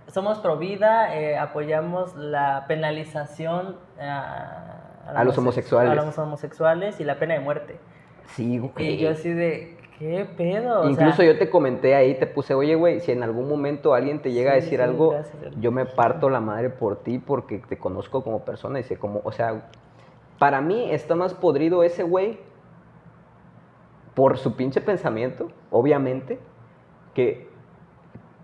Somos 0.08 0.38
pro 0.40 0.58
vida, 0.58 1.16
eh, 1.18 1.38
apoyamos 1.38 2.16
la 2.16 2.66
penalización 2.68 3.76
a, 4.00 4.80
A 5.14 5.24
los 5.24 5.38
homosexuales. 5.38 5.92
A 5.92 5.96
los 5.96 6.18
homosexuales 6.18 7.00
y 7.00 7.04
la 7.04 7.18
pena 7.20 7.34
de 7.34 7.40
muerte. 7.42 7.80
Sí, 8.28 8.60
güey. 8.60 8.94
Y 8.94 8.98
yo 8.98 9.10
así 9.10 9.30
de, 9.30 9.78
¿qué 10.00 10.28
pedo? 10.38 10.82
O 10.82 10.90
Incluso 10.90 11.18
sea, 11.18 11.26
yo 11.26 11.38
te 11.38 11.50
comenté 11.50 11.96
ahí, 11.96 12.16
te 12.16 12.28
puse, 12.28 12.54
oye, 12.54 12.76
güey, 12.76 13.00
si 13.00 13.12
en 13.12 13.24
algún 13.24 13.48
momento 13.48 13.94
alguien 13.94 14.22
te 14.22 14.32
llega 14.32 14.52
a 14.52 14.56
decir 14.56 14.80
sí, 14.80 14.84
algo, 14.84 15.12
gracias. 15.12 15.56
yo 15.60 15.72
me 15.72 15.86
parto 15.86 16.30
la 16.30 16.40
madre 16.40 16.70
por 16.70 16.98
ti 16.98 17.20
porque 17.20 17.60
te 17.60 17.78
conozco 17.78 18.24
como 18.24 18.46
persona 18.46 18.80
y 18.80 18.84
sé 18.84 18.98
cómo, 18.98 19.22
o 19.24 19.32
sea, 19.32 19.70
para 20.40 20.62
mí 20.62 20.92
está 20.92 21.16
más 21.16 21.34
podrido 21.34 21.84
ese 21.84 22.04
güey 22.04 22.40
por 24.14 24.38
su 24.38 24.56
pinche 24.56 24.82
pensamiento, 24.82 25.50
obviamente, 25.70 26.40
que, 27.14 27.48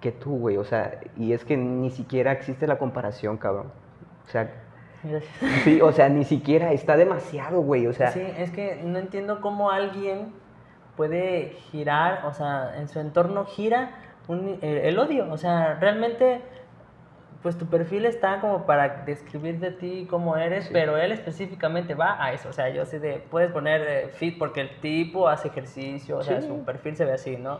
que 0.01 0.11
tú, 0.11 0.37
güey, 0.37 0.57
o 0.57 0.63
sea, 0.63 0.99
y 1.17 1.33
es 1.33 1.45
que 1.45 1.57
ni 1.57 1.89
siquiera 1.89 2.31
existe 2.31 2.67
la 2.67 2.77
comparación, 2.77 3.37
cabrón. 3.37 3.71
O 4.25 4.29
sea, 4.29 4.62
Gracias. 5.03 5.31
sí, 5.63 5.81
o 5.81 5.91
sea, 5.91 6.09
ni 6.09 6.23
siquiera 6.23 6.71
está 6.71 6.95
demasiado, 6.95 7.61
güey, 7.61 7.87
o 7.87 7.93
sea, 7.93 8.11
Sí, 8.11 8.21
es 8.37 8.51
que 8.51 8.81
no 8.83 8.99
entiendo 8.99 9.41
cómo 9.41 9.69
alguien 9.71 10.33
puede 10.95 11.55
girar, 11.71 12.25
o 12.25 12.33
sea, 12.33 12.73
en 12.77 12.87
su 12.87 12.99
entorno 12.99 13.45
gira 13.45 13.91
un- 14.27 14.59
eh, 14.61 14.81
el 14.85 14.97
odio. 14.99 15.31
O 15.31 15.37
sea, 15.37 15.73
realmente, 15.79 16.41
pues 17.41 17.57
tu 17.57 17.65
perfil 17.65 18.05
está 18.05 18.39
como 18.39 18.65
para 18.65 19.03
describir 19.05 19.59
de 19.59 19.71
ti 19.71 20.07
cómo 20.09 20.37
eres, 20.37 20.65
Sí. 20.65 20.69
pero 20.71 20.95
él 20.97 21.11
específicamente 21.11 21.93
va 21.95 22.23
a 22.23 22.31
eso. 22.31 22.47
O 22.49 22.53
sea, 22.53 22.69
yo 22.69 22.85
sé 22.85 22.99
de, 22.99 23.15
puedes 23.29 23.51
poner 23.51 23.81
eh, 23.81 24.07
fit 24.13 24.37
porque 24.37 24.61
el 24.61 24.79
tipo 24.79 25.27
hace 25.27 25.49
ejercicio, 25.49 26.17
o 26.19 26.23
sea, 26.23 26.41
Sí. 26.41 26.47
su 26.47 26.63
perfil 26.63 26.95
se 26.95 27.03
ve 27.05 27.13
así, 27.13 27.35
¿no? 27.35 27.59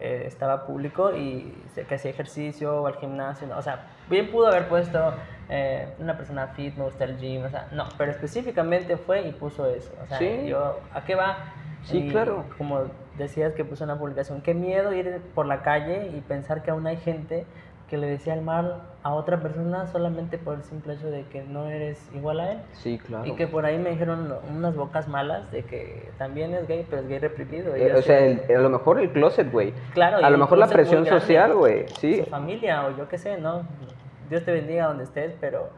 Eh, 0.00 0.24
estaba 0.26 0.66
público 0.66 1.14
y 1.16 1.54
que 1.88 1.94
hacía 1.94 2.10
ejercicio 2.10 2.82
o 2.82 2.86
al 2.88 2.96
gimnasio, 2.96 3.46
¿no? 3.46 3.56
o 3.56 3.62
sea, 3.62 3.86
bien 4.12 4.30
pudo 4.30 4.46
haber 4.46 4.68
puesto 4.68 5.14
eh, 5.48 5.88
una 5.98 6.16
persona 6.16 6.46
fit, 6.48 6.76
me 6.76 6.84
gusta 6.84 7.04
el 7.04 7.18
gym, 7.18 7.44
o 7.44 7.48
sea, 7.48 7.66
no, 7.72 7.86
pero 7.98 8.12
específicamente 8.12 8.96
fue 8.96 9.22
y 9.22 9.32
puso 9.32 9.66
eso, 9.68 9.92
o 10.02 10.06
sea, 10.06 10.18
Sí. 10.18 10.46
yo, 10.46 10.78
¿a 10.94 11.04
qué 11.04 11.14
va? 11.14 11.36
Sí, 11.82 11.98
Y 11.98 12.10
claro. 12.10 12.44
Como 12.56 12.82
decías 13.18 13.52
que 13.54 13.64
puso 13.64 13.82
una 13.84 13.98
publicación, 13.98 14.40
qué 14.40 14.54
miedo 14.54 14.92
ir 14.94 15.20
por 15.34 15.46
la 15.46 15.62
calle 15.62 16.12
y 16.16 16.20
pensar 16.20 16.62
que 16.62 16.70
aún 16.70 16.86
hay 16.86 16.96
gente 16.96 17.44
que 17.88 17.98
le 17.98 18.06
decía 18.06 18.32
el 18.32 18.40
mal 18.40 18.84
a 19.02 19.12
otra 19.12 19.40
persona 19.42 19.86
solamente 19.88 20.38
por 20.38 20.54
el 20.54 20.62
simple 20.62 20.94
hecho 20.94 21.10
de 21.10 21.24
que 21.26 21.42
no 21.42 21.66
eres 21.68 22.08
igual 22.14 22.40
a 22.40 22.52
él. 22.52 22.58
sí, 22.72 22.98
claro. 22.98 23.26
Y 23.26 23.32
que 23.34 23.46
por 23.48 23.66
ahí 23.66 23.76
me 23.76 23.90
dijeron 23.90 24.32
unas 24.48 24.74
bocas 24.74 25.08
malas 25.08 25.50
de 25.50 25.64
que 25.64 26.08
también 26.16 26.54
es 26.54 26.66
gay, 26.66 26.86
pero 26.88 27.02
es 27.02 27.08
gay 27.08 27.18
reprimido. 27.18 27.74
Eh, 27.76 27.92
o 27.94 28.00
sea, 28.00 28.20
el- 28.20 28.40
a 28.56 28.60
lo 28.60 28.70
mejor 28.70 28.98
el 29.00 29.10
closet, 29.10 29.50
güey. 29.52 29.74
Claro, 29.92 30.24
a 30.24 30.30
lo 30.30 30.38
mejor 30.38 30.56
la 30.56 30.68
presión 30.68 31.04
social, 31.04 31.52
güey. 31.54 31.84
Sí. 31.98 32.20
su 32.24 32.30
familia 32.30 32.86
o 32.86 32.96
yo 32.96 33.08
qué 33.08 33.18
sé, 33.18 33.36
¿no? 33.36 33.66
Dios 34.32 34.44
te 34.44 34.52
bendiga 34.52 34.86
donde 34.86 35.04
estés, 35.04 35.34
pero 35.40 35.70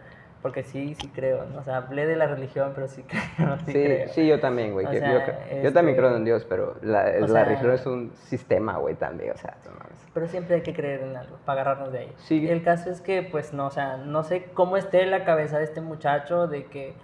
porque 0.43 0.63
sí, 0.63 0.95
sí 0.95 1.09
creo, 1.09 1.47
¿no? 1.47 1.61
O 1.61 1.63
sea, 1.65 1.79
hablé 1.79 2.07
de 2.07 2.17
la 2.17 2.27
religión, 2.27 2.73
pero 2.75 2.87
sí 2.87 3.03
creo, 3.37 3.57
sí, 3.61 3.65
Sí, 3.67 3.73
creo. 3.73 4.09
sí, 4.11 4.27
yo 4.27 4.41
también, 4.41 4.73
güey. 4.73 4.85
Yo, 4.87 4.93
sea, 4.93 5.13
yo 5.13 5.19
cre- 5.21 5.63
yo 5.63 5.73
también 5.73 5.97
este- 5.97 6.07
creo 6.07 6.17
en 6.17 6.25
Dios, 6.25 6.47
pero 6.49 6.77
la, 6.83 7.05
o 7.17 7.21
la 7.21 7.27
sea- 7.29 7.45
religión 7.45 7.73
es 7.73 7.87
un 7.87 8.13
sistema, 8.15 8.77
güey, 8.79 8.95
también. 8.95 9.33
O 9.33 9.37
sea, 9.39 9.57
no 9.65 9.71
mames. 9.73 9.99
Pero 10.13 10.29
siempre 10.29 10.57
hay 10.57 10.61
que 10.63 10.75
creer 10.75 11.01
en 11.03 11.17
algo 11.17 11.37
para 11.47 11.63
agarrarnos 11.63 11.93
de 11.93 11.99
ahí. 12.01 12.13
Sí. 12.19 12.47
El 12.49 12.63
caso 12.63 12.91
es 12.91 13.01
que, 13.01 13.23
pues, 13.23 13.53
no, 13.55 13.67
o 13.67 13.71
sea, 13.71 13.97
no 13.97 14.23
sé 14.23 14.45
cómo 14.55 14.77
esté 14.77 15.03
en 15.03 15.11
la 15.11 15.25
cabeza 15.25 15.59
de 15.59 15.65
este 15.65 15.81
muchacho 15.81 16.47
de 16.47 16.67
que, 16.67 16.95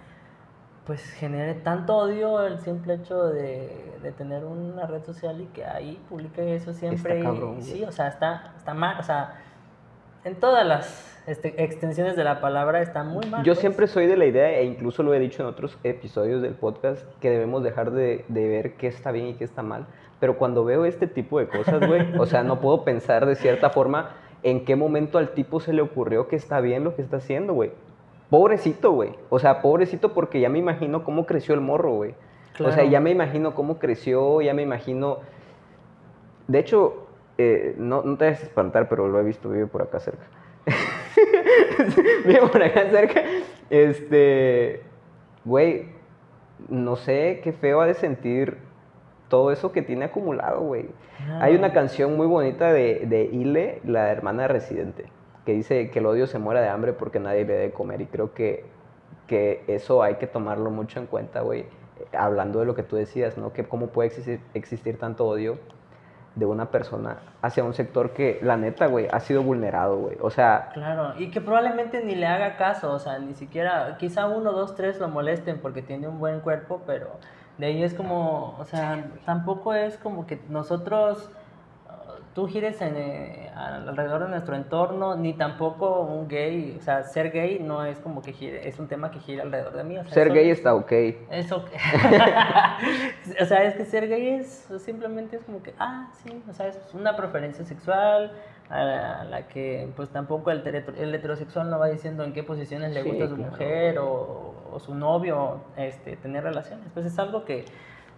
pues, 0.85 1.01
genere 1.13 1.55
tanto 1.55 1.95
odio 1.97 2.45
el 2.45 2.59
simple 2.59 2.93
hecho 2.95 3.25
de, 3.25 3.91
de 4.03 4.11
tener 4.11 4.45
una 4.45 4.85
red 4.87 5.03
social 5.03 5.41
y 5.41 5.45
que 5.47 5.65
ahí 5.65 5.99
publique 6.09 6.55
eso 6.55 6.73
siempre. 6.73 7.17
Está 7.17 7.31
cabrón, 7.31 7.57
y 7.57 7.61
sí, 7.63 7.83
o 7.83 7.91
sea, 7.91 8.07
está, 8.07 8.53
está 8.57 8.73
mal, 8.73 8.99
o 8.99 9.03
sea, 9.03 9.33
en 10.23 10.35
todas 10.35 10.65
las 10.65 11.19
este, 11.27 11.63
extensiones 11.63 12.15
de 12.15 12.23
la 12.23 12.41
palabra 12.41 12.81
está 12.81 13.03
muy 13.03 13.25
mal. 13.27 13.43
Yo 13.43 13.53
pues. 13.53 13.59
siempre 13.59 13.87
soy 13.87 14.07
de 14.07 14.17
la 14.17 14.25
idea, 14.25 14.51
e 14.51 14.65
incluso 14.65 15.03
lo 15.03 15.13
he 15.13 15.19
dicho 15.19 15.43
en 15.43 15.47
otros 15.49 15.77
episodios 15.83 16.41
del 16.41 16.53
podcast, 16.53 17.03
que 17.19 17.29
debemos 17.29 17.63
dejar 17.63 17.91
de, 17.91 18.25
de 18.27 18.47
ver 18.47 18.73
qué 18.73 18.87
está 18.87 19.11
bien 19.11 19.27
y 19.27 19.33
qué 19.35 19.43
está 19.43 19.61
mal. 19.61 19.85
Pero 20.19 20.37
cuando 20.37 20.63
veo 20.65 20.85
este 20.85 21.07
tipo 21.07 21.39
de 21.39 21.47
cosas, 21.47 21.85
güey, 21.85 22.05
o 22.19 22.25
sea, 22.25 22.43
no 22.43 22.59
puedo 22.59 22.83
pensar 22.83 23.25
de 23.25 23.35
cierta 23.35 23.69
forma 23.69 24.11
en 24.43 24.65
qué 24.65 24.75
momento 24.75 25.17
al 25.17 25.29
tipo 25.29 25.59
se 25.59 25.73
le 25.73 25.81
ocurrió 25.81 26.27
que 26.27 26.35
está 26.35 26.59
bien 26.61 26.83
lo 26.83 26.95
que 26.95 27.01
está 27.01 27.17
haciendo, 27.17 27.53
güey. 27.53 27.71
Pobrecito, 28.29 28.91
güey. 28.91 29.11
O 29.29 29.39
sea, 29.39 29.61
pobrecito 29.61 30.13
porque 30.13 30.39
ya 30.39 30.49
me 30.49 30.57
imagino 30.57 31.03
cómo 31.03 31.25
creció 31.25 31.53
el 31.53 31.61
morro, 31.61 31.93
güey. 31.93 32.15
O 32.55 32.63
sea, 32.65 32.73
Claro. 32.75 32.89
ya 32.89 32.99
me 32.99 33.11
imagino 33.11 33.53
cómo 33.55 33.77
creció, 33.77 34.41
ya 34.41 34.53
me 34.53 34.61
imagino... 34.61 35.19
De 36.47 36.59
hecho, 36.59 37.00
eh, 37.37 37.75
no, 37.77 38.03
no 38.03 38.17
te 38.17 38.25
dejes 38.25 38.43
espantar, 38.43 38.89
pero 38.89 39.07
lo 39.07 39.19
he 39.19 39.23
visto, 39.23 39.49
vive 39.49 39.67
por 39.67 39.81
acá 39.81 39.99
cerca. 39.99 40.25
vive 42.25 42.47
por 42.47 42.63
acá 42.63 42.89
cerca. 42.89 43.21
Este, 43.69 44.81
güey, 45.45 45.89
no 46.69 46.95
sé 46.95 47.41
qué 47.43 47.53
feo 47.53 47.81
ha 47.81 47.87
de 47.87 47.93
sentir 47.93 48.57
todo 49.29 49.51
eso 49.51 49.71
que 49.71 49.81
tiene 49.81 50.05
acumulado, 50.05 50.61
güey. 50.61 50.89
Hay 51.39 51.55
una 51.55 51.71
canción 51.71 52.17
muy 52.17 52.27
bonita 52.27 52.73
de, 52.73 53.05
de 53.05 53.23
Ile, 53.25 53.79
la 53.85 54.11
hermana 54.11 54.43
de 54.43 54.47
Residente, 54.49 55.05
que 55.45 55.53
dice 55.53 55.89
que 55.91 55.99
el 55.99 56.07
odio 56.07 56.27
se 56.27 56.39
muera 56.39 56.61
de 56.61 56.67
hambre 56.67 56.93
porque 56.93 57.19
nadie 57.19 57.45
le 57.45 57.53
debe 57.53 57.71
comer. 57.71 58.01
Y 58.01 58.07
creo 58.07 58.33
que, 58.33 58.65
que 59.27 59.63
eso 59.67 60.03
hay 60.03 60.15
que 60.15 60.27
tomarlo 60.27 60.69
mucho 60.69 60.99
en 60.99 61.05
cuenta, 61.05 61.41
güey. 61.41 61.65
Hablando 62.11 62.59
de 62.59 62.65
lo 62.65 62.75
que 62.75 62.83
tú 62.83 62.95
decías, 62.95 63.37
¿no? 63.37 63.53
Que 63.53 63.63
cómo 63.63 63.87
puede 63.87 64.07
existir, 64.07 64.41
existir 64.53 64.97
tanto 64.97 65.25
odio 65.25 65.59
de 66.35 66.45
una 66.45 66.71
persona 66.71 67.17
hacia 67.41 67.63
un 67.63 67.73
sector 67.73 68.11
que, 68.11 68.39
la 68.41 68.55
neta, 68.55 68.87
güey, 68.87 69.07
ha 69.11 69.19
sido 69.19 69.43
vulnerado, 69.43 69.97
güey. 69.97 70.17
O 70.21 70.29
sea, 70.29 70.69
Claro, 70.73 71.13
y 71.17 71.29
que 71.29 71.41
probablemente 71.41 72.03
ni 72.03 72.15
le 72.15 72.25
haga 72.25 72.55
caso, 72.57 72.93
o 72.93 72.99
sea, 72.99 73.19
ni 73.19 73.33
siquiera, 73.33 73.97
quizá 73.99 74.27
uno, 74.27 74.51
dos, 74.53 74.75
tres 74.75 74.99
lo 74.99 75.09
molesten 75.09 75.59
porque 75.59 75.81
tiene 75.81 76.07
un 76.07 76.19
buen 76.19 76.39
cuerpo, 76.39 76.81
pero 76.85 77.07
de 77.57 77.67
ahí 77.67 77.83
es 77.83 77.93
como, 77.93 78.55
o 78.57 78.65
sea, 78.65 79.03
tampoco 79.25 79.73
es 79.73 79.97
como 79.97 80.25
que 80.25 80.39
nosotros, 80.49 81.29
uh, 81.29 81.40
tú 82.33 82.47
gires 82.47 82.81
en, 82.81 82.95
eh, 82.95 83.51
alrededor 83.55 84.23
de 84.23 84.29
nuestro 84.29 84.55
entorno, 84.55 85.15
ni 85.15 85.33
tampoco 85.33 86.01
un 86.01 86.27
gay, 86.27 86.75
o 86.79 86.81
sea, 86.81 87.03
ser 87.03 87.31
gay 87.31 87.59
no 87.59 87.83
es 87.85 87.99
como 87.99 88.21
que 88.21 88.31
gire, 88.33 88.67
es 88.67 88.79
un 88.79 88.87
tema 88.87 89.11
que 89.11 89.19
gira 89.19 89.43
alrededor 89.43 89.73
de 89.75 89.83
mí. 89.83 89.97
O 89.97 90.03
sea, 90.03 90.13
ser 90.13 90.27
eso- 90.27 90.35
gay 90.35 90.49
está 90.49 90.73
ok. 90.75 90.91
Eso, 91.29 91.65
o 93.41 93.45
sea, 93.45 93.63
es 93.63 93.75
que 93.75 93.85
ser 93.85 94.07
gay 94.07 94.27
es 94.29 94.67
simplemente 94.79 95.35
es 95.37 95.43
como 95.43 95.61
que, 95.61 95.73
ah, 95.79 96.09
sí, 96.23 96.41
o 96.49 96.53
sea, 96.53 96.67
es 96.67 96.77
una 96.93 97.15
preferencia 97.15 97.65
sexual 97.65 98.31
a 98.69 98.83
la, 98.83 99.21
a 99.21 99.23
la 99.25 99.47
que 99.47 99.89
pues 99.95 100.09
tampoco 100.09 100.51
el, 100.51 100.65
el 100.97 101.13
heterosexual 101.15 101.69
no 101.69 101.77
va 101.79 101.87
diciendo 101.89 102.23
en 102.23 102.31
qué 102.33 102.43
posiciones 102.43 102.93
le 102.93 103.03
Sí, 103.03 103.09
gusta 103.09 103.25
a 103.25 103.27
su 103.27 103.35
claro. 103.35 103.51
mujer 103.51 103.99
o, 103.99 104.53
o 104.71 104.79
su 104.79 104.95
novio 104.95 105.59
este, 105.75 106.15
tener 106.15 106.43
relaciones. 106.43 106.87
Pues 106.93 107.05
es 107.05 107.19
algo 107.19 107.43
que 107.43 107.65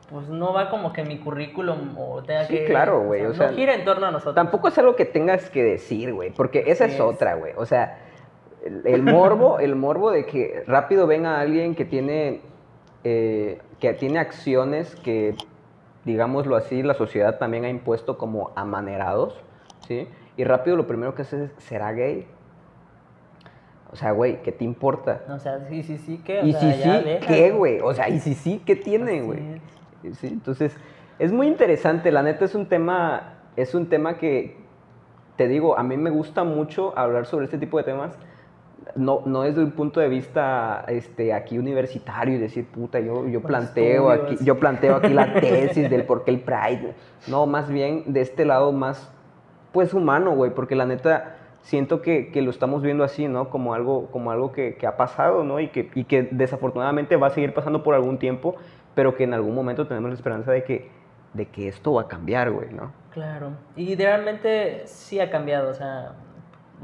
pues 0.10 0.28
no 0.28 0.54
va 0.54 0.70
como 0.70 0.94
que 0.94 1.04
mi 1.04 1.20
currículum 1.20 1.98
o 1.98 2.22
tenga 2.24 2.46
Sí, 2.46 2.56
que... 2.56 2.66
claro, 2.66 3.04
güey, 3.04 3.22
o 3.26 3.30
no 3.30 3.34
sea, 3.34 3.50
gira 3.50 3.74
en 3.74 3.86
torno 3.86 4.06
a 4.08 4.12
nosotros. 4.12 4.36
Tampoco 4.36 4.68
es 4.68 4.78
algo 4.78 4.96
que 4.96 5.06
tengas 5.06 5.50
que 5.50 5.63
decir, 5.63 6.13
güey, 6.13 6.32
porque 6.32 6.66
esa 6.68 6.86
es 6.86 7.00
otra, 7.00 7.36
güey. 7.36 7.54
O 7.58 7.66
sea, 7.66 8.00
el, 8.66 8.82
el 8.86 9.02
morbo, 9.04 9.60
el 9.60 9.76
morbo 9.76 10.12
de 10.12 10.26
que 10.26 10.63
rápido 10.68 11.08
venga 11.08 11.39
alguien 11.39 11.76
que 11.76 11.86
tiene, 11.86 12.42
eh, 13.04 13.60
que 13.80 13.94
tiene 13.94 14.20
acciones 14.20 14.96
que, 14.98 15.36
digámoslo 16.06 16.56
así, 16.56 16.84
la 16.84 16.94
sociedad 16.94 17.38
también 17.39 17.66
ha 17.66 17.70
impuesto 17.70 18.18
como 18.18 18.52
amanerados, 18.56 19.42
¿sí? 19.88 20.08
Y 20.36 20.44
rápido 20.44 20.76
lo 20.76 20.88
primero 20.88 21.13
que 21.16 21.22
hace 21.24 21.46
es, 21.46 21.52
¿será 21.60 21.92
gay? 21.92 22.28
O 23.92 23.96
sea, 23.96 24.12
güey, 24.12 24.42
¿qué 24.42 24.52
te 24.52 24.63
importa? 24.63 25.22
O 25.30 25.38
sea, 25.38 25.60
sí, 25.70 25.84
sí, 25.84 26.00
sí, 26.00 26.18
que... 26.18 26.39
o 26.39 26.46
Y 26.46 26.52
sea, 26.54 26.62
si 26.62 26.68
ya 26.80 26.98
sí, 27.00 27.04
deja, 27.06 27.28
¿qué, 27.28 27.50
¿no? 27.52 27.58
güey? 27.58 27.80
O 27.80 27.94
sea, 27.94 28.10
y 28.10 28.20
si 28.20 28.34
sí, 28.34 28.60
¿qué 28.66 28.76
tiene, 28.76 29.22
güey? 29.22 29.62
Sí, 30.12 30.28
entonces, 30.28 30.76
es 31.20 31.32
muy 31.32 31.48
interesante, 31.48 32.12
la 32.12 32.24
neta 32.24 32.46
es 32.46 32.56
un 32.56 32.68
tema, 32.68 33.36
es 33.56 33.74
un 33.74 33.88
tema 33.88 34.18
que, 34.18 34.58
te 35.38 35.48
digo, 35.48 35.78
a 35.78 35.84
mí 35.84 35.98
me 35.98 36.10
gusta 36.10 36.44
mucho 36.44 36.98
hablar 36.98 37.26
sobre 37.26 37.46
este 37.46 37.58
tipo 37.58 37.78
de 37.78 37.84
temas, 37.84 38.18
no, 38.96 39.22
no 39.26 39.44
desde 39.44 39.63
un 39.63 39.72
punto 39.72 40.00
de 40.00 40.10
vista 40.10 40.84
este, 40.88 41.34
aquí 41.34 41.58
universitario 41.58 42.36
y 42.36 42.38
decir, 42.38 42.66
puta, 42.66 43.00
yo, 43.00 43.28
yo 43.28 43.42
planteo 43.42 44.10
aquí, 44.10 44.38
yo 44.44 44.60
planteo 44.60 44.96
aquí 44.96 45.13
la 45.13 45.34
tesis 45.39 45.89
del 45.89 46.04
por 46.06 46.24
qué 46.24 46.32
el 46.32 46.42
Pride. 46.42 46.94
No, 47.28 47.46
más 47.46 47.70
bien 47.70 48.04
de 48.08 48.22
este 48.22 48.46
lado 48.46 48.72
más, 48.72 49.12
pues, 49.72 49.94
humano, 49.94 50.36
güey, 50.36 50.52
porque 50.52 50.76
la 50.76 50.86
neta, 50.86 51.36
siento 51.62 52.02
que, 52.02 52.32
que, 52.32 52.42
lo 52.42 52.50
estamos 52.50 52.82
viendo 52.82 53.04
así, 53.04 53.28
¿no? 53.28 53.50
Como 53.50 53.74
algo, 53.74 54.08
como 54.12 54.32
algo 54.32 54.52
que, 54.52 54.76
que 54.76 54.86
ha 54.86 54.98
pasado, 54.98 55.44
¿no? 55.44 55.60
Y 55.60 55.70
que, 55.70 55.89
y 55.96 56.04
que 56.04 56.28
desafortunadamente 56.32 57.16
va 57.16 57.28
a 57.28 57.32
seguir 57.32 57.54
pasando 57.54 57.84
por 57.84 57.96
algún 57.96 58.20
tiempo, 58.20 58.56
pero 58.95 59.15
que 59.15 59.23
en 59.23 59.34
algún 59.34 59.56
momento 59.56 59.88
tenemos 59.88 60.10
la 60.10 60.15
esperanza 60.15 60.51
de 60.51 60.63
que, 60.63 60.91
de 61.34 61.47
que 61.47 61.67
esto 61.67 61.93
va 61.93 62.03
a 62.03 62.08
cambiar, 62.08 62.51
güey, 62.51 62.71
¿no? 62.73 62.91
Claro, 63.12 63.51
y 63.75 63.95
realmente 63.95 64.84
sí 64.86 65.19
ha 65.19 65.29
cambiado, 65.29 65.69
o 65.69 65.73
sea, 65.73 66.13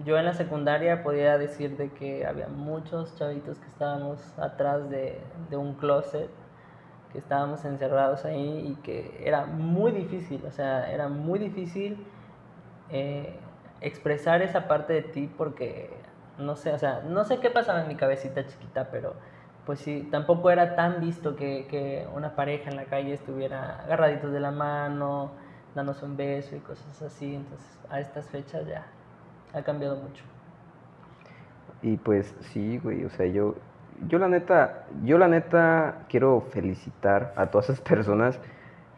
yo 0.05 0.17
en 0.17 0.25
la 0.25 0.33
secundaria 0.33 1.03
podía 1.03 1.37
decir 1.37 1.75
de 1.77 1.89
que 1.89 2.25
había 2.25 2.47
muchos 2.47 3.15
chavitos 3.17 3.57
que 3.59 3.67
estábamos 3.67 4.37
atrás 4.37 4.89
de, 4.89 5.19
de 5.49 5.57
un 5.57 5.73
closet, 5.73 6.29
que 7.11 7.17
estábamos 7.17 7.65
encerrados 7.65 8.25
ahí 8.25 8.71
y 8.71 8.81
que 8.83 9.23
era 9.25 9.45
muy 9.45 9.91
difícil, 9.91 10.43
o 10.47 10.51
sea, 10.51 10.91
era 10.91 11.09
muy 11.09 11.39
difícil 11.39 12.05
eh, 12.91 13.35
expresar 13.81 14.41
esa 14.41 14.67
parte 14.67 14.93
de 14.93 15.01
ti 15.01 15.29
porque, 15.37 15.89
no 16.37 16.55
sé, 16.55 16.71
o 16.71 16.77
sea, 16.77 17.01
no 17.07 17.23
sé 17.23 17.39
qué 17.39 17.49
pasaba 17.49 17.81
en 17.81 17.87
mi 17.87 17.95
cabecita 17.95 18.45
chiquita, 18.45 18.89
pero 18.91 19.15
pues 19.69 19.81
sí, 19.81 20.07
tampoco 20.09 20.49
era 20.49 20.75
tan 20.75 20.99
visto 20.99 21.35
que, 21.35 21.67
que 21.69 22.07
una 22.15 22.35
pareja 22.35 22.71
en 22.71 22.75
la 22.75 22.85
calle 22.85 23.13
estuviera 23.13 23.81
agarraditos 23.83 24.31
de 24.31 24.39
la 24.39 24.49
mano, 24.49 25.29
dándose 25.75 26.05
un 26.05 26.17
beso 26.17 26.55
y 26.55 26.59
cosas 26.59 26.99
así, 27.03 27.35
entonces 27.35 27.79
a 27.87 27.99
estas 27.99 28.27
fechas 28.29 28.65
ya 28.65 28.87
ha 29.53 29.61
cambiado 29.61 29.97
mucho. 29.97 30.23
Y 31.83 31.97
pues 31.97 32.35
sí, 32.39 32.79
güey, 32.79 33.05
o 33.05 33.11
sea, 33.11 33.27
yo, 33.27 33.57
yo 34.07 34.17
la 34.17 34.27
neta, 34.27 34.85
yo 35.03 35.19
la 35.19 35.27
neta 35.27 35.99
quiero 36.09 36.41
felicitar 36.49 37.31
a 37.35 37.51
todas 37.51 37.69
esas 37.69 37.81
personas 37.81 38.39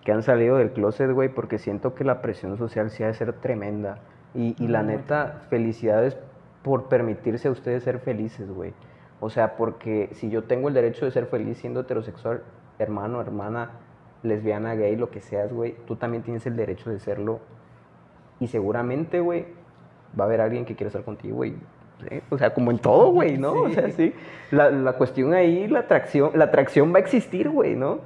que 0.05 0.13
han 0.13 0.23
salido 0.23 0.55
del 0.55 0.71
closet, 0.71 1.11
güey, 1.11 1.27
porque 1.27 1.57
siento 1.57 1.95
que 1.95 2.05
la 2.05 2.21
presión 2.21 2.57
social 2.57 2.91
sí 2.91 3.03
ha 3.03 3.07
de 3.07 3.13
ser 3.13 3.33
tremenda. 3.33 3.97
Y, 4.33 4.55
y 4.57 4.69
la 4.69 4.83
neta, 4.83 5.41
felicidades 5.49 6.15
por 6.63 6.87
permitirse 6.87 7.49
a 7.49 7.51
ustedes 7.51 7.83
ser 7.83 7.99
felices, 7.99 8.49
güey. 8.49 8.73
O 9.21 9.29
sea, 9.29 9.55
porque 9.55 10.09
si 10.13 10.31
yo 10.31 10.45
tengo 10.45 10.67
el 10.67 10.73
derecho 10.73 11.05
de 11.05 11.11
ser 11.11 11.27
feliz 11.27 11.59
siendo 11.59 11.81
heterosexual, 11.81 12.41
hermano, 12.79 13.21
hermana, 13.21 13.69
lesbiana, 14.23 14.73
gay, 14.73 14.95
lo 14.95 15.11
que 15.11 15.21
seas, 15.21 15.53
güey, 15.53 15.75
tú 15.85 15.95
también 15.95 16.23
tienes 16.23 16.45
el 16.47 16.55
derecho 16.55 16.89
de 16.89 16.99
serlo. 16.99 17.39
Y 18.39 18.47
seguramente, 18.47 19.19
güey, 19.19 19.45
va 20.19 20.23
a 20.23 20.27
haber 20.27 20.41
alguien 20.41 20.65
que 20.65 20.75
quiera 20.75 20.87
estar 20.87 21.03
contigo, 21.03 21.35
güey. 21.37 21.53
¿eh? 22.09 22.23
O 22.31 22.37
sea, 22.39 22.51
como 22.55 22.71
en 22.71 22.79
todo, 22.79 23.11
güey, 23.13 23.37
¿no? 23.37 23.53
O 23.53 23.69
sea, 23.69 23.91
sí. 23.91 24.11
La, 24.49 24.71
la, 24.71 24.93
cuestión 24.93 25.35
ahí, 25.35 25.67
la 25.67 25.81
atracción, 25.81 26.31
la 26.33 26.45
atracción 26.45 26.91
va 26.91 26.97
a 26.97 27.01
existir, 27.01 27.47
güey, 27.47 27.75
¿no? 27.75 27.99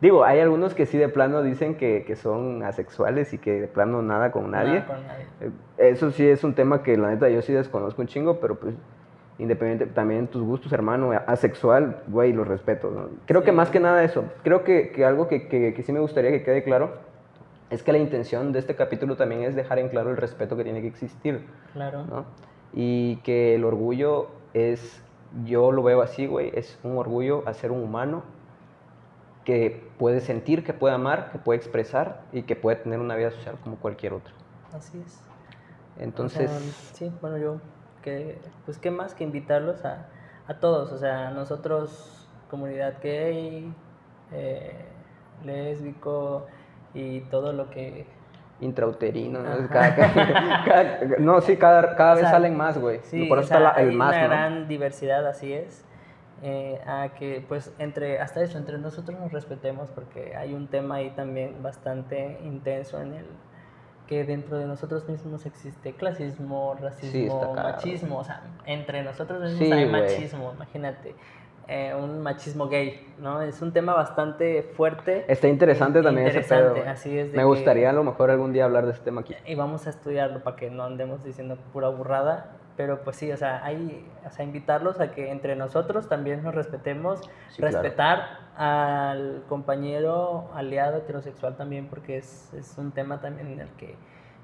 Digo, 0.00 0.22
hay 0.22 0.38
algunos 0.38 0.74
que 0.74 0.86
sí 0.86 0.96
de 0.96 1.08
plano 1.08 1.42
dicen 1.42 1.74
que, 1.74 2.04
que, 2.06 2.14
son 2.14 2.62
asexuales 2.62 3.32
y 3.32 3.38
que 3.38 3.62
de 3.62 3.66
plano 3.66 4.00
nada 4.00 4.30
con 4.30 4.52
nadie. 4.52 4.80
Nada 4.80 4.86
con 4.86 5.06
nadie. 5.06 5.52
Eso 5.78 6.12
sí 6.12 6.24
es 6.24 6.44
un 6.44 6.54
tema 6.54 6.84
que 6.84 6.96
la 6.96 7.08
neta 7.08 7.28
yo 7.30 7.42
sí 7.42 7.52
desconozco 7.52 8.00
un 8.00 8.06
chingo, 8.06 8.38
pero 8.38 8.60
pues 8.60 8.76
independiente 9.38 9.86
también 9.86 10.28
tus 10.28 10.42
gustos, 10.42 10.72
hermano, 10.72 11.12
asexual, 11.26 12.02
güey, 12.08 12.32
los 12.32 12.46
respeto. 12.46 12.90
¿no? 12.90 13.08
Creo 13.26 13.40
sí. 13.40 13.46
que 13.46 13.52
más 13.52 13.70
que 13.70 13.80
nada 13.80 14.02
eso. 14.02 14.24
Creo 14.42 14.64
que, 14.64 14.90
que 14.90 15.04
algo 15.04 15.28
que, 15.28 15.48
que, 15.48 15.74
que 15.74 15.82
sí 15.82 15.92
me 15.92 16.00
gustaría 16.00 16.30
que 16.30 16.42
quede 16.42 16.62
claro 16.62 16.94
es 17.70 17.82
que 17.82 17.92
la 17.92 17.98
intención 17.98 18.52
de 18.52 18.60
este 18.60 18.76
capítulo 18.76 19.16
también 19.16 19.42
es 19.42 19.54
dejar 19.54 19.78
en 19.78 19.88
claro 19.88 20.10
el 20.10 20.16
respeto 20.16 20.56
que 20.56 20.64
tiene 20.64 20.80
que 20.80 20.88
existir. 20.88 21.46
Claro. 21.72 22.04
¿no? 22.04 22.24
Y 22.72 23.16
que 23.16 23.54
el 23.54 23.64
orgullo 23.64 24.28
es, 24.54 25.02
yo 25.44 25.72
lo 25.72 25.82
veo 25.82 26.02
así, 26.02 26.26
güey, 26.26 26.50
es 26.54 26.78
un 26.82 26.96
orgullo 26.96 27.42
a 27.46 27.54
ser 27.54 27.72
un 27.72 27.82
humano 27.82 28.22
que 29.44 29.88
puede 29.98 30.20
sentir, 30.20 30.64
que 30.64 30.72
puede 30.72 30.94
amar, 30.94 31.30
que 31.30 31.38
puede 31.38 31.58
expresar 31.58 32.22
y 32.32 32.42
que 32.42 32.56
puede 32.56 32.76
tener 32.78 32.98
una 32.98 33.14
vida 33.16 33.30
social 33.30 33.56
como 33.62 33.76
cualquier 33.76 34.12
otro. 34.12 34.34
Así 34.72 35.00
es. 35.04 35.20
Entonces... 35.98 36.50
O 36.50 36.58
sea, 36.58 36.72
sí, 36.92 37.12
bueno, 37.20 37.38
yo, 37.38 37.60
que, 38.06 38.38
pues 38.64 38.78
qué 38.78 38.92
más 38.92 39.14
que 39.14 39.24
invitarlos 39.24 39.84
a, 39.84 40.06
a 40.46 40.54
todos, 40.60 40.92
o 40.92 40.98
sea, 40.98 41.32
nosotros, 41.32 42.28
comunidad 42.48 42.94
gay, 43.02 43.74
eh, 44.30 44.84
lésbico, 45.44 46.46
y 46.94 47.22
todo 47.22 47.52
lo 47.52 47.68
que... 47.68 48.06
Intrauterino, 48.60 49.42
¿no? 49.42 49.68
Cada, 49.68 49.96
cada, 49.96 50.64
cada, 50.64 51.00
no, 51.18 51.40
sí, 51.40 51.56
cada, 51.56 51.96
cada 51.96 52.12
vez 52.12 52.20
sea, 52.20 52.30
salen 52.30 52.56
más, 52.56 52.78
güey. 52.78 53.00
Sí, 53.02 53.24
Por 53.24 53.38
eso 53.40 53.46
o 53.46 53.48
sea, 53.48 53.56
está 53.58 53.72
la, 53.74 53.82
el 53.82 53.90
hay 53.90 53.96
más, 53.96 54.14
una 54.14 54.22
¿no? 54.22 54.28
gran 54.28 54.68
diversidad, 54.68 55.26
así 55.26 55.52
es. 55.52 55.84
Eh, 56.42 56.80
a 56.86 57.08
que, 57.18 57.44
pues, 57.48 57.74
entre, 57.80 58.20
hasta 58.20 58.40
eso, 58.40 58.56
entre 58.56 58.78
nosotros 58.78 59.18
nos 59.18 59.32
respetemos, 59.32 59.90
porque 59.90 60.36
hay 60.36 60.54
un 60.54 60.68
tema 60.68 60.96
ahí 60.96 61.10
también 61.10 61.60
bastante 61.60 62.38
intenso 62.44 63.00
en 63.00 63.14
el 63.14 63.26
que 64.06 64.24
dentro 64.24 64.58
de 64.58 64.66
nosotros 64.66 65.08
mismos 65.08 65.46
existe 65.46 65.92
clasismo, 65.94 66.76
racismo, 66.80 67.10
Sí, 67.12 67.28
machismo, 67.56 68.18
o 68.18 68.24
sea, 68.24 68.42
entre 68.64 69.02
nosotros 69.02 69.40
mismos 69.42 69.58
Sí, 69.58 69.72
hay 69.72 69.86
machismo, 69.90 70.52
imagínate. 70.54 71.14
eh, 71.68 71.92
un 72.00 72.20
machismo 72.22 72.68
gay, 72.68 73.12
¿no? 73.18 73.42
Es 73.42 73.60
un 73.60 73.72
tema 73.72 73.92
bastante 73.92 74.62
fuerte. 74.76 75.24
Está 75.26 75.48
interesante 75.48 76.00
también 76.00 76.28
ese 76.28 76.42
pedo. 76.42 76.68
Interesante, 76.76 76.88
así 76.88 77.18
es 77.18 77.32
de 77.32 77.36
Me 77.36 77.42
que- 77.42 77.46
gustaría 77.48 77.90
a 77.90 77.92
lo 77.92 78.04
mejor 78.04 78.30
algún 78.30 78.52
día 78.52 78.64
hablar 78.66 78.86
de 78.86 78.92
este 78.92 79.04
tema 79.06 79.22
aquí. 79.22 79.34
y 79.44 79.54
vamos 79.56 79.88
a 79.88 79.90
estudiarlo 79.90 80.44
para 80.44 80.54
que 80.54 80.70
no 80.70 80.84
andemos 80.84 81.24
diciendo 81.24 81.56
pura 81.72 81.88
burrada. 81.88 82.52
Pero 82.76 83.00
pues 83.02 83.16
sí, 83.16 83.32
o 83.32 83.36
sea, 83.36 83.64
hay, 83.64 84.06
o 84.26 84.30
sea, 84.30 84.44
invitarlos 84.44 85.00
a 85.00 85.10
que 85.12 85.30
entre 85.30 85.56
nosotros 85.56 86.08
también 86.08 86.42
nos 86.42 86.54
respetemos, 86.54 87.20
Sí, 87.48 87.56
claro. 87.62 87.72
respetar 87.80 88.38
al 88.56 89.42
compañero 89.48 90.50
aliado 90.54 90.98
heterosexual 90.98 91.56
también, 91.56 91.86
porque 91.88 92.18
es, 92.18 92.52
es 92.54 92.76
un 92.78 92.92
tema 92.92 93.20
también 93.20 93.48
en 93.52 93.60
el 93.60 93.68
que 93.70 93.94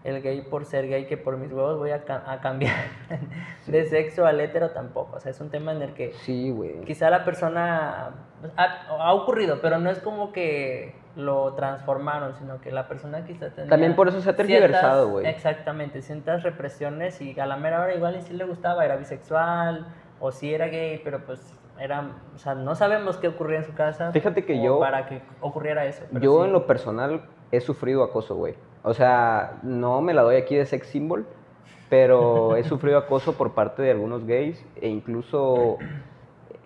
el 0.04 0.20
gay 0.20 0.40
por 0.40 0.64
ser 0.64 0.88
gay, 0.88 1.06
que 1.06 1.16
por 1.16 1.36
mis 1.36 1.52
huevos 1.52 1.78
voy 1.78 1.90
a, 1.90 2.04
ca- 2.04 2.24
a 2.26 2.40
cambiar 2.40 2.74
de 3.66 3.84
sexo 3.86 4.26
al 4.26 4.40
hetero 4.40 4.70
tampoco. 4.70 5.16
O 5.16 5.20
sea, 5.20 5.30
es 5.30 5.40
un 5.40 5.50
tema 5.50 5.72
en 5.72 5.82
el 5.82 5.94
que 5.94 6.12
Sí, 6.14 6.52
quizá 6.86 7.08
la 7.10 7.24
persona 7.24 8.10
ha, 8.56 8.64
ha 8.88 9.12
ocurrido, 9.14 9.60
pero 9.62 9.78
no 9.78 9.90
es 9.90 10.00
como 10.00 10.32
que 10.32 10.94
lo 11.16 11.52
transformaron, 11.54 12.34
sino 12.36 12.60
que 12.60 12.70
la 12.72 12.88
persona 12.88 13.24
quizá 13.24 13.50
tenía 13.50 13.68
También 13.68 13.94
por 13.94 14.08
eso 14.08 14.20
se 14.20 14.30
ha 14.30 14.36
tergiversado, 14.36 15.10
güey. 15.10 15.26
Exactamente, 15.26 16.00
ciertas 16.02 16.42
represiones 16.42 17.20
y 17.20 17.38
a 17.38 17.46
la 17.46 17.56
mera 17.56 17.82
hora 17.82 17.94
igual 17.94 18.16
y 18.16 18.22
sí 18.22 18.32
le 18.32 18.44
gustaba, 18.44 18.84
era 18.84 18.96
bisexual 18.96 19.86
o 20.20 20.32
sí 20.32 20.54
era 20.54 20.68
gay, 20.68 21.00
pero 21.04 21.24
pues 21.24 21.54
era, 21.78 22.10
o 22.34 22.38
sea, 22.38 22.54
no 22.54 22.74
sabemos 22.74 23.16
qué 23.16 23.28
ocurría 23.28 23.58
en 23.58 23.64
su 23.64 23.74
casa. 23.74 24.12
Fíjate 24.12 24.44
que 24.44 24.62
yo- 24.62 24.78
para 24.78 25.06
que 25.06 25.20
ocurriera 25.40 25.84
eso. 25.84 26.02
Yo 26.12 26.40
sí. 26.40 26.46
en 26.46 26.52
lo 26.52 26.66
personal 26.66 27.22
he 27.50 27.60
sufrido 27.60 28.02
acoso, 28.02 28.34
güey. 28.36 28.54
O 28.82 28.94
sea, 28.94 29.58
no 29.62 30.00
me 30.00 30.14
la 30.14 30.22
doy 30.22 30.36
aquí 30.36 30.56
de 30.56 30.64
sex 30.66 30.86
symbol, 30.88 31.26
pero 31.90 32.56
he 32.56 32.64
sufrido 32.64 32.96
acoso 32.98 33.34
por 33.34 33.52
parte 33.52 33.82
de 33.82 33.90
algunos 33.90 34.26
gays 34.26 34.64
e 34.80 34.88
incluso 34.88 35.76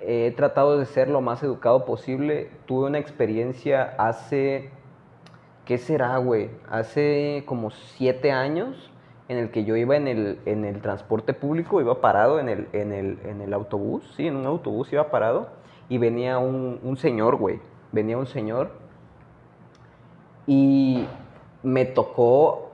he 0.01 0.31
tratado 0.33 0.79
de 0.79 0.87
ser 0.87 1.09
lo 1.09 1.21
más 1.21 1.43
educado 1.43 1.85
posible. 1.85 2.51
Tuve 2.67 2.87
una 2.87 2.99
experiencia 2.99 3.95
hace, 3.99 4.71
¿qué 5.65 5.79
será, 5.79 6.17
güey? 6.19 6.51
Hace 6.69 7.45
como 7.47 7.71
siete 7.71 8.33
años 8.33 8.91
en 9.29 9.39
el 9.39 9.51
que 9.51 9.65
yo 9.65 9.77
iba 9.77 9.97
en 9.97 10.07
el, 10.07 10.39
en 10.47 10.65
el 10.65 10.81
transporte 10.81 11.35
público, 11.35 11.81
iba 11.81 12.01
parado 12.01 12.39
en 12.39 12.49
el, 12.49 12.69
en, 12.73 12.93
el, 12.93 13.19
en 13.25 13.41
el 13.41 13.53
autobús, 13.55 14.05
sí, 14.17 14.29
en 14.29 14.37
un 14.37 14.47
autobús 14.47 14.93
iba 14.93 15.11
parado 15.11 15.49
y 15.89 15.99
venía 15.99 16.39
un, 16.39 16.79
un 16.83 16.97
señor, 16.97 17.37
güey. 17.37 17.61
Venía 17.93 18.19
un 18.19 18.27
señor 18.27 18.71
y 20.47 21.07
me 21.63 21.85
tocó, 21.85 22.71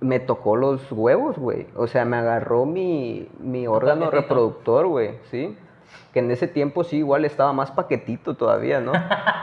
me 0.00 0.20
tocó 0.20 0.56
los 0.56 0.92
huevos, 0.92 1.38
güey. 1.38 1.66
O 1.76 1.86
sea, 1.86 2.04
me 2.04 2.16
agarró 2.16 2.66
mi, 2.66 3.28
mi 3.40 3.66
órgano 3.66 4.10
reproductor, 4.10 4.86
güey, 4.86 5.18
¿sí? 5.30 5.56
Que 6.12 6.20
en 6.20 6.30
ese 6.30 6.48
tiempo 6.48 6.84
sí, 6.84 6.98
igual 6.98 7.24
estaba 7.24 7.52
más 7.52 7.70
paquetito 7.70 8.34
todavía, 8.34 8.80
¿no? 8.80 8.92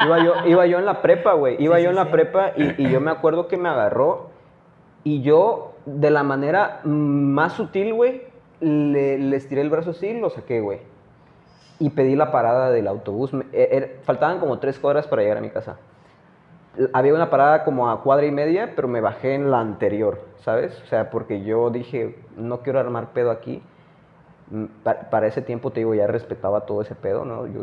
Iba 0.05 0.23
yo, 0.23 0.33
iba 0.45 0.65
yo 0.65 0.79
en 0.79 0.85
la 0.85 1.01
prepa, 1.01 1.33
güey. 1.33 1.55
Iba 1.63 1.77
Sí, 1.77 1.83
yo 1.83 1.89
sí, 1.89 1.91
en 1.91 1.95
la 1.95 2.05
sí. 2.05 2.11
prepa 2.11 2.51
y, 2.57 2.81
y 2.83 2.89
yo 2.91 2.99
me 3.01 3.11
acuerdo 3.11 3.47
que 3.47 3.57
me 3.57 3.69
agarró 3.69 4.29
y 5.03 5.21
yo, 5.21 5.73
de 5.85 6.09
la 6.09 6.23
manera 6.23 6.79
más 6.83 7.53
sutil, 7.53 7.93
güey, 7.93 8.23
le, 8.61 9.17
le 9.17 9.35
estiré 9.35 9.61
el 9.61 9.69
brazo 9.69 9.91
así 9.91 10.07
y 10.07 10.19
lo 10.19 10.29
saqué, 10.29 10.61
güey. 10.61 10.79
Y 11.79 11.89
pedí 11.89 12.15
la 12.15 12.31
parada 12.31 12.69
del 12.71 12.87
autobús. 12.87 13.33
Me- 13.33 13.45
e- 13.51 13.69
er- 13.77 13.99
faltaban 14.03 14.39
como 14.39 14.59
tres 14.59 14.79
cuadras 14.79 15.07
para 15.07 15.21
llegar 15.21 15.37
a 15.37 15.41
mi 15.41 15.49
casa. 15.49 15.77
Había 16.93 17.13
una 17.13 17.29
parada 17.29 17.63
como 17.65 17.89
a 17.91 18.01
cuadra 18.01 18.25
y 18.25 18.31
media, 18.31 18.71
pero 18.75 18.87
me 18.87 18.99
bajé 19.01 19.35
en 19.35 19.51
la 19.51 19.59
anterior, 19.59 20.21
¿sabes? 20.39 20.81
O 20.81 20.85
sea, 20.87 21.09
porque 21.11 21.43
yo 21.43 21.69
dije, 21.69 22.17
no 22.35 22.61
quiero 22.61 22.79
armar 22.79 23.09
pedo 23.09 23.29
aquí. 23.29 23.61
Mm, 24.51 24.65
pa- 24.83 25.09
Para 25.09 25.27
ese 25.27 25.41
tiempo, 25.41 25.71
te 25.71 25.79
digo, 25.81 25.93
ya 25.93 26.07
respetaba 26.07 26.61
todo 26.61 26.81
ese 26.81 26.95
pedo, 26.95 27.25
¿no? 27.25 27.47
Yo 27.47 27.61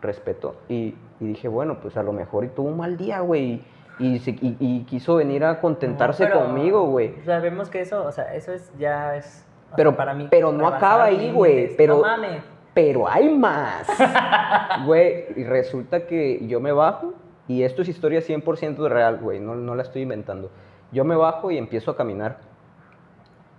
respeto. 0.00 0.56
Y, 0.68 0.94
y 1.20 1.26
dije, 1.26 1.48
bueno, 1.48 1.78
pues 1.80 1.96
a 1.96 2.02
lo 2.02 2.12
mejor 2.12 2.44
y 2.44 2.48
tuvo 2.48 2.68
un 2.68 2.76
mal 2.78 2.96
día, 2.96 3.20
güey. 3.20 3.62
Y, 3.98 4.18
se- 4.20 4.30
y- 4.30 4.56
y 4.58 4.84
quiso 4.84 5.16
venir 5.16 5.44
a 5.44 5.60
contentarse 5.60 6.26
No, 6.28 6.40
conmigo, 6.40 6.84
güey. 6.86 7.14
Vemos 7.26 7.68
que 7.68 7.82
eso, 7.82 8.04
o 8.06 8.12
sea, 8.12 8.34
eso 8.34 8.52
es 8.52 8.72
ya 8.78 9.14
es 9.16 9.24
sea, 9.26 9.76
Pero, 9.76 9.94
para 9.96 10.14
mí. 10.14 10.26
pero 10.30 10.52
no 10.52 10.66
acaba 10.66 11.04
ahí, 11.04 11.30
güey. 11.32 11.76
Pero, 11.76 11.96
No 11.96 12.02
mames. 12.02 12.42
pero 12.72 13.06
hay 13.08 13.28
más. 13.36 13.86
Güey, 14.86 15.26
y 15.36 15.44
resulta 15.44 16.06
que 16.06 16.46
yo 16.46 16.60
me 16.60 16.72
bajo, 16.72 17.12
y 17.46 17.62
esto 17.64 17.82
es 17.82 17.88
historia 17.88 18.20
100% 18.20 18.88
real, 18.88 19.18
güey, 19.18 19.38
no, 19.40 19.54
no 19.54 19.74
la 19.74 19.82
estoy 19.82 20.02
inventando. 20.02 20.50
Yo 20.92 21.04
me 21.04 21.14
bajo 21.16 21.50
y 21.50 21.58
empiezo 21.58 21.90
a 21.90 21.96
caminar. 21.96 22.38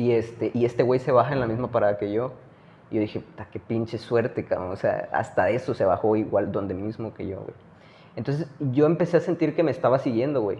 Y 0.02 0.14
este, 0.14 0.50
y 0.56 0.66
este 0.66 0.82
güey 0.82 1.00
se 1.00 1.12
baja 1.12 1.34
en 1.34 1.40
la 1.40 1.46
misma 1.46 1.68
parada 1.68 2.00
que 2.00 2.12
yo. 2.12 2.32
Y 2.90 2.96
yo 2.96 3.02
dije, 3.02 3.20
puta, 3.20 3.46
qué 3.52 3.60
pinche 3.60 4.00
suerte, 4.00 4.44
cabrón. 4.44 4.72
O 4.72 4.76
sea, 4.76 5.10
hasta 5.14 5.52
eso 5.52 5.76
se 5.76 5.86
bajó 5.86 6.16
igual 6.16 6.52
donde 6.52 6.74
mismo 6.74 7.14
que 7.14 7.28
yo, 7.28 7.42
güey. 7.42 7.54
Entonces 8.16 8.50
yo 8.72 8.88
empecé 8.88 9.18
a 9.18 9.20
sentir 9.20 9.56
que 9.56 9.62
me 9.62 9.70
estaba 9.70 10.00
siguiendo, 10.00 10.42
güey. 10.42 10.58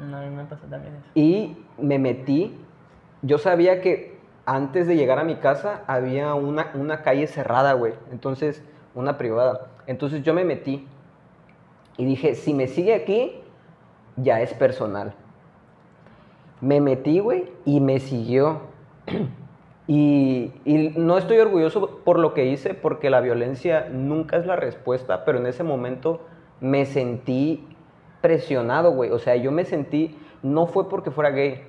No, 0.00 0.16
a 0.16 0.20
mí 0.22 0.34
me 0.34 0.44
pasó 0.46 0.66
también 0.66 0.96
eso. 0.96 1.04
Y 1.14 1.64
me 1.78 2.00
metí. 2.00 2.58
Yo 3.22 3.38
sabía 3.38 3.80
que 3.82 4.18
antes 4.46 4.88
de 4.88 4.96
llegar 4.96 5.20
a 5.20 5.24
mi 5.24 5.36
casa 5.36 5.82
había 5.86 6.34
una, 6.34 6.72
una 6.74 7.02
calle 7.02 7.28
cerrada, 7.28 7.74
güey. 7.74 7.94
Entonces, 8.10 8.64
una 8.96 9.16
privada. 9.16 9.68
Entonces 9.86 10.24
yo 10.24 10.34
me 10.34 10.44
metí. 10.44 10.88
Y 11.98 12.04
dije, 12.04 12.34
si 12.34 12.52
me 12.52 12.66
sigue 12.66 12.96
aquí, 12.96 13.42
ya 14.16 14.40
es 14.40 14.52
personal. 14.54 15.14
Me 16.60 16.80
metí, 16.80 17.20
güey, 17.20 17.48
y 17.64 17.78
me 17.78 18.00
siguió. 18.00 18.71
Y, 19.88 20.52
y 20.64 20.92
no 20.96 21.18
estoy 21.18 21.38
orgulloso 21.38 22.00
por 22.04 22.18
lo 22.18 22.34
que 22.34 22.46
hice, 22.46 22.74
porque 22.74 23.10
la 23.10 23.20
violencia 23.20 23.88
nunca 23.90 24.36
es 24.36 24.46
la 24.46 24.56
respuesta, 24.56 25.24
pero 25.24 25.38
en 25.38 25.46
ese 25.46 25.64
momento 25.64 26.20
me 26.60 26.86
sentí 26.86 27.66
presionado, 28.20 28.92
güey. 28.92 29.10
O 29.10 29.18
sea, 29.18 29.34
yo 29.36 29.50
me 29.50 29.64
sentí, 29.64 30.16
no 30.42 30.66
fue 30.66 30.88
porque 30.88 31.10
fuera 31.10 31.30
gay, 31.30 31.62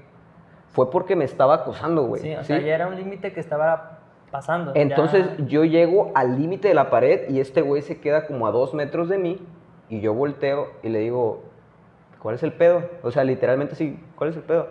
fue 0.69 0.91
porque 0.91 1.15
me 1.15 1.25
estaba 1.25 1.55
acosando, 1.55 2.03
güey. 2.03 2.21
Sí, 2.21 2.35
o 2.35 2.43
sea, 2.43 2.59
ya 2.59 2.75
era 2.75 2.87
un 2.87 2.95
límite 2.95 3.33
que 3.33 3.39
estaba 3.39 3.99
pasando. 4.31 4.71
Entonces 4.75 5.25
ya- 5.37 5.45
yo 5.45 5.63
llego 5.65 6.11
al 6.15 6.39
límite 6.39 6.67
de 6.67 6.73
la 6.75 6.89
pared 6.89 7.29
y 7.29 7.39
este 7.39 7.61
güey 7.61 7.81
se 7.81 7.99
queda 7.99 8.27
como 8.27 8.45
a 8.47 8.51
dos 8.51 8.73
metros 8.73 9.09
de 9.09 9.17
mí 9.17 9.39
y 9.89 9.99
yo 10.01 10.13
volteo 10.13 10.67
y 10.83 10.89
le 10.89 10.99
digo, 10.99 11.41
¿cuál 12.21 12.35
es 12.35 12.43
el 12.43 12.53
pedo? 12.53 12.83
O 13.01 13.09
sea, 13.11 13.23
literalmente 13.23 13.75
sí, 13.75 13.99
¿cuál 14.15 14.29
es 14.29 14.35
el 14.35 14.43
pedo? 14.43 14.67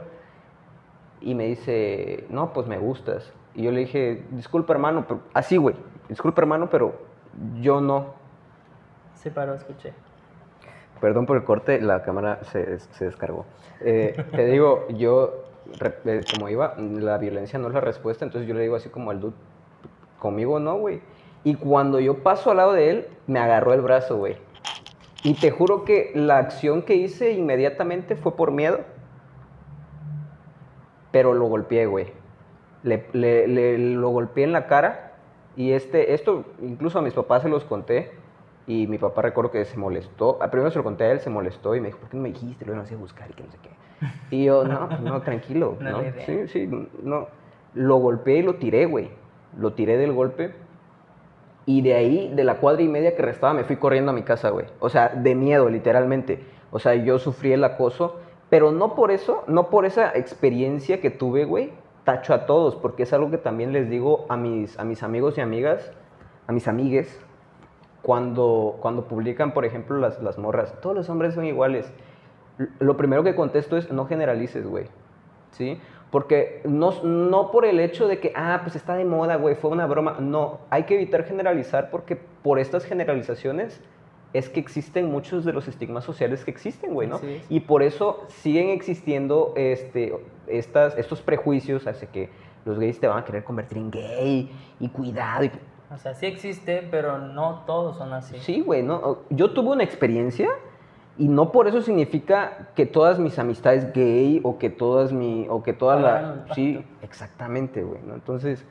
Y 1.22 1.34
me 1.34 1.46
dice, 1.46 2.24
no, 2.28 2.52
pues 2.52 2.66
me 2.66 2.78
gustas. 2.78 3.32
Y 3.54 3.62
yo 3.62 3.70
le 3.70 3.80
dije, 3.80 4.24
disculpa 4.30 4.72
hermano, 4.72 5.04
pero 5.06 5.20
así, 5.34 5.56
güey, 5.56 5.76
disculpa 6.08 6.42
hermano, 6.42 6.68
pero 6.70 6.94
yo 7.60 7.80
no. 7.80 8.14
Se 9.14 9.30
paró, 9.30 9.54
escuché. 9.54 9.92
Perdón 11.00 11.26
por 11.26 11.36
el 11.36 11.44
corte, 11.44 11.80
la 11.80 12.02
cámara 12.02 12.42
se, 12.44 12.78
se 12.78 13.04
descargó. 13.04 13.44
Eh, 13.80 14.24
te 14.30 14.46
digo, 14.46 14.86
yo, 14.90 15.44
eh, 16.04 16.20
como 16.32 16.48
iba, 16.48 16.74
la 16.78 17.18
violencia 17.18 17.58
no 17.58 17.68
es 17.68 17.74
la 17.74 17.80
respuesta, 17.80 18.24
entonces 18.24 18.48
yo 18.48 18.54
le 18.54 18.62
digo 18.62 18.76
así 18.76 18.88
como 18.88 19.10
al 19.10 19.20
dude, 19.20 19.34
conmigo 20.18 20.60
no, 20.60 20.76
güey. 20.76 21.00
Y 21.44 21.56
cuando 21.56 21.98
yo 21.98 22.22
paso 22.22 22.52
al 22.52 22.58
lado 22.58 22.72
de 22.72 22.90
él, 22.90 23.08
me 23.26 23.40
agarró 23.40 23.74
el 23.74 23.80
brazo, 23.80 24.16
güey. 24.16 24.36
Y 25.24 25.34
te 25.34 25.50
juro 25.50 25.84
que 25.84 26.12
la 26.14 26.38
acción 26.38 26.82
que 26.82 26.94
hice 26.94 27.32
inmediatamente 27.32 28.16
fue 28.16 28.36
por 28.36 28.52
miedo, 28.52 28.80
pero 31.12 31.34
lo 31.34 31.44
golpeé, 31.46 31.86
güey. 31.86 32.06
Le, 32.82 33.04
le- 33.12 33.46
le- 33.46 33.78
lo 33.78 34.08
golpeé 34.08 34.42
en 34.44 34.52
la 34.52 34.66
cara 34.66 35.12
y 35.56 35.72
este, 35.72 36.14
esto 36.14 36.44
incluso 36.60 36.98
a 36.98 37.02
mis 37.02 37.14
papás 37.14 37.42
se 37.42 37.48
los 37.48 37.64
conté 37.64 38.10
y 38.66 38.86
mi 38.88 38.98
papá 38.98 39.22
recuerdo 39.22 39.50
que 39.52 39.64
se 39.64 39.76
molestó. 39.76 40.42
A 40.42 40.50
primero 40.50 40.70
se 40.70 40.78
lo 40.78 40.84
conté 40.84 41.04
a 41.04 41.12
él, 41.12 41.20
se 41.20 41.30
molestó 41.30 41.76
y 41.76 41.80
me 41.80 41.88
dijo, 41.88 41.98
¿por 41.98 42.08
qué 42.08 42.16
no 42.16 42.22
me 42.24 42.30
dijiste? 42.30 42.64
Luego 42.64 42.80
no 42.80 42.86
sé 42.88 42.96
buscar 42.96 43.30
y 43.30 43.34
que 43.34 43.44
no 43.44 43.50
sé 43.52 43.58
qué. 43.62 43.70
Y 44.34 44.44
yo, 44.46 44.64
no, 44.64 44.88
pues 44.88 45.00
no, 45.00 45.20
tranquilo. 45.22 45.76
No 45.80 45.90
¿no? 45.92 46.02
Sí, 46.26 46.48
sí, 46.48 46.68
no. 47.02 47.28
Lo 47.74 47.96
golpeé 47.96 48.38
y 48.38 48.42
lo 48.42 48.54
tiré, 48.54 48.86
güey. 48.86 49.10
Lo 49.58 49.74
tiré 49.74 49.96
del 49.96 50.12
golpe. 50.12 50.54
Y 51.66 51.82
de 51.82 51.94
ahí, 51.94 52.32
de 52.34 52.42
la 52.42 52.56
cuadra 52.56 52.82
y 52.82 52.88
media 52.88 53.14
que 53.14 53.22
restaba, 53.22 53.54
me 53.54 53.62
fui 53.64 53.76
corriendo 53.76 54.10
a 54.10 54.14
mi 54.14 54.22
casa, 54.22 54.50
güey. 54.50 54.66
O 54.80 54.88
sea, 54.88 55.08
de 55.10 55.34
miedo, 55.36 55.68
literalmente. 55.68 56.42
O 56.72 56.78
sea, 56.80 56.94
yo 56.96 57.18
sufrí 57.20 57.52
el 57.52 57.62
acoso, 57.62 58.18
pero 58.52 58.70
no 58.70 58.94
por 58.94 59.10
eso, 59.10 59.44
no 59.46 59.70
por 59.70 59.86
esa 59.86 60.10
experiencia 60.14 61.00
que 61.00 61.08
tuve, 61.08 61.46
güey, 61.46 61.72
tacho 62.04 62.34
a 62.34 62.44
todos, 62.44 62.76
porque 62.76 63.04
es 63.04 63.12
algo 63.14 63.30
que 63.30 63.38
también 63.38 63.72
les 63.72 63.88
digo 63.88 64.26
a 64.28 64.36
mis, 64.36 64.78
a 64.78 64.84
mis 64.84 65.02
amigos 65.02 65.38
y 65.38 65.40
amigas, 65.40 65.90
a 66.46 66.52
mis 66.52 66.68
amigues, 66.68 67.18
cuando, 68.02 68.76
cuando 68.82 69.08
publican, 69.08 69.54
por 69.54 69.64
ejemplo, 69.64 69.96
las, 69.96 70.22
las 70.22 70.36
morras. 70.36 70.78
Todos 70.82 70.94
los 70.94 71.08
hombres 71.08 71.32
son 71.32 71.46
iguales. 71.46 71.90
Lo 72.78 72.98
primero 72.98 73.24
que 73.24 73.34
contesto 73.34 73.78
es, 73.78 73.90
no 73.90 74.04
generalices, 74.04 74.66
güey. 74.66 74.84
¿Sí? 75.52 75.80
Porque 76.10 76.60
no, 76.66 76.92
no 77.04 77.52
por 77.52 77.64
el 77.64 77.80
hecho 77.80 78.06
de 78.06 78.20
que, 78.20 78.34
ah, 78.36 78.60
pues 78.62 78.76
está 78.76 78.96
de 78.96 79.06
moda, 79.06 79.36
güey, 79.36 79.54
fue 79.54 79.70
una 79.70 79.86
broma. 79.86 80.18
No, 80.20 80.58
hay 80.68 80.82
que 80.82 80.96
evitar 80.96 81.24
generalizar 81.24 81.88
porque 81.88 82.16
por 82.16 82.58
estas 82.58 82.84
generalizaciones 82.84 83.80
es 84.32 84.48
que 84.48 84.60
existen 84.60 85.10
muchos 85.10 85.44
de 85.44 85.52
los 85.52 85.68
estigmas 85.68 86.04
sociales 86.04 86.44
que 86.44 86.50
existen, 86.50 86.94
güey, 86.94 87.08
¿no? 87.08 87.16
Es. 87.16 87.44
Y 87.48 87.60
por 87.60 87.82
eso 87.82 88.24
siguen 88.28 88.70
existiendo 88.70 89.52
este, 89.56 90.14
estas, 90.46 90.96
estos 90.96 91.20
prejuicios 91.20 91.86
hacia 91.86 92.08
que 92.08 92.30
los 92.64 92.78
gays 92.78 92.98
te 93.00 93.06
van 93.06 93.18
a 93.18 93.24
querer 93.24 93.44
convertir 93.44 93.78
en 93.78 93.90
gay 93.90 94.50
y 94.80 94.88
cuidado. 94.88 95.44
Y... 95.44 95.50
O 95.92 95.98
sea, 95.98 96.14
sí 96.14 96.26
existe, 96.26 96.86
pero 96.90 97.18
no 97.18 97.64
todos 97.66 97.98
son 97.98 98.12
así. 98.12 98.38
Sí, 98.38 98.60
güey, 98.60 98.82
¿no? 98.82 99.18
Yo 99.30 99.52
tuve 99.52 99.70
una 99.70 99.84
experiencia 99.84 100.48
y 101.18 101.28
no 101.28 101.52
por 101.52 101.68
eso 101.68 101.82
significa 101.82 102.70
que 102.74 102.86
todas 102.86 103.18
mis 103.18 103.38
amistades 103.38 103.92
gay 103.92 104.40
o 104.42 104.58
que 104.58 104.70
todas 104.70 105.12
mi 105.12 105.46
o 105.50 105.62
que 105.62 105.74
toda 105.74 105.96
Pagaron 105.96 106.44
la 106.48 106.54
sí, 106.54 106.82
exactamente, 107.02 107.82
güey, 107.82 108.00
¿no? 108.02 108.14
Entonces, 108.14 108.64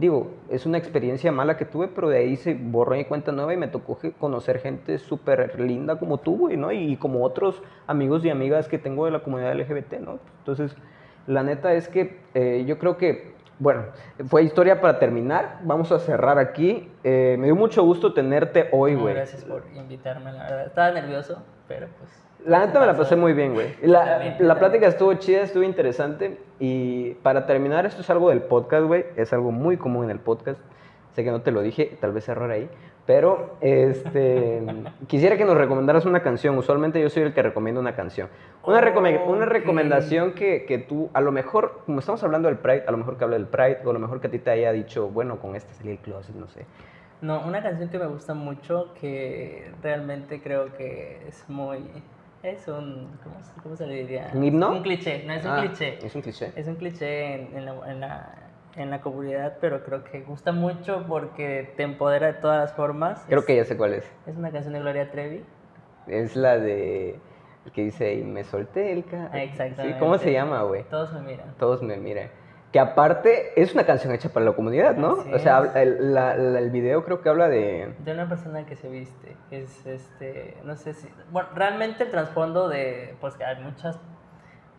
digo, 0.00 0.30
es 0.48 0.64
una 0.64 0.78
experiencia 0.78 1.30
mala 1.30 1.58
que 1.58 1.66
tuve, 1.66 1.88
pero 1.88 2.08
de 2.08 2.18
ahí 2.18 2.36
se 2.36 2.54
borró 2.54 2.96
mi 2.96 3.04
cuenta 3.04 3.32
nueva 3.32 3.52
y 3.52 3.58
me 3.58 3.68
tocó 3.68 3.98
conocer 4.18 4.58
gente 4.58 4.98
súper 4.98 5.60
linda 5.60 5.98
como 5.98 6.18
tú, 6.18 6.38
güey, 6.38 6.56
¿no? 6.56 6.72
Y 6.72 6.96
como 6.96 7.22
otros 7.22 7.62
amigos 7.86 8.24
y 8.24 8.30
amigas 8.30 8.66
que 8.66 8.78
tengo 8.78 9.04
de 9.04 9.10
la 9.10 9.22
comunidad 9.22 9.54
LGBT, 9.54 10.00
¿no? 10.00 10.18
Entonces, 10.38 10.74
la 11.26 11.42
neta 11.42 11.74
es 11.74 11.88
que 11.88 12.18
eh, 12.32 12.64
yo 12.66 12.78
creo 12.78 12.96
que, 12.96 13.34
bueno, 13.60 13.84
fue 14.26 14.42
historia 14.42 14.80
para 14.80 14.98
terminar. 14.98 15.58
Vamos 15.62 15.92
a 15.92 15.98
cerrar 15.98 16.38
aquí. 16.38 16.90
Eh, 17.04 17.36
me 17.38 17.46
dio 17.46 17.54
mucho 17.54 17.84
gusto 17.84 18.14
tenerte 18.14 18.70
hoy, 18.72 18.94
güey. 18.94 19.14
Gracias 19.14 19.44
por 19.44 19.62
invitarme, 19.76 20.32
la 20.32 20.44
verdad. 20.44 20.66
Estaba 20.66 20.90
nervioso, 20.92 21.42
pero 21.68 21.86
pues. 21.98 22.10
La 22.46 22.64
neta 22.64 22.80
me 22.80 22.86
la 22.86 22.96
pasé 22.96 23.16
muy 23.16 23.34
bien, 23.34 23.52
güey. 23.52 23.76
La, 23.82 24.04
También, 24.06 24.36
la 24.40 24.58
plática 24.58 24.86
estuvo 24.86 25.12
chida, 25.12 25.42
estuvo 25.42 25.62
interesante. 25.62 26.40
Y 26.58 27.12
para 27.22 27.44
terminar, 27.44 27.84
esto 27.84 28.00
es 28.00 28.08
algo 28.08 28.30
del 28.30 28.40
podcast, 28.40 28.86
güey. 28.86 29.04
Es 29.16 29.34
algo 29.34 29.52
muy 29.52 29.76
común 29.76 30.06
en 30.06 30.10
el 30.10 30.20
podcast. 30.20 30.58
Sé 31.14 31.22
que 31.22 31.30
no 31.30 31.42
te 31.42 31.50
lo 31.50 31.60
dije, 31.60 31.98
tal 32.00 32.12
vez 32.12 32.30
error 32.30 32.50
ahí. 32.50 32.70
Pero 33.10 33.56
este, 33.60 34.62
quisiera 35.08 35.36
que 35.36 35.44
nos 35.44 35.56
recomendaras 35.56 36.06
una 36.06 36.22
canción. 36.22 36.56
Usualmente 36.56 37.02
yo 37.02 37.10
soy 37.10 37.24
el 37.24 37.34
que 37.34 37.42
recomienda 37.42 37.80
una 37.80 37.96
canción. 37.96 38.28
Una, 38.64 38.80
recome- 38.80 39.26
una 39.26 39.46
Ok. 39.46 39.50
recomendación 39.50 40.32
que, 40.32 40.64
que 40.64 40.78
tú, 40.78 41.10
a 41.12 41.20
lo 41.20 41.32
mejor, 41.32 41.82
como 41.86 41.98
estamos 41.98 42.22
hablando 42.22 42.46
del 42.46 42.58
Pride, 42.58 42.84
a 42.86 42.92
lo 42.92 42.98
mejor 42.98 43.18
que 43.18 43.24
hable 43.24 43.36
del 43.38 43.48
Pride, 43.48 43.78
o 43.84 43.90
a 43.90 43.92
lo 43.94 43.98
mejor 43.98 44.20
que 44.20 44.28
a 44.28 44.30
ti 44.30 44.38
te 44.38 44.52
haya 44.52 44.70
dicho, 44.70 45.08
bueno, 45.08 45.40
con 45.40 45.56
este 45.56 45.74
salí 45.74 45.88
del 45.88 45.98
closet, 45.98 46.36
no 46.36 46.46
sé. 46.46 46.66
No, 47.20 47.40
una 47.40 47.60
canción 47.64 47.88
que 47.88 47.98
me 47.98 48.06
gusta 48.06 48.32
mucho, 48.32 48.94
que 49.00 49.72
realmente 49.82 50.40
creo 50.40 50.72
que 50.76 51.20
es 51.26 51.44
muy. 51.48 51.78
Es 52.44 52.68
un. 52.68 53.08
¿Cómo, 53.24 53.42
se- 53.42 53.60
cómo 53.60 53.74
se 53.76 53.88
le 53.88 53.94
diría? 54.02 54.30
¿Un 54.32 54.44
himno? 54.44 54.70
Un 54.70 54.82
cliché, 54.84 55.24
no 55.26 55.32
es 55.32 55.44
un 55.44 55.50
Ah, 55.50 55.62
cliché. 55.66 55.98
Es 56.00 56.14
un 56.14 56.22
cliché. 56.22 56.52
Es 56.54 56.68
un 56.68 56.76
cliché 56.76 57.34
en, 57.34 57.56
en 57.56 57.64
la, 57.66 57.90
en, 57.90 57.98
la, 58.00 58.34
en 58.76 58.90
la 58.90 59.00
comunidad, 59.00 59.56
pero 59.60 59.82
creo 59.84 60.04
que 60.04 60.20
gusta 60.22 60.52
mucho 60.52 61.04
porque 61.08 61.72
te 61.76 61.82
empodera 61.82 62.28
de 62.28 62.32
todas 62.34 62.58
las 62.60 62.72
formas. 62.74 63.24
Creo 63.26 63.40
Es- 63.40 63.46
que 63.46 63.56
ya 63.56 63.64
sé 63.64 63.76
cuál 63.76 63.94
es. 63.94 64.04
Es 64.26 64.36
una 64.36 64.50
canción 64.50 64.74
de 64.74 64.80
Gloria 64.80 65.10
Trevi. 65.10 65.44
Es 66.06 66.36
la 66.36 66.56
de. 66.58 67.18
El 67.66 67.72
que 67.72 67.82
dice, 67.84 68.14
y 68.14 68.22
me 68.24 68.42
solté 68.42 68.90
el 68.92 69.04
ca... 69.04 69.28
Ah, 69.32 69.42
exactamente. 69.42 69.92
Sí, 69.94 69.98
¿Cómo 70.00 70.16
se 70.16 70.32
llama, 70.32 70.62
güey? 70.62 70.82
Todos 70.84 71.12
me 71.12 71.20
miran. 71.20 71.54
Todos 71.58 71.82
me 71.82 71.96
miran. 71.98 72.28
Que 72.72 72.78
aparte 72.80 73.60
es 73.60 73.74
una 73.74 73.84
canción 73.84 74.14
hecha 74.14 74.30
para 74.30 74.46
la 74.46 74.52
comunidad, 74.52 74.96
¿no? 74.96 75.20
Así 75.20 75.34
o 75.34 75.38
sea, 75.40 75.58
el, 75.74 76.14
la- 76.14 76.36
la- 76.36 76.58
el 76.58 76.70
video 76.70 77.04
creo 77.04 77.20
que 77.20 77.28
habla 77.28 77.48
de... 77.48 77.94
De 77.98 78.12
una 78.12 78.28
persona 78.28 78.64
que 78.64 78.76
se 78.76 78.88
viste. 78.88 79.36
Es 79.50 79.84
este. 79.86 80.56
No 80.64 80.74
sé 80.76 80.94
si. 80.94 81.08
Bueno, 81.30 81.48
realmente 81.54 82.04
el 82.04 82.10
trasfondo 82.10 82.68
de. 82.68 83.14
Pues 83.20 83.34
que 83.34 83.44
hay 83.44 83.60
muchas. 83.62 83.98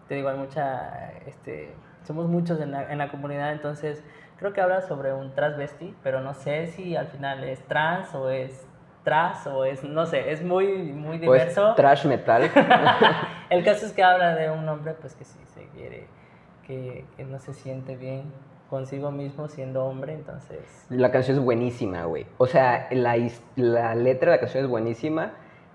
Te 0.07 0.15
digo, 0.15 0.29
hay 0.29 0.37
mucha. 0.37 1.11
Este. 1.27 1.73
Somos 2.03 2.27
muchos 2.27 2.59
en 2.59 2.71
la, 2.71 2.91
en 2.91 2.97
la 2.97 3.09
comunidad, 3.09 3.51
entonces 3.51 4.03
creo 4.37 4.53
que 4.53 4.61
habla 4.61 4.81
sobre 4.81 5.13
un 5.13 5.33
transvesti, 5.33 5.95
pero 6.03 6.21
no 6.21 6.33
sé 6.33 6.67
si 6.67 6.95
al 6.95 7.07
final 7.07 7.43
es 7.43 7.61
trans 7.67 8.13
o 8.15 8.29
es 8.29 8.65
tras 9.03 9.45
o 9.47 9.65
es. 9.65 9.83
No 9.83 10.05
sé, 10.05 10.31
es 10.31 10.43
muy, 10.43 10.67
muy 10.93 11.17
diverso. 11.17 11.73
trash 11.75 12.05
metal. 12.05 12.49
El 13.49 13.63
caso 13.63 13.85
es 13.85 13.93
que 13.93 14.03
habla 14.03 14.35
de 14.35 14.49
un 14.49 14.67
hombre 14.67 14.93
pues 14.99 15.15
que 15.15 15.25
sí 15.25 15.39
se 15.45 15.67
quiere, 15.67 16.07
que, 16.65 17.05
que 17.17 17.23
no 17.23 17.39
se 17.39 17.53
siente 17.53 17.95
bien 17.95 18.31
consigo 18.69 19.11
mismo 19.11 19.49
siendo 19.49 19.83
hombre, 19.83 20.13
entonces 20.13 20.59
la 20.89 21.11
canción 21.11 21.37
es 21.37 21.43
buenísima, 21.43 22.05
güey. 22.05 22.25
O 22.37 22.47
sea, 22.47 22.87
la, 22.91 23.17
la 23.57 23.95
letra 23.95 24.31
de 24.31 24.37
la 24.37 24.39
canción 24.39 24.63
es 24.63 24.69
buenísima. 24.69 25.33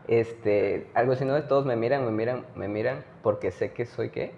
Este, 0.09 0.87
algo 0.95 1.13
así, 1.13 1.25
¿no? 1.25 1.41
Todos 1.43 1.67
me 1.67 1.77
miran, 1.77 2.05
me 2.07 2.11
miran, 2.13 2.47
me 2.55 2.69
miran 2.69 3.05
porque 3.23 3.51
sé 3.51 3.73
que 3.73 3.85
soy, 3.85 4.11
¿qué? 4.11 4.33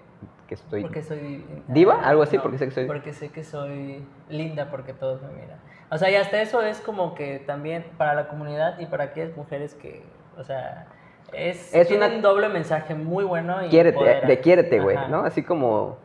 Que 0.46 0.54
estoy... 0.54 0.82
porque 0.82 1.02
soy 1.02 1.18
di- 1.18 1.44
¿Diva? 1.68 2.00
Algo 2.02 2.22
así, 2.22 2.36
no, 2.36 2.42
porque 2.42 2.58
sé 2.58 2.64
que 2.66 2.70
soy- 2.70 2.86
porque 2.86 3.12
sé 3.12 3.28
que 3.30 3.44
soy 3.44 4.06
linda 4.28 4.70
porque 4.70 4.94
todos 4.94 5.20
me 5.22 5.28
miran. 5.32 5.58
O 5.90 5.98
sea, 5.98 6.10
y 6.10 6.16
hasta 6.16 6.40
eso 6.40 6.62
es 6.62 6.80
como 6.80 7.14
que 7.14 7.38
también 7.40 7.84
para 7.98 8.14
la 8.14 8.28
comunidad 8.28 8.78
y 8.78 8.86
para 8.86 9.04
aquellas 9.04 9.36
mujeres 9.36 9.74
que, 9.74 10.02
o 10.38 10.44
sea, 10.44 10.86
es, 11.32 11.74
Es 11.74 11.88
tiene 11.88 12.06
una- 12.06 12.14
un 12.16 12.22
doble 12.22 12.48
mensaje 12.48 12.94
muy 12.94 13.24
bueno 13.24 13.62
y 13.64 13.68
Quiérete, 13.68 14.22
de 14.26 14.40
quiérete, 14.40 14.80
güey. 14.80 14.96
¿no? 15.08 15.24
Así 15.24 15.42
como... 15.42 15.98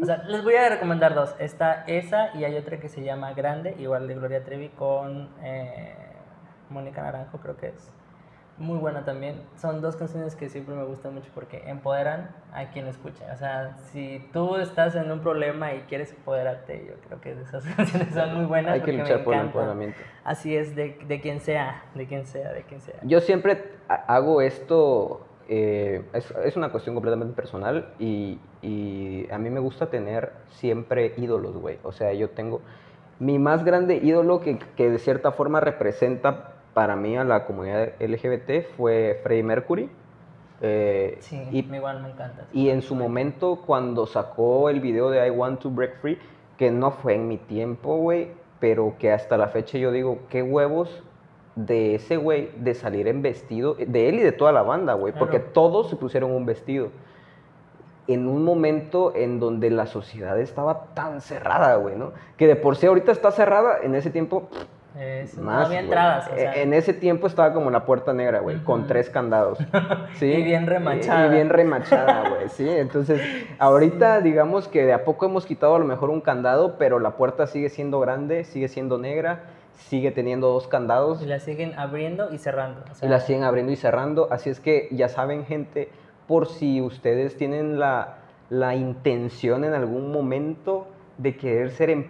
O 0.00 0.04
sea, 0.04 0.18
les 0.24 0.42
voy 0.44 0.54
a 0.54 0.68
recomendar 0.68 1.14
dos. 1.14 1.34
Está 1.40 1.84
esa 1.88 2.30
y 2.36 2.44
hay 2.44 2.56
otra 2.56 2.78
que 2.78 2.88
se 2.88 3.02
llama 3.02 3.32
Grande, 3.32 3.74
igual 3.78 4.06
de 4.06 4.14
Gloria 4.14 4.44
Trevi 4.44 4.68
con 4.70 5.28
eh, 5.42 5.94
Mónica 6.70 7.02
Naranjo, 7.02 7.38
creo 7.38 7.56
que 7.56 7.68
es. 7.68 7.92
Muy 8.58 8.78
buena 8.78 9.04
también. 9.04 9.40
Son 9.56 9.80
dos 9.80 9.94
canciones 9.94 10.34
que 10.34 10.48
siempre 10.48 10.74
me 10.74 10.82
gustan 10.84 11.14
mucho 11.14 11.30
porque 11.32 11.62
empoderan 11.68 12.30
a 12.52 12.70
quien 12.70 12.88
escucha. 12.88 13.24
O 13.32 13.36
sea, 13.36 13.76
si 13.92 14.28
tú 14.32 14.56
estás 14.56 14.96
en 14.96 15.10
un 15.12 15.20
problema 15.20 15.74
y 15.74 15.82
quieres 15.82 16.10
empoderarte, 16.12 16.84
yo 16.88 16.94
creo 17.06 17.20
que 17.20 17.40
esas 17.40 17.64
canciones 17.76 18.12
son 18.12 18.34
muy 18.34 18.46
buenas. 18.46 18.72
Hay 18.74 18.80
que 18.80 18.92
luchar 18.92 19.22
por 19.22 19.34
el 19.34 19.40
empoderamiento. 19.42 19.98
Así 20.24 20.56
es, 20.56 20.74
de, 20.74 20.98
de 21.06 21.20
quien 21.20 21.40
sea, 21.40 21.84
de 21.94 22.06
quien 22.08 22.26
sea, 22.26 22.52
de 22.52 22.62
quien 22.62 22.80
sea. 22.80 22.96
Yo 23.02 23.20
siempre 23.20 23.62
ha- 23.88 23.94
hago 24.16 24.40
esto, 24.42 25.24
eh, 25.48 26.04
es, 26.12 26.28
es 26.44 26.56
una 26.56 26.70
cuestión 26.72 26.96
completamente 26.96 27.34
personal 27.36 27.94
y, 28.00 28.40
y 28.60 29.28
a 29.30 29.38
mí 29.38 29.50
me 29.50 29.60
gusta 29.60 29.86
tener 29.86 30.32
siempre 30.50 31.14
ídolos, 31.16 31.56
güey. 31.56 31.78
O 31.84 31.92
sea, 31.92 32.12
yo 32.12 32.30
tengo 32.30 32.60
mi 33.20 33.38
más 33.38 33.64
grande 33.64 33.96
ídolo 34.02 34.40
que, 34.40 34.58
que 34.76 34.90
de 34.90 34.98
cierta 34.98 35.30
forma 35.30 35.60
representa 35.60 36.54
para 36.74 36.96
mí 36.96 37.16
a 37.16 37.24
la 37.24 37.44
comunidad 37.44 37.90
LGBT 38.00 38.66
fue 38.76 39.20
Freddie 39.22 39.42
Mercury. 39.42 39.90
Eh, 40.60 41.16
Sí, 41.20 41.40
y 41.52 41.58
igual 41.74 42.02
me 42.02 42.10
encanta. 42.10 42.46
y 42.52 42.70
en 42.70 42.82
su 42.82 42.94
momento, 42.94 43.62
cuando 43.64 44.06
sacó 44.06 44.70
el 44.70 44.80
video 44.80 45.10
de 45.10 45.26
I 45.26 45.30
Want 45.30 45.60
to 45.60 45.70
Break 45.70 46.00
Free, 46.00 46.18
que 46.56 46.70
no 46.70 46.90
fue 46.90 47.14
en 47.14 47.28
mi 47.28 47.36
tiempo, 47.36 47.96
güey, 47.96 48.32
pero 48.58 48.94
que 48.98 49.12
hasta 49.12 49.36
la 49.36 49.48
fecha 49.48 49.78
yo 49.78 49.92
digo, 49.92 50.18
qué 50.28 50.42
huevos 50.42 51.02
de 51.54 51.94
ese 51.96 52.16
güey 52.16 52.50
de 52.56 52.74
salir 52.74 53.06
en 53.08 53.22
vestido, 53.22 53.74
de 53.74 54.08
él 54.08 54.16
y 54.16 54.22
de 54.22 54.32
toda 54.32 54.50
la 54.52 54.62
banda, 54.62 54.94
güey, 54.94 55.12
porque 55.12 55.38
Claro. 55.38 55.52
todos 55.52 55.90
se 55.90 55.96
pusieron 55.96 56.32
un 56.32 56.44
vestido. 56.46 56.88
En 58.08 58.26
un 58.26 58.42
momento 58.42 59.12
en 59.14 59.38
donde 59.38 59.70
la 59.70 59.86
sociedad 59.86 60.38
estaba 60.40 60.86
tan 60.94 61.20
cerrada, 61.20 61.76
güey, 61.76 61.94
¿no? 61.94 62.12
Que 62.36 62.46
de 62.46 62.56
por 62.56 62.76
sí 62.76 62.86
ahorita 62.86 63.12
está 63.12 63.30
cerrada, 63.32 63.78
en 63.82 63.94
ese 63.94 64.10
tiempo 64.10 64.48
Es- 64.96 65.36
no 65.36 65.44
más. 65.44 65.66
había 65.66 65.78
güey. 65.78 65.84
entradas. 65.84 66.28
o 66.28 66.34
E- 66.34 66.38
sea, 66.38 66.54
En 66.62 66.72
ese 66.74 66.92
tiempo 66.92 67.26
estaba 67.26 67.52
como 67.52 67.70
la 67.70 67.84
puerta 67.84 68.12
negra, 68.12 68.40
güey, 68.40 68.58
con 68.64 68.86
tres 68.86 69.10
candados. 69.10 69.58
¿sí? 70.14 70.26
Y 70.26 70.42
bien 70.42 70.66
remachada. 70.66 71.26
Y, 71.26 71.28
y 71.28 71.32
bien 71.34 71.48
remachada, 71.50 72.28
güey, 72.30 72.48
sí. 72.48 72.68
Entonces, 72.68 73.20
ahorita 73.58 74.20
digamos 74.20 74.66
que 74.68 74.84
de 74.86 74.92
a 74.92 75.04
poco 75.04 75.26
hemos 75.26 75.46
quitado 75.46 75.76
a 75.76 75.78
lo 75.78 75.84
mejor 75.84 76.10
un 76.10 76.20
candado, 76.20 76.76
pero 76.78 76.98
la 76.98 77.12
puerta 77.16 77.46
sigue 77.46 77.68
siendo 77.68 78.00
grande, 78.00 78.44
sigue 78.44 78.68
siendo 78.68 78.98
negra, 78.98 79.44
sigue 79.74 80.10
teniendo 80.10 80.48
dos 80.48 80.66
candados 80.66 81.22
y 81.22 81.26
la 81.26 81.38
siguen 81.38 81.78
abriendo 81.78 82.32
y 82.32 82.38
cerrando. 82.38 82.82
o 82.90 82.94
sea, 82.94 83.06
y 83.06 83.10
la 83.10 83.20
siguen 83.20 83.44
abriendo 83.44 83.70
y 83.72 83.76
cerrando. 83.76 84.26
Así 84.32 84.50
es 84.50 84.58
que 84.58 84.88
ya 84.90 85.08
saben, 85.08 85.44
gente, 85.44 85.90
por 86.26 86.48
si 86.48 86.80
ustedes 86.80 87.36
tienen 87.36 87.78
la, 87.78 88.16
la 88.50 88.74
intención 88.74 89.64
en 89.64 89.74
algún 89.74 90.10
momento 90.10 90.88
de 91.18 91.36
querer 91.36 91.70
ser, 91.70 91.90
em- 91.90 92.06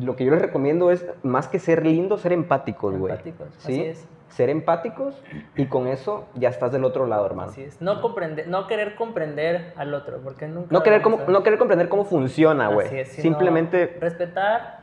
lo 0.00 0.16
que 0.16 0.24
yo 0.24 0.32
les 0.32 0.42
recomiendo 0.42 0.90
es, 0.90 1.06
más 1.22 1.46
que 1.46 1.58
ser 1.58 1.86
lindos, 1.86 2.22
ser 2.22 2.32
empáticos, 2.32 2.96
güey. 2.96 3.12
Empáticos, 3.12 3.48
¿Sí? 3.58 3.72
así 3.72 3.82
es. 3.84 4.08
Ser 4.28 4.50
empáticos 4.50 5.22
y 5.54 5.66
con 5.66 5.86
eso 5.86 6.26
ya 6.34 6.48
estás 6.48 6.72
del 6.72 6.84
otro 6.84 7.06
lado, 7.06 7.24
hermano. 7.24 7.50
Así 7.52 7.62
es. 7.62 7.80
No, 7.80 8.00
comprender, 8.02 8.48
no 8.48 8.66
querer 8.66 8.96
comprender 8.96 9.72
al 9.76 9.94
otro, 9.94 10.18
porque 10.24 10.48
nunca. 10.48 10.68
No 10.72 10.82
querer, 10.82 11.00
cómo- 11.00 11.20
no 11.28 11.42
querer 11.42 11.58
comprender 11.58 11.88
cómo 11.88 12.04
funciona, 12.04 12.68
güey. 12.68 13.04
Simplemente 13.04 13.96
Respetar, 14.00 14.80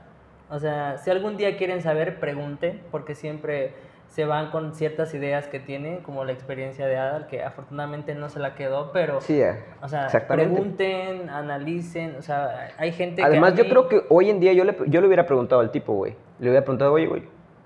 o 0.50 0.60
sea, 0.60 0.98
si 1.00 1.10
algún 1.12 1.36
día 1.36 1.58
quieren 1.58 1.82
saber, 1.82 2.20
pregunten, 2.20 2.82
porque 2.90 3.16
siempre 3.16 3.74
se 4.14 4.26
van 4.26 4.52
con 4.52 4.76
ciertas 4.76 5.12
ideas 5.16 5.48
que 5.48 5.60
tienen, 5.60 6.04
como 6.04 6.24
la 6.24 6.34
experiencia 6.34 6.86
de 6.86 6.98
Adal, 6.98 7.26
que 7.26 7.42
afortunadamente 7.44 8.14
no 8.14 8.30
se 8.30 8.40
la 8.40 8.54
quedó, 8.54 8.92
pero. 8.92 9.20
Sí, 9.22 9.42
eh, 9.42 9.64
O 9.82 9.88
sea, 9.88 10.08
pregunten, 10.28 11.32
analicen, 11.32 12.16
o 12.20 12.22
sea, 12.22 12.68
hay 12.78 12.92
gente 12.92 13.24
que. 13.24 13.28
Además, 13.28 13.56
yo 13.56 13.64
mí- 13.64 13.72
creo 13.72 13.88
que 13.88 14.04
hoy 14.10 14.30
en 14.30 14.40
día 14.40 14.54
yo 14.54 14.66
le, 14.66 14.78
yo 14.86 15.02
le 15.02 15.08
hubiera 15.08 15.26
preguntado 15.26 15.62
al 15.62 15.72
tipo, 15.72 15.94
güey. 15.94 16.16
Le 16.38 16.50
hubiera 16.50 16.64
preguntado, 16.64 16.94
oye, 16.94 17.08
güey. 17.08 17.24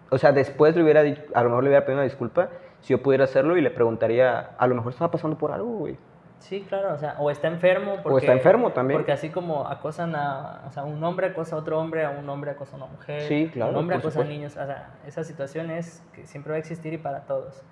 O 0.10 0.18
sea, 0.18 0.32
después 0.32 0.74
le 0.74 0.84
hubiera 0.84 1.02
a 1.02 1.44
lo 1.44 1.50
mejor 1.50 1.64
le 1.66 1.70
hubiera 1.70 1.84
pedido 1.86 1.98
una 2.00 2.06
disculpa 2.06 2.48
si 2.80 2.94
yo 2.94 3.04
pudiera 3.04 3.26
hacerlo 3.26 3.58
y 3.58 3.62
le 3.62 3.70
preguntaría, 3.70 4.52
a 4.58 4.68
lo 4.68 4.76
mejor 4.76 4.94
estaba 4.94 5.12
pasando 5.12 5.38
por 5.38 5.52
algo, 5.52 5.68
güey. 5.80 5.98
Sí, 6.40 6.62
claro, 6.62 6.94
o 6.94 6.98
sea, 6.98 7.16
o 7.20 7.32
está 7.32 7.48
enfermo. 7.48 7.98
Porque, 8.04 8.26
está 8.26 8.34
enfermo 8.34 8.72
también. 8.72 9.00
Porque 9.00 9.12
así 9.12 9.30
como 9.30 9.68
acosan 9.68 10.16
a, 10.16 10.64
o 10.68 10.72
sea, 10.72 10.84
un 10.84 11.04
hombre 11.04 11.28
acosa 11.28 11.56
a 11.56 11.60
otro 11.60 11.80
hombre, 11.80 12.06
a 12.06 12.12
un 12.12 12.30
hombre 12.30 12.52
acosa 12.52 12.76
a 12.76 12.78
una 12.78 12.86
mujer, 12.86 13.22
Sí, 13.22 13.50
claro, 13.52 13.72
un 13.72 13.78
hombre 13.78 13.98
acosa 13.98 14.22
a 14.22 14.24
niños, 14.24 14.56
o 14.56 14.66
sea, 14.66 14.92
esa 15.06 15.24
situación 15.24 15.72
es 15.72 16.04
que 16.14 16.26
siempre 16.26 16.52
va 16.52 16.58
a 16.58 16.60
existir 16.60 16.94
y 16.94 16.98
para 16.98 17.22
todos. 17.22 17.64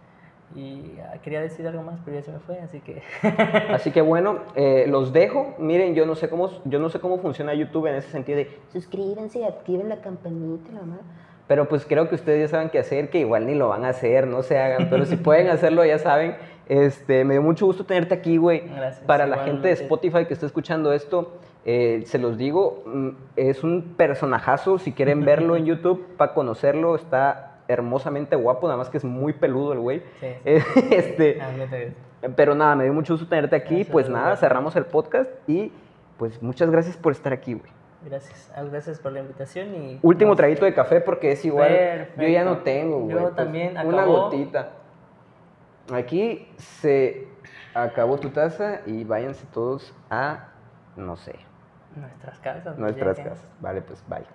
Y 0.54 1.00
ah, 1.02 1.18
quería 1.24 1.42
decir 1.42 1.68
algo 1.68 1.82
más, 1.82 2.00
pero 2.06 2.18
ya 2.18 2.24
se 2.24 2.32
me 2.32 2.40
fue, 2.40 2.60
así 2.60 2.80
que... 2.80 3.02
Así 3.74 3.92
que 3.92 4.02
bueno, 4.02 4.40
eh, 4.56 4.86
los 4.88 5.12
dejo. 5.12 5.56
Miren, 5.58 5.96
yo 5.96 6.06
no 6.06 6.16
sé 6.16 6.30
cómo, 6.30 6.50
yo 6.66 6.80
no 6.80 6.90
sé 6.90 7.00
cómo 7.00 7.18
funciona 7.18 7.54
YouTube 7.54 7.88
en 7.88 7.96
ese 7.96 8.12
sentido 8.12 8.38
de 8.38 8.60
Suscríbanse 8.72 9.40
y 9.40 9.44
activen 9.44 9.90
la 9.90 10.02
campanita, 10.02 10.72
la. 10.72 10.82
Pero 11.48 11.68
pues 11.70 11.86
creo 11.86 12.10
que 12.10 12.16
ustedes 12.16 12.50
ya 12.50 12.58
saben 12.58 12.70
qué 12.70 12.80
hacer, 12.80 13.10
que 13.10 13.20
igual 13.20 13.46
ni 13.46 13.54
lo 13.54 13.70
van 13.70 13.86
a 13.86 13.90
hacer, 13.90 14.26
no 14.28 14.42
se 14.42 14.58
hagan. 14.58 14.90
Pero 14.90 15.06
si 15.06 15.16
pueden 15.18 15.50
hacerlo, 15.50 15.86
ya 15.86 16.00
saben. 16.00 16.36
Este, 16.68 17.24
me 17.24 17.36
dio 17.36 17.44
mucho 17.44 17.68
gusto 17.68 17.86
tenerte 17.86 18.16
aquí, 18.16 18.38
güey. 18.38 18.62
Gracias, 18.62 19.06
Para 19.06 19.28
la 19.28 19.38
gente 19.40 19.68
de. 19.68 19.74
Spotify 19.74 20.26
que 20.26 20.34
está 20.34 20.48
escuchando 20.48 20.94
esto, 20.94 21.38
eh, 21.64 22.04
se 22.08 22.18
los 22.18 22.38
digo, 22.38 22.84
mm, 22.88 23.10
es 23.36 23.64
un 23.64 23.94
personajazo. 23.96 24.80
Si 24.80 24.92
quieren 24.92 25.24
verlo 25.26 25.56
en 25.56 25.66
YouTube, 25.66 26.06
para 26.18 26.34
conocerlo, 26.34 26.96
está 26.96 27.60
hermosamente 27.68 28.36
guapo, 28.36 28.68
nada 28.68 28.78
más 28.78 28.90
que 28.90 28.98
es 28.98 29.04
muy 29.04 29.34
peludo 29.34 29.74
el 29.74 29.80
güey. 29.80 30.02
Sí, 30.20 30.28
sí. 30.44 30.82
Este, 30.92 31.40
pero 32.36 32.56
nada, 32.56 32.76
me 32.76 32.86
dio 32.86 32.94
mucho 32.94 33.14
gusto 33.14 33.28
tenerte 33.28 33.56
aquí. 33.56 33.76
Gracias, 33.76 33.92
pues 33.92 34.10
nada, 34.10 34.36
cerramos 34.36 34.76
el 34.76 34.86
podcast 34.86 35.30
y 35.48 35.72
pues 36.18 36.42
muchas 36.42 36.72
gracias 36.72 36.98
por 36.98 37.12
estar 37.12 37.34
aquí, 37.34 37.54
güey. 37.54 37.72
Gracias, 38.06 38.52
ah, 38.56 38.64
gracias 38.64 39.00
por 39.00 39.12
la 39.12 39.20
invitación 39.20 39.74
y... 39.74 40.00
Último 40.04 40.36
traguito 40.36 40.64
de 40.66 40.74
café 40.76 41.02
porque 41.02 41.32
es 41.32 41.44
igual. 41.44 42.08
Yo 42.18 42.28
ya 42.28 42.44
no 42.44 42.60
tengo, 42.60 43.00
güey. 43.00 43.16
Yo 43.16 43.22
pues, 43.24 43.36
también, 43.36 43.72
Una 43.84 44.04
acabó. 44.04 44.24
gotita. 44.26 44.70
Aquí 45.92 46.48
se 46.58 47.28
acabó 47.74 48.20
tu 48.20 48.30
taza 48.30 48.82
y 48.86 49.04
váyanse 49.04 49.46
todos 49.52 49.94
a, 50.10 50.50
no 50.96 51.16
sé, 51.16 51.36
Nuestras 51.96 52.40
casas. 52.40 52.78
nuestras 52.78 53.18
casas. 53.18 53.52
Vale, 53.60 53.82
pues 53.82 54.04
bye. 54.08 54.26